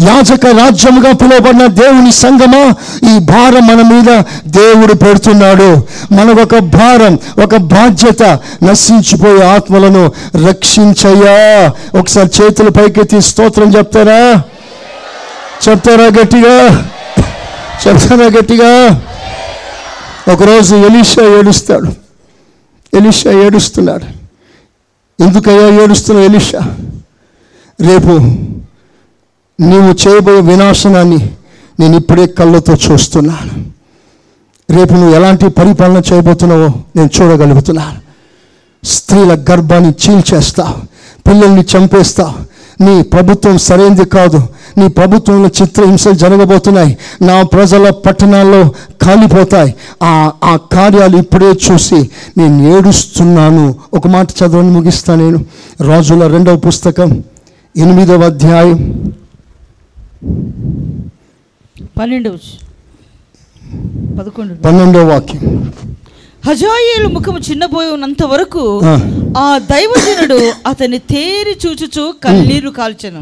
యాజక 0.00 0.46
రాజ్యముగా 0.46 1.12
పిలువబడిన 1.12 1.66
దేవుని 1.66 2.12
సంగమా? 2.12 2.74
ఈ 3.16 3.18
భారం 3.18 3.66
మన 3.66 3.74
మీద 3.74 4.22
దేవుడు 4.46 4.94
పెడుతున్నాడు. 4.94 5.86
మనకొక 6.12 6.54
ఒక 6.54 6.58
భారం 6.58 7.18
ఒక 7.44 7.56
బాధ్యత 7.56 8.22
నశించిపోయే 8.62 9.42
ఆత్మలను 9.42 10.12
రక్షించయ్యా. 10.48 11.72
ఒకసారి 11.98 12.30
చేతులు 12.42 12.70
పైకెత్తి 12.70 13.20
స్తోత్రం 13.20 13.76
చెప్తారా? 13.76 14.42
చెప్తారా 15.68 16.04
గట్టిగా? 16.04 16.86
చెప్తారా 17.88 18.26
గట్టిగా? 18.26 19.02
ఒకరోజు 20.32 20.76
ఎలీషా 20.76 21.38
ఏడుస్తాడు. 21.38 21.92
ఎలీషా 22.96 23.30
ఏడుస్తున్నాడు. 23.30 24.04
ఎందుకయ్యా 25.22 25.82
ఏడుస్తున్నావు 25.82 26.28
ఎలీషా? 26.28 26.58
రేపు 27.80 28.34
నీవు 29.60 30.08
చేయబోయే 30.08 30.40
వినాశనాన్ని 30.40 31.30
నేను 31.80 31.96
ఇప్పుడే 31.96 32.26
కళ్ళతో 32.26 32.74
చూస్తున్నాను. 32.74 33.70
రేపు 34.78 34.92
నువ్వు 34.92 35.14
ఎలాంటి 35.14 35.48
పరిపాలన 35.48 36.02
చేయబోతున్నావో 36.12 36.68
నేను 36.96 37.10
చూడగలుగుతున్నాను. 37.20 38.10
స్త్రీల 38.84 39.44
గర్భాన్ని 39.50 39.90
చీల్చేస్తావు 39.90 40.74
పిల్లల్ని 41.28 41.64
చంపేస్తావు 41.76 42.50
నీ 42.82 43.02
ప్రభుత్వం 43.02 43.58
సరైనది 43.58 44.04
కాదు. 44.04 44.42
నీ 44.78 44.88
ప్రభుత్వంలో 44.88 45.48
చిత్రహింసలు 45.62 46.12
జరగబోతున్నాయి. 46.12 46.98
నా 47.22 47.42
ప్రజల 47.42 47.90
పట్టణాల్లో 47.90 48.70
కాలిపోతాయి. 49.02 49.74
ఆ 50.02 50.32
ఆ 50.44 50.56
కార్యాలు 50.56 51.16
ఇప్పుడే 51.16 51.52
చూసి 51.72 52.10
నేను 52.38 52.76
ఏడుస్తున్నాను. 52.76 53.74
ఒక 53.94 54.06
మాట 54.06 54.28
చదవని 54.30 54.70
ముగిస్తా 54.70 55.14
నేను. 55.14 55.44
రాజుల 55.80 56.26
రెండవ 56.26 56.56
పుస్తకం 56.56 57.24
ఎనిమిదవ 57.76 58.22
అధ్యాయం. 58.24 59.12
పన్నెండు 61.98 62.30
పదకొండు 64.18 64.54
పన్నెండవ 64.54 65.04
వాక్యం. 65.08 65.72
హజాయేలు 66.46 67.08
ముఖము 67.08 67.38
చిన్నబోయి 67.38 67.90
ఉన్నంత 67.90 68.24
వరకు 68.24 68.80
ఆ. 69.38 69.58
దైవజనుడు 69.58 70.52
అతన్ని 70.66 70.98
తేరి 70.98 71.58
చూచుచు 71.66 72.14
కన్నీరు 72.24 72.70
కాల్చెను. 72.70 73.20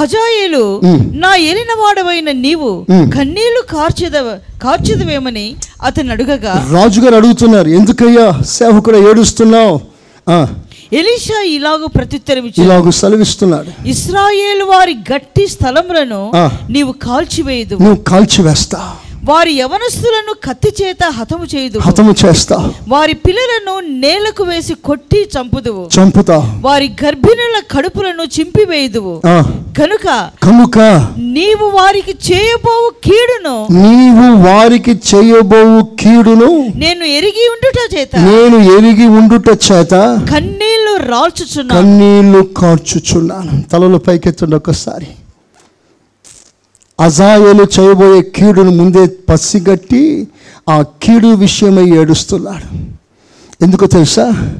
హజాయేలు. 0.00 0.80
నా 1.14 1.36
ఏలినవాడవైన 1.36 2.30
నీవు. 2.30 2.86
కన్నీళ్ళు 2.90 3.62
కార్చెద 3.72 4.38
కార్చెదవేమని 4.62 5.56
అతను 5.82 6.10
అడుగగా 6.10 6.68
రాజుగారు 6.72 7.14
అడుగుతున్నారు 7.14 7.68
ఎందుకయ్యా 7.68 8.40
సేవకుడు 8.40 9.10
ఏడుస్తున్నావు? 9.10 9.80
ఎలీషా 10.92 11.42
ఇలాగ 11.42 11.86
ప్రత్యుత్తరమిచ్చి 11.86 12.64
ఇలాగ 12.64 12.90
సెలవిస్తున్నాడు. 12.90 13.88
ఇస్రాయేల్ 13.88 14.62
వారి 14.62 14.94
గట్టి 15.12 15.46
స్థలములను. 15.48 16.32
నీవు 16.70 16.92
కాల్చివేయదు 16.92 17.74
నువ్వు 17.74 18.04
కాల్చివేస్తా. 18.04 18.96
వారి 19.24 19.52
యవనస్తులను 19.52 20.34
కత్తి 20.44 20.84
చేత 20.84 21.04
హతము 21.04 21.46
చేయదు 21.54 21.78
హతము 21.78 22.14
చేస్తా. 22.26 22.72
వారి 22.88 23.14
పిల్లలను 23.14 23.80
నేలకు 23.80 24.44
వేసి 24.44 24.74
కొట్టి 24.74 25.28
చంపుదువు. 25.38 25.88
చంపుతా. 26.00 26.58
వారి 26.60 26.90
గర్భిణుల 27.04 27.62
కడుపులను 27.70 28.22
చింపివేయుదువు. 28.22 29.20
కనుక 29.78 30.30
కనుక 30.42 30.78
నీవు 31.18 31.64
వారికి 31.64 32.14
చేయబోవు 32.32 32.92
కీడును. 33.04 33.66
నీవు 33.70 34.48
వారికి 34.48 34.90
చేయబోవు 34.90 35.82
కీడును. 35.82 36.68
నేను 36.76 37.04
ఎరిగి 37.04 37.48
ఉండుట 37.50 37.94
చేత. 37.94 38.16
నేను 38.16 38.56
ఎరిగి 38.56 39.06
ఉండుట 39.06 39.48
చేత. 39.48 39.90
కన్నీళ్ళు 40.32 40.96
రాల్చుచున్నాను. 40.96 41.80
కన్నీళ్ళు 41.80 42.42
కార్చుచున్నాను. 42.42 43.62
తలలు 43.72 43.98
పైకెత్తుండి 43.98 44.56
ఒకసారి 44.56 45.06
అజాయలు 47.00 47.66
చేయబోయే 47.80 48.22
కీడును 48.22 48.70
ముందే 48.70 49.06
పసిగట్టి 49.06 50.28
ఆ 50.70 50.84
కీడు 51.02 51.26
విషయమై 51.26 51.88
ఏడుస్తున్నాడు. 51.88 52.76
ఎందుకో 53.64 53.86
తెలుసా? 53.86 54.52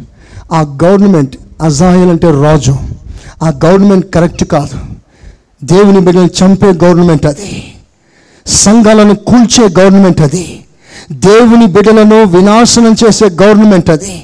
ఆ 0.52 0.78
గవర్నమెంట్ 0.84 1.36
అజాయల్ 1.62 2.10
అంటే 2.10 2.30
రాజు. 2.30 2.76
ఆ 3.42 3.52
గవర్నమెంట్ 3.64 4.14
కరెక్ట్ 4.14 4.44
కాదు. 4.44 4.78
దేవుని 5.64 6.00
బిడ్డలు 6.00 6.44
చంపే 6.44 6.66
గవర్నమెంట్ 6.66 7.26
అది. 7.26 7.74
సంఘాలను 8.46 9.14
కూల్చే 9.14 9.82
గవర్నమెంట్ 9.82 10.20
అది. 10.20 10.64
దేవుని 11.12 11.66
బిడ్డలను 11.66 12.24
వినాశనం 12.24 12.96
చేసే 13.06 13.24
గవర్నమెంట్ 13.42 13.90
అది. 13.90 14.22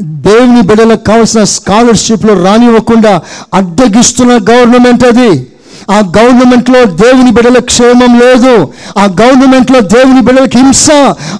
దేవుని 0.00 0.62
బిడ్డలకు 0.62 1.04
కావలసిన 1.04 1.44
స్కాలర్షిప్లు 1.44 2.44
రానివ్వకుండా 2.44 3.20
అడ్డగిస్తున్న 3.54 4.32
గవర్నమెంట్ 4.32 5.04
అది. 5.04 5.46
ఆ 5.90 6.02
గవర్నమెంట్లో 6.18 6.84
దేవుని 6.84 7.30
బిడ్డల 7.30 7.58
క్షేమం 7.58 8.20
లేదు. 8.20 8.72
ఆ 8.98 9.04
గవర్నమెంట్లో 9.20 9.80
దేవుని 9.80 10.20
బిడ్డలకు 10.20 10.58
హింస 10.58 10.90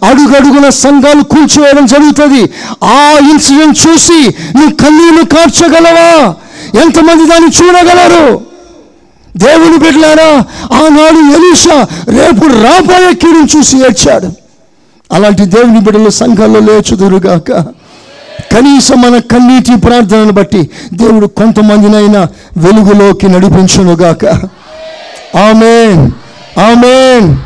అడుగడుగున 0.05 0.69
సంఘాలు 0.69 1.23
కూల్చివేయడం 1.23 1.87
జరుగుతుంది. 1.87 2.53
ఆ 2.85 3.19
ఇన్సిడెంట్ 3.33 3.79
చూసి 3.87 4.19
నీ 4.59 4.73
కన్నీళ్ళు 4.73 5.25
కార్చగలవా? 5.25 6.35
ఎంతమంది 6.83 7.27
దాన్ని 7.31 7.51
చూడగలరు? 7.59 8.41
దేవుని 9.37 9.79
బిడ్డలారా 9.79 10.45
ఆనాడు 10.77 11.37
ఎలీషా 11.37 11.87
రేపు 12.09 12.45
రాబోయే 12.47 13.15
కీడును 13.15 13.59
చూసి 13.59 13.77
ఏడ్చాడు. 13.79 14.29
అలాంటి 15.13 15.45
దేవుని 15.45 15.81
బిడ్డలు 15.81 16.11
సంఘాల్లో 16.11 16.61
లేచుదురుగాక 16.61 17.53
కనీసం 18.53 19.01
మన 19.01 19.19
కన్నీటి 19.19 19.77
ప్రార్థనను 19.77 20.33
బట్టి 20.33 20.71
దేవుడు 20.95 21.27
కొంతమందినైనా 21.27 22.29
వెలుగులోకి 22.57 23.29
నడిపించునుగాక. 23.29 24.25
ఆమెన్. 25.37 26.11
ఆమెన్. 26.61 27.37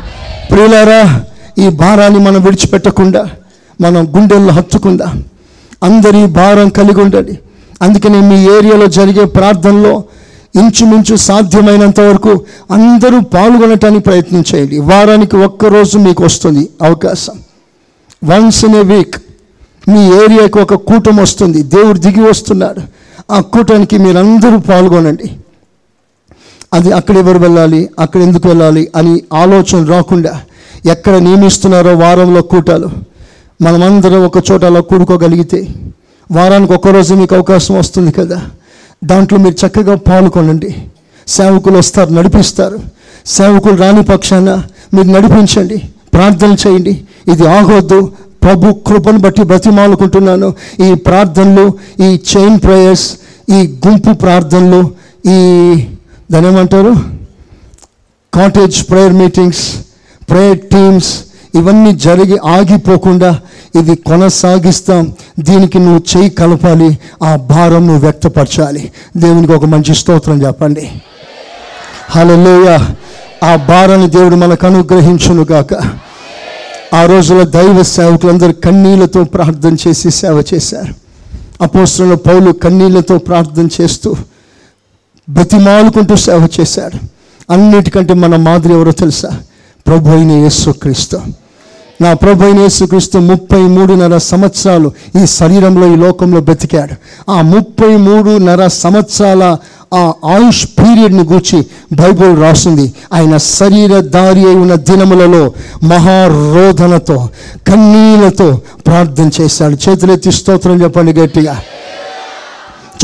ప్రియులారా 0.51 1.21
ఈ 1.57 1.69
భారాన్ని 1.69 2.19
మనం 2.19 2.43
విడిచిపెట్టకుండా 2.43 3.29
మనం 3.81 4.15
గుండెల్లో 4.15 4.53
హత్తుకుందా 4.53 5.13
అందరి 5.83 6.25
భారం 6.25 6.69
కలిగి 6.69 7.01
ఉండండి. 7.01 7.39
అందుకని 7.81 8.21
మీ 8.21 8.43
ఏరియాలో 8.43 8.87
జరిగే 8.87 9.25
ప్రార్థనలో 9.25 10.03
ఇంచుమించు 10.55 11.15
సాధ్యమైనంత 11.15 11.99
వరకు 11.99 12.45
అందరూ 12.71 13.19
పాల్గొనటానికి 13.19 14.03
ప్రయత్నం 14.03 14.43
చేయండి. 14.55 14.79
వారానికి 14.79 15.37
ఒక్కరోజు 15.37 15.97
మీకు 15.97 16.23
వస్తుంది 16.23 16.69
అవకాశం. 16.81 17.33
వన్స్ 18.25 18.65
ఇన్ 18.65 18.75
ఏ 18.75 18.81
వీక్ 18.81 19.15
మీ 19.89 20.07
ఏరియాకి 20.23 20.59
ఒక 20.59 20.73
కూటం 20.73 21.15
వస్తుంది. 21.15 21.63
దేవుడు 21.63 21.99
దిగి 21.99 22.21
వస్తున్నాడు. 22.21 22.81
ఆ 23.31 23.39
కూటానికి 23.39 23.97
మీరందరూ 23.97 24.57
పాల్గొనండి. 24.57 25.31
అది 26.73 26.91
అక్కడ 26.91 27.17
ఎవరు 27.17 27.37
వెళ్ళాలి 27.37 27.89
అక్కడ 27.99 28.21
ఎందుకు 28.21 28.47
వెళ్ళాలి 28.47 28.91
అని 28.95 29.21
ఆలోచన 29.33 29.85
రాకుండా 29.85 30.41
ఎక్కడ 30.85 31.15
నియమిస్తున్నారో 31.15 31.97
వారంలో 31.97 32.41
కూటాలు. 32.41 32.89
మనమందరం 33.61 34.25
ఒక 34.25 34.51
చోట 34.51 34.65
అలా 34.65 34.79
కూడుకోగలిగితే 34.79 35.67
వారానికి 36.31 36.73
ఒక్కరోజు 36.73 37.13
మీకు 37.13 37.35
అవకాశం 37.35 37.77
వస్తుంది 37.77 38.11
కదా. 38.11 38.41
దాంట్లో 39.03 39.39
మీరు 39.39 39.67
చక్కగా 39.67 39.95
పాల్గొనండి. 39.95 40.75
సేవకులు 41.27 41.77
వస్తారు 41.77 42.09
నడిపిస్తారు. 42.09 42.79
సేవకులు 43.25 43.75
రాని 43.75 44.03
పక్షాన 44.03 44.63
మీరు 44.93 45.07
నడిపించండి. 45.07 45.77
ప్రార్థన 46.13 46.55
చేయండి. 46.67 47.01
ఇది 47.31 47.47
ఆగొద్దు 47.47 48.11
ప్రభు 48.43 48.73
కృపను 48.87 49.19
బట్టి 49.19 49.43
బ్రతిమాలుకుంటున్నాను. 49.43 50.53
ఈ 50.87 50.93
ప్రార్థనలు 50.93 51.65
ఈ 51.99 52.19
చైన్ 52.31 52.59
ప్రేయర్స్ 52.59 53.07
ఈ 53.49 53.79
గుంపు 53.87 54.11
ప్రార్థనలు 54.13 54.91
ఈ 55.29 55.39
దాని 56.31 56.47
ఏమంటారు 56.47 56.93
cottage 58.33 58.89
prayer 58.89 59.13
meetings 59.13 59.65
prayer 60.29 60.59
teams 60.59 61.11
ఇవన్నీ 61.55 61.91
జరిగి 61.95 62.37
ఆగిపోకుండా 62.37 63.39
ఇది 63.79 63.95
కొనసాగిస్తాం. 63.95 65.13
దీనికి 65.39 65.79
నువ్వు 65.79 66.01
చేయి 66.11 66.29
కలపాలి. 66.29 66.97
ఆ 67.23 67.35
భారం 67.35 67.87
నువ్వు 67.87 68.03
వ్యక్తపరచాలి. 68.03 68.91
దేవునికి 69.17 69.53
ఒక 69.53 69.65
మంచి 69.65 69.95
స్తోత్రం 69.95 70.41
చెప్పండి. 70.41 70.91
హలో 72.11 72.77
ఆ 73.47 73.55
భారాన్ని 73.55 74.09
దేవుడు 74.09 74.35
మనకు 74.35 74.67
అనుగ్రహించును 74.67 75.45
గాక 75.51 75.73
ఆ 76.93 77.05
రోజుల్లో 77.05 77.45
దైవ 77.45 77.83
సేవకులందరూ 77.83 78.51
కన్నీళ్ళతో 78.51 79.23
ప్రార్థన 79.23 79.77
చేసి 79.87 80.11
సేవ 80.11 80.43
చేశారు. 80.53 80.93
అపోస్తుల 81.61 82.13
పౌలు 82.13 82.51
కన్నీళ్ళతో 82.51 83.17
ప్రార్థన 83.17 83.67
చేస్తూ 83.81 84.15
బతిమాలుకుంటూ 85.29 86.15
సేవ 86.15 86.47
చేశాడు. 86.59 86.99
అన్నిటికంటే 87.53 88.13
మన 88.13 88.35
మాదిరి 88.35 88.73
ఎవరో 88.73 88.91
తెలుసా? 88.91 89.39
ప్రభు 89.87 90.09
అయిన 90.09 90.31
యేసుక్రీస్తు. 90.31 91.40
నా 92.01 92.13
ప్రభు 92.13 92.43
యేసుక్రీస్తు 92.59 93.17
ముప్పై 93.17 93.61
మూడున్నర 93.61 94.17
సంవత్సరాలు 94.17 94.91
ఈ 95.23 95.25
శరీరంలో 95.25 95.87
ఈ 95.87 95.95
లోకంలో 95.95 96.41
బ్రతికాడు 96.41 96.95
ఆ 97.31 97.41
ముప్పై 97.41 97.95
మూడున్నర 97.95 98.67
సంవత్సరాల 98.67 99.57
ఆ 99.93 100.13
ఆయుష్ 100.25 100.65
పీరియడ్ని 100.65 101.23
గూర్చి 101.23 101.65
బైబుల్ 101.93 102.41
రాస్తుంది 102.41 102.93
ఆయన 103.13 103.37
శరీరధారి 103.37 104.45
అయి 104.45 104.55
ఉన్న 104.55 104.75
దినములలో 104.75 105.51
మహారోధనతో 105.83 107.29
కన్నీలతో 107.67 108.61
ప్రార్థన 108.87 109.29
చేశాడు. 109.41 109.89
చేతులెత్తి 109.89 110.31
స్తోత్రం 110.31 110.83
చెప్పండి 110.83 111.13
గట్టిగా. 111.13 111.59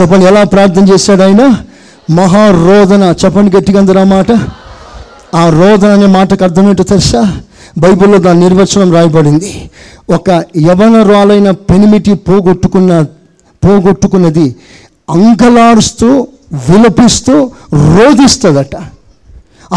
చెప్పండి 0.01 0.25
ఎలా 0.25 0.43
ప్రార్థన 0.43 0.93
చేశాడు 0.93 1.21
ఆయన? 1.21 1.55
మహారోధన. 2.09 3.13
చెప్పండి 3.25 3.57
గట్టిగా 3.57 3.79
అందరూ 3.79 3.99
ఆ 3.99 4.03
మాట. 4.03 4.31
ఆ 5.35 5.49
రోధన 5.49 5.87
అనే 5.87 6.05
మాటకు 6.05 6.43
అర్థమేంటో 6.43 6.83
తెలుసా? 6.83 7.37
బైబిల్లో 7.77 8.17
దాని 8.17 8.39
నిర్వచనం 8.39 8.93
రాయబడింది. 8.93 9.69
ఒక 10.09 10.29
యవనరాలైన 10.57 11.51
పెనిమిటి 11.51 12.13
పోగొట్టుకున్న 12.13 13.01
పోగొట్టుకున్నది 13.63 14.55
అంకలారుస్తూ 15.09 16.27
విలపిస్తూ 16.69 17.51
రోధిస్తుందట. 17.73 18.75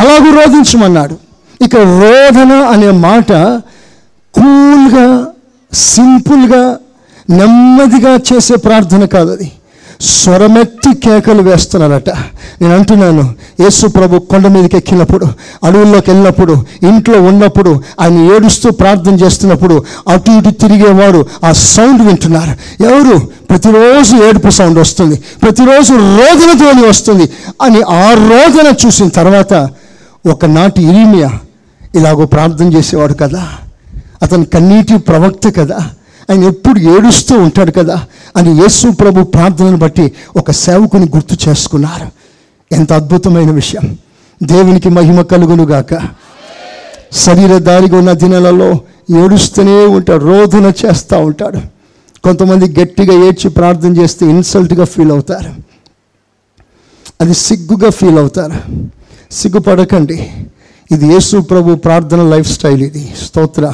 అలాగూ 0.01 0.31
రోధించమన్నాడు. 0.40 1.16
ఇక 1.65 1.77
రోధన 1.77 2.52
అనే 2.52 2.90
మాట 2.90 3.32
కూల్గా 4.35 5.27
సింపుల్గా 5.74 6.78
నెమ్మదిగా 7.31 8.12
చేసే 8.28 8.57
ప్రార్థన 8.57 9.05
కాదు 9.05 9.31
అది 9.31 9.52
స్వరమెత్తి 10.01 10.97
కేకలు 10.97 11.43
వేస్తున్నారట. 11.43 12.10
నేను 12.62 12.74
అంటున్నాను 12.74 13.35
యేసు 13.60 13.86
ప్రభు 13.86 14.18
కొండ 14.18 14.47
మీదకి 14.47 14.77
ఎక్కినప్పుడు 14.77 15.27
అడవుల్లోకి 15.64 16.10
వెళ్ళినప్పుడు 16.10 16.64
ఇంట్లో 16.82 17.22
ఉన్నప్పుడు 17.22 17.82
ఆయన 18.01 18.18
ఏడుస్తూ 18.18 18.70
ప్రార్థన 18.70 19.14
చేస్తున్నప్పుడు 19.14 19.85
అటు 20.09 20.31
ఇటు 20.31 20.51
తిరిగేవారు 20.51 21.27
ఆ 21.44 21.52
సౌండ్ 21.52 22.02
వింటున్నారు. 22.02 22.82
ఎవరు? 22.82 23.18
ప్రతిరోజు 23.51 24.16
ఏడుపు 24.16 24.48
సౌండ్ 24.48 24.78
వస్తుంది 24.78 25.22
ప్రతిరోజు 25.43 25.93
రోదన 25.93 26.89
వస్తుంది 26.89 27.28
అని 27.62 27.82
ఆ 27.82 28.10
రోదన 28.12 28.86
చూసిన 28.86 29.09
తర్వాత 29.09 29.68
ఒకనాటి 30.31 30.82
ఇరిమియా 30.82 31.31
ఇలాగో 31.94 32.27
ప్రార్థన 32.27 32.72
చేసేవాడు 32.72 33.14
కదా. 33.14 33.48
అతను 34.22 34.44
కన్నీటి 34.44 34.98
ప్రవక్త 34.98 35.56
కదా. 35.56 35.78
ఆయన 36.31 36.44
ఎప్పుడు 36.44 36.78
ఏడుస్తూ 36.78 37.39
ఉంటాడు 37.39 37.70
కదా 37.70 38.07
అని 38.36 38.51
యేసు 38.62 38.90
ప్రభు 38.90 39.24
ప్రార్థనను 39.24 39.77
బట్టి 39.77 40.12
ఒక 40.36 40.51
సేవకుని 40.51 41.07
గుర్తు 41.07 41.48
చేసుకున్నారు. 41.48 42.07
ఎంత 42.74 42.93
అద్భుతమైన 42.93 43.51
విషయం. 43.51 43.98
దేవునికి 44.43 44.89
మహిమ 44.89 45.23
కలుగునుగాక 45.23 45.98
శరీరధారిగా 47.12 47.98
ఉన్న 47.98 48.12
దినాలలో 48.12 48.81
ఏడుస్తూనే 49.24 49.86
ఉంటాడు 49.86 50.24
రోదన 50.24 50.73
చేస్తూ 50.86 51.19
ఉంటాడు. 51.19 51.59
కొంతమంది 52.24 52.81
గట్టిగా 52.81 53.24
ఏడ్చి 53.24 53.51
ప్రార్థన 53.51 53.97
చేస్తే 53.97 54.27
ఇన్సల్ట్గా 54.27 54.85
ఫీల్ 54.85 55.11
అవుతారు. 55.11 55.55
అది 57.20 57.35
సిగ్గుగా 57.35 57.90
ఫీల్ 57.90 58.19
అవుతారు. 58.19 58.52
సిగ్గుపడకండి. 59.31 60.31
ఇది 60.93 61.07
యేసు 61.07 61.39
ప్రభు 61.39 61.74
ప్రార్థన 61.74 62.23
లైఫ్ 62.23 62.52
స్టైల్ 62.52 62.82
ఇది. 62.82 63.15
స్తోత్ర. 63.24 63.73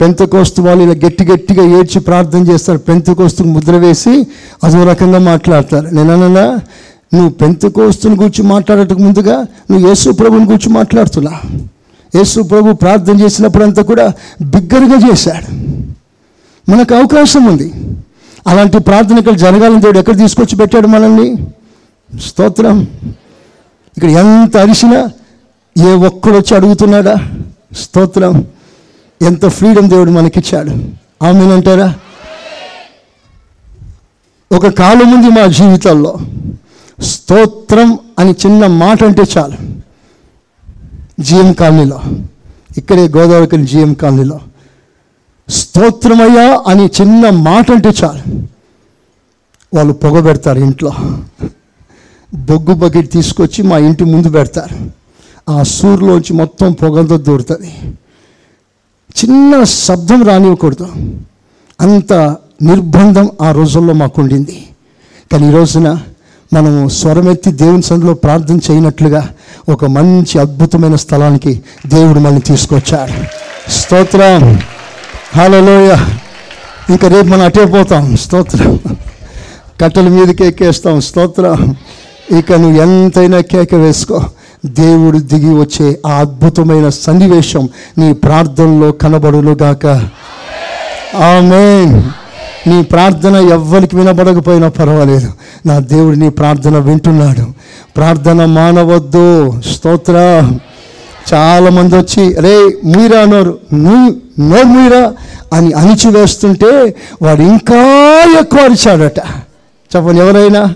పెంతకోస్తు 0.00 0.62
వాళ్ళు 0.62 0.84
ఇలా 0.84 1.08
గట్టి 1.08 1.24
గట్టిగా 1.24 1.78
ఏడ్చి 1.78 2.00
ప్రార్థన 2.00 2.48
చేస్తారు. 2.48 2.78
పెంతకోస్తుకు 2.78 3.48
ముద్ర 3.48 3.76
వేసి 3.76 4.26
అదో 4.64 4.84
రకంగా 4.84 5.18
మాట్లాడతారు. 5.18 5.86
నేనన్నా 5.86 6.58
నువ్వు 7.14 7.28
పెంతకోస్తుని 7.28 8.14
గురించి 8.14 8.42
మాట్లాడటకు 8.42 8.98
ముందుగా 8.98 9.46
నువ్వు 9.70 9.88
యేసు 9.88 10.10
ప్రభుని 10.10 10.44
గురించి 10.44 10.68
మాట్లాడుతున్నా. 10.68 11.40
యేసు 12.16 12.40
ప్రభు 12.40 12.72
ప్రార్థన 12.72 13.20
చేసినప్పుడు 13.20 13.64
అంతా 13.64 13.82
కూడా 13.82 14.12
బిగ్గరగా 14.42 15.10
చేశాడు. 15.10 15.54
మనకు 16.70 16.94
అవకాశం 16.94 17.44
ఉంది. 17.44 17.72
అలాంటి 18.46 18.78
ప్రార్థన 18.78 19.18
ఇక్కడ 19.18 19.32
జరగాలని 19.32 19.80
దేవుడు 19.80 19.98
ఎక్కడ 19.98 20.18
తీసుకొచ్చి 20.18 20.56
పెట్టాడు 20.56 20.86
మనల్ని? 20.86 21.36
స్తోత్రం. 22.20 22.86
ఇక్కడ 23.96 24.08
ఎంత 24.10 24.56
అరిసినా 24.56 25.10
ఏ 25.88 25.92
ఒక్కడు 25.92 26.34
వచ్చి 26.34 26.56
అడుగుతున్నాడా? 26.56 27.14
స్తోత్రం. 27.76 28.44
ఎంత 29.22 29.46
ఫ్రీడమ్ 29.46 29.88
దేవుడు 29.88 30.10
మనకిచ్చాడు. 30.10 30.70
ఆమెనంటారా? 31.24 31.94
ఒక 34.52 34.66
కాలం 34.66 35.14
ఉంది 35.14 35.40
మా 35.40 35.46
జీవితాల్లో 35.46 36.18
స్తోత్రం 37.00 37.98
అని 38.18 38.30
చిన్న 38.30 38.66
మాట 38.66 39.04
అంటే 39.04 39.22
చాలు. 39.38 39.56
జిఎం 41.20 41.52
కాలనీలో 41.52 42.00
ఇక్కడే 42.76 43.08
గోదావరికి 43.08 43.62
జిఎం 43.62 43.94
కాలనీలో. 43.94 44.40
స్తోత్రమయ్యా 45.48 46.64
అని 46.66 46.86
చిన్న 46.86 47.30
మాట 47.30 47.70
అంటే 47.70 47.88
చాలు. 48.04 48.38
వాళ్ళు 49.74 49.92
పొగ 49.92 50.20
పెడతారు 50.20 50.58
ఇంట్లో. 50.58 50.92
బొగ్గు 52.34 52.74
బకెట్ 52.74 53.12
తీసుకొచ్చి 53.12 53.62
మా 53.62 53.78
ఇంటి 53.78 54.04
ముందు 54.04 54.28
పెడతారు. 54.28 54.90
ఆ 55.50 55.62
సూర్యలోంచి 55.62 56.32
మొత్తం 56.32 56.72
పొగంతో 56.72 57.18
దూరుతుంది. 57.18 57.74
చిన్న 59.18 59.64
శబ్దం 59.64 60.22
రానివ్వకూడదు. 60.22 60.88
అంత 61.80 62.12
నిర్బంధం 62.62 63.30
ఆ 63.42 63.52
రోజుల్లో 63.52 63.94
మాకుండింది. 63.94 64.64
కానీ 65.32 65.48
ఈ 65.48 65.50
రోజున 65.50 65.98
మనము 66.52 66.88
స్వరమెత్తి 66.88 67.52
దేవుని 67.52 67.82
సందులో 67.82 68.14
ప్రార్థన 68.14 68.58
చేయనట్లుగా 68.70 69.28
ఒక 69.68 69.84
మంచి 69.84 70.38
అద్భుతమైన 70.38 70.96
స్థలానికి 70.96 71.62
దేవుడు 71.86 72.18
మనల్ని 72.18 72.40
తీసుకొచ్చాడు. 72.40 73.12
స్తోత్రం. 73.70 74.60
హలోయ 75.36 75.96
ఇంకా 76.90 77.08
రేపు 77.08 77.26
మనం 77.26 77.44
అటే 77.44 77.64
పోతాం. 77.64 78.16
స్తోత్రం. 78.16 78.80
కట్టెల 79.80 80.08
మీదకి 80.08 80.44
ఎక్కేస్తాం. 80.44 81.00
స్తోత్రం. 81.00 81.76
ఇక 82.38 82.52
నువ్వు 82.52 82.82
ఎంతైనా 82.82 83.40
కేక 83.40 83.74
వేసుకో. 83.74 84.22
దేవుడు 84.66 85.18
దిగి 85.18 85.54
వచ్చే 85.54 86.00
ఆ 86.06 86.12
అద్భుతమైన 86.12 86.88
సన్నివేశం 86.88 87.68
నీ 87.98 88.12
ప్రార్థనలో 88.12 88.92
కనబడులుగాక 88.92 89.86
ఆమె 91.16 91.84
నీ 92.66 92.82
ప్రార్థన 92.82 93.34
ఎవ్వరికి 93.36 93.96
వినబడకపోయినా 93.96 94.68
పర్వాలేదు. 94.68 95.32
నా 95.66 95.78
దేవుడు 95.78 96.16
నీ 96.16 96.28
ప్రార్థన 96.28 96.78
వింటున్నాడు. 96.78 97.46
ప్రార్థన 97.96 98.44
మానవద్దు. 98.44 99.60
స్తోత్ర. 99.72 100.14
చాలామంది 101.34 101.96
వచ్చి 101.96 102.32
రే 102.32 102.56
మీరా 102.84 103.24
నోరు 103.24 103.58
నువ్వు 103.74 104.16
నోరు 104.40 104.64
మీరా? 104.64 105.14
అని 105.52 105.72
అణిచివేస్తుంటే 105.72 106.96
వాడు 107.22 107.42
ఇంకా 107.42 107.76
ఎక్కువ 108.40 108.60
అరిచాడట. 108.60 109.18
చెప్పండి 109.96 110.20
ఎవరైనా? 110.20 110.74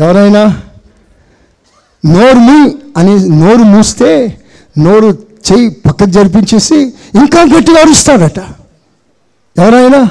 ఎవరైనా? 0.00 0.56
నోరు 2.04 2.40
మీ 2.48 2.58
అని 2.96 3.12
నోరు 3.40 3.64
మూస్తే 3.72 4.10
నోరు 4.78 5.08
చెయ్యి 5.48 5.68
పక్కకు 5.86 6.10
జరిపించేసి 6.10 6.78
ఇంకా 7.20 7.40
గట్టిగా 7.52 7.80
అరుస్తాడట. 7.80 8.40
ఎవరైనా? 9.56 10.02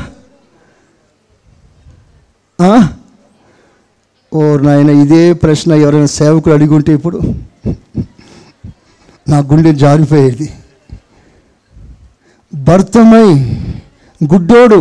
ఓ 4.32 4.42
నాయన 4.66 4.92
ఇదే 5.04 5.22
ప్రశ్న 5.44 5.72
ఎవరైనా 5.84 6.10
సేవకులు 6.20 6.54
అడిగి 6.54 6.74
ఉంటే 6.74 6.92
ఇప్పుడు 6.94 7.20
నా 9.30 9.38
గుండె 9.50 9.72
జారిపోయేది. 9.84 10.48
భర్తమై 12.54 13.28
గుడ్డోడు 14.22 14.80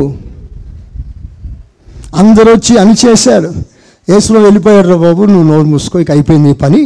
అందరూ 2.21 2.51
వచ్చి 2.55 2.73
అని 2.83 2.95
చేశారు 3.05 3.51
ఏసులో 4.09 4.39
వెళ్ళిపోయాడు 4.41 4.89
రా 4.89 4.97
బాబు 4.97 5.23
నువ్వు 5.33 5.47
నోరు 5.51 5.67
మూసుకో 5.73 5.99
ఇక 6.05 6.11
అయిపోయింది 6.11 6.53
పని. 6.63 6.83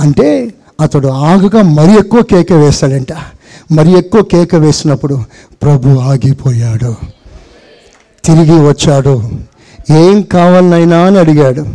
అంటే 0.00 0.54
అతడు 0.80 1.08
ఆగగా 1.08 1.62
మరి 1.62 1.98
ఎక్కువ 1.98 2.22
కేక 2.22 2.52
వేశాడంట 2.52 3.12
మరి 3.72 3.98
ఎక్కువ 3.98 4.22
కేక 4.22 4.54
వేసినప్పుడు 4.54 5.24
ప్రభు 5.62 5.98
ఆగిపోయాడు. 5.98 6.94
తిరిగి 8.24 8.68
వచ్చాడు. 8.68 9.30
ఏం 9.90 10.22
కావాలనైనా 10.22 10.98
అని 10.98 11.18
అడిగాడు. 11.18 11.66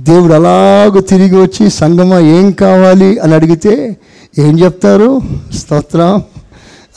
దేవుడు 0.00 0.34
అలాగ 0.34 1.00
తిరిగి 1.00 1.42
వచ్చి 1.42 1.70
సంగమ 1.70 2.14
ఏం 2.14 2.50
కావాలి 2.50 3.18
అని 3.18 3.34
అడిగితే 3.34 3.96
ఏం 4.38 4.60
చెప్తారు? 4.60 5.20
స్తోత్రం. 5.54 6.22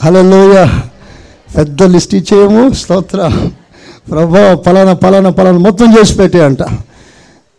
హలోయ 0.02 0.66
పెద్ద 1.56 1.82
లిస్ట్ 1.82 2.14
ఇచ్చేయము 2.14 2.72
స్తోత్ర. 2.72 3.32
ప్రభా 4.10 4.54
పలానా 4.54 4.92
పలానా 4.92 5.30
పలానా 5.30 5.58
మొత్తం 5.58 5.98
చేసి 5.98 6.14
పెట్టే 6.14 6.40
అంట. 6.40 6.62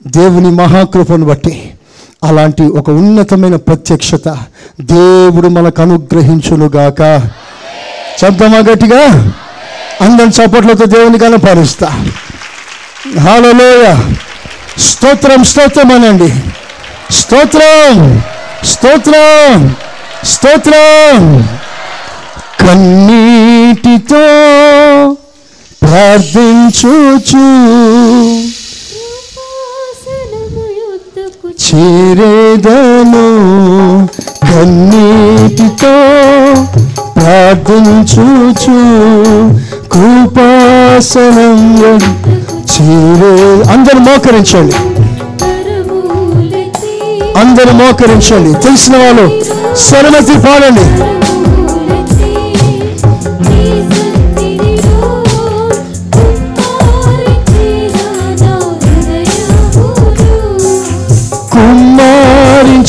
దేవుని 0.08 0.52
మహాకృపను 0.52 1.26
బట్టి. 1.26 1.74
అలాంటి 2.24 2.64
ఒక 2.64 2.90
ఉన్నతమైన 2.90 3.56
ప్రత్యక్షత 3.56 4.38
దేవుడు 4.82 5.48
మనకు 5.48 5.82
అనుగ్రహించునుగాక. 5.82 7.02
చెప్తామా 8.24 8.58
గట్టిగా? 8.58 9.32
అందరి 10.02 10.28
చప్పట్లతో 10.28 10.86
దేవుని 10.86 11.20
కనపరుస్తా 11.20 11.88
హాలలోయ 13.20 13.96
స్తోత్రం 14.78 15.44
స్తోత్రం 15.44 15.92
అనండి. 15.92 16.34
స్తోత్రం 17.14 18.22
స్తోత్రం 18.66 19.76
స్తోత్రం. 20.26 21.50
కన్నీటితో 22.60 24.26
ప్రార్థించుచు 25.82 27.44
చేరేదను 31.60 33.28
కన్నీటితో 34.44 35.94
ప్రార్థించుచు 37.16 38.78
కృపాసనం 39.92 41.60
చేరే. 42.72 43.72
అందరు 43.72 43.98
మోకరించండి. 43.98 44.72
కరములెత్తి 44.72 47.40
అందరు 47.40 47.74
మోకరించండి. 47.74 48.64
తెలిసిన 48.64 48.98
వాళ్ళు 48.98 49.32
సరళతి 49.76 50.34
పాడండి. 50.34 51.19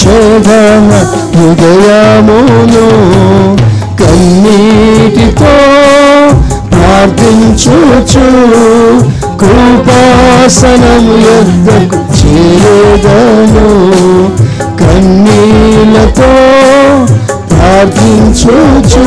కుమారించేదన 0.02 0.90
హృదయమును 1.34 2.86
కన్నీటితో 4.00 5.52
ప్రార్థించుచు 6.72 8.24
కృపాసనము 9.42 11.16
ఎద్దకు 11.36 12.00
చేదను 12.18 13.68
కన్నీలతో 14.80 16.32
ప్రార్థించుచు. 17.50 19.04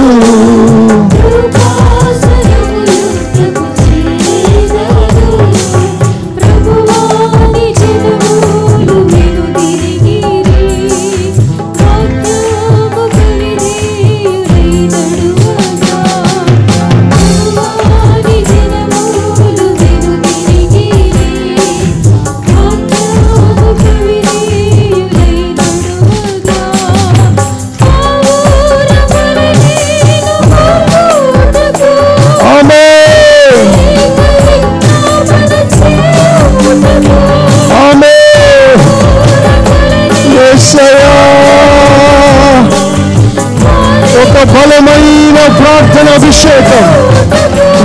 అభిషేకం 46.16 46.84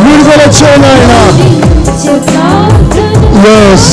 విడుదల 0.05 0.43
చేయనాయన 0.59 1.15
ఎస్ 3.55 3.91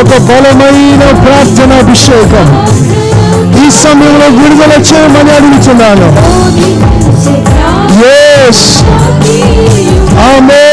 ఒక 0.00 0.12
బలమైన 0.28 1.02
ప్రార్థన 1.24 1.72
అభిషేకం 1.82 2.48
ఈ 3.62 3.68
సమయంలో 3.78 4.28
విడుదల 4.38 4.74
చేయమని 4.88 5.32
అడుగుతున్నాను 5.38 6.08
ఎస్ 8.10 8.66
ఆమె 10.28 10.64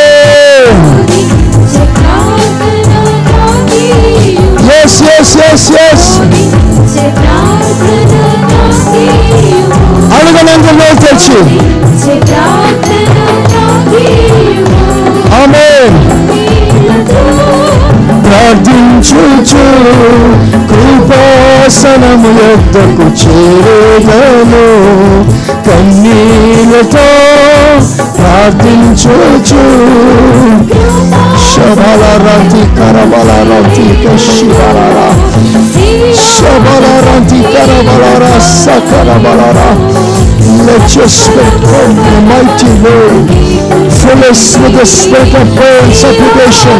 ఎస్ 4.78 5.02
ఎస్ 5.12 5.36
ఎస్ 5.48 5.70
ఎస్ 5.82 6.10
అడుగునందులో 10.16 10.88
తెచ్చి 11.04 11.38
ఆమె 15.40 15.68
ప్రార్థించుచు 18.26 19.64
కృపాసనము 20.72 22.32
యొద్దకు 22.40 23.08
చేరేదను 23.22 24.66
కన్నీలతో 25.68 27.08
ప్రార్థించుచు 28.41 29.62
శబల 31.49 32.03
రతి 32.24 32.62
కరబల 32.78 33.31
రతి 33.51 33.87
శివలరా 34.27 35.07
శబల 36.31 36.87
రతి 37.09 37.41
కరబలర 37.55 38.24
సకరబలరా 38.62 39.69
Let 40.66 40.85
your 40.97 41.09
spirit 41.15 41.57
come, 41.62 41.95
the 42.05 42.19
mighty 42.28 42.70
Lord. 42.85 43.27
Fill 43.93 44.23
us 44.28 44.43
with 44.61 44.74
the 44.78 44.87
spirit 44.93 45.33
of 45.35 45.47
prayer 45.57 45.81
and 45.83 45.95
supplication. 46.03 46.78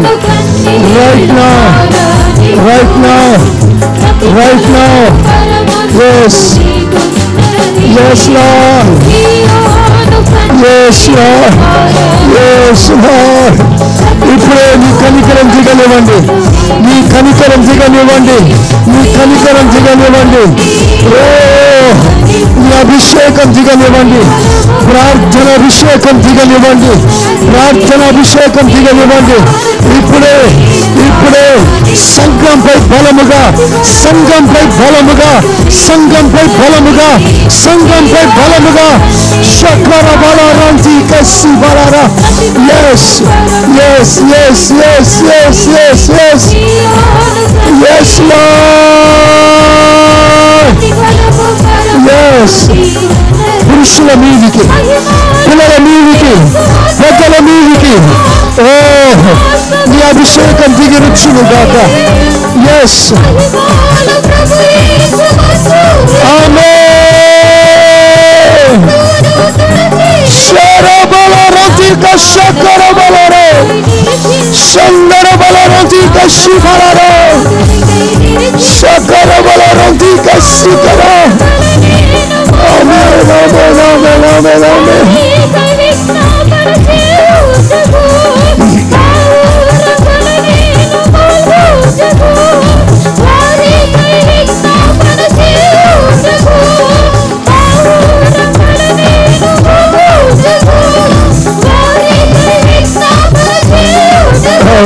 Right 0.97 1.27
now, 1.41 1.61
right 2.63 2.95
now, 3.09 3.29
right 4.39 4.67
now. 4.79 4.99
Yes, 6.01 6.37
yes, 7.97 8.21
Lord. 8.31 9.60
Yes, 10.62 10.98
Lord. 11.10 11.56
ఇప్పుడే 14.34 14.68
నీ 14.78 14.90
కనికరం 15.02 15.48
దిగనివ్వండి. 15.52 16.18
నీ 16.88 16.98
కనికరం 17.14 17.62
దిగనివ్వండి. 17.68 18.38
నీ 18.92 19.02
కనికరం 19.14 19.68
దిగనివ్వండి. 19.72 20.44
ఓ 21.08 21.24
నీ 22.60 22.72
అభిషేకం 22.80 23.54
దిగనివ్వండి. 23.54 24.22
ప్రార్థన 24.86 25.48
అభిషేకం 25.62 26.22
దిగనివ్వండి. 26.22 26.94
ప్రార్థన 27.52 28.02
అభిషేకం 28.08 28.68
దిగనివ్వండి. 28.68 29.40
ఇప్పుడే 29.98 30.36
ఇప్పుడే 31.08 31.48
సంఘంపై 32.16 32.78
బలముగా 32.92 33.42
సంఘంపై 34.02 34.64
బలముగా 34.80 35.32
సంఘంపై 35.86 36.46
బలముగా 36.60 37.10
సంఘంపై 37.64 38.26
బలముగా 38.38 38.88
శకర 39.56 40.08
బలారాంతి 40.24 40.96
కసి 41.12 41.52
బలారా 41.64 42.04
yes 42.70 43.04
yes 43.80 44.10
yes 44.32 45.10
yes 45.30 45.60
yes 45.76 46.02
yes. 46.18 46.44
Yes 47.84 48.10
Lord. 48.32 49.72
Yes. 52.10 52.54
పురుషుల 53.68 54.10
మీదికి 54.22 54.64
పిల్లల 55.46 55.74
మీదికి 55.86 56.34
పెద్దల 57.00 57.36
మీదికి. 57.48 57.94
the 59.72 60.00
Abhishek 60.12 60.60
and 60.66 60.74
Vigirukshi 60.76 61.30
Vigata. 61.36 61.84
Yes. 62.68 63.14
Amen. 67.52 68.78
Shara 70.28 70.98
bala 71.12 71.44
rati 71.56 71.90
ka 72.04 72.14
shakara 72.18 72.90
bala 72.98 73.26
re. 73.34 73.48
Shandara 74.54 75.34
bala 75.42 75.64
rati 75.74 76.02
ka 76.16 76.24
shifara 76.38 76.90
re. 76.98 77.12
Shakara 78.60 79.38
bala 79.48 79.70
rati 79.80 80.12
ka 80.26 80.36
shikara. 80.40 81.16
Amen, 82.72 83.14
amen, 83.40 83.76
amen, 83.90 84.24
amen, 84.36 84.64
amen. 84.64 85.06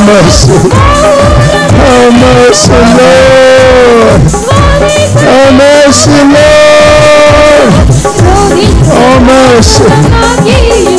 Mercy. 0.08 0.56
Have 1.80 2.14
mercy, 2.16 2.80
Lord. 2.98 4.22
Have 5.22 5.54
mercy, 5.56 6.20
Lord. 6.34 7.72
Have 8.90 9.22
mercy. 9.24 10.96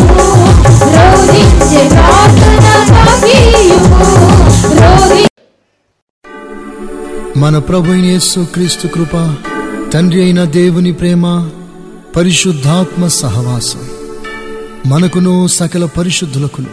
మన 7.36 7.58
ప్రభు 7.58 7.92
యేసు 8.02 8.40
క్రీస్తు 8.54 8.86
కృప 8.86 9.14
తండ్రి 9.92 10.20
అయిన 10.22 10.44
దేవుని 10.50 10.92
ప్రేమ 10.92 11.24
పరిశుద్ధాత్మ 12.16 13.06
సహవాసం 13.18 13.82
మనకును 14.86 15.34
సకల 15.56 15.84
పరిశుద్ధులకును 15.96 16.72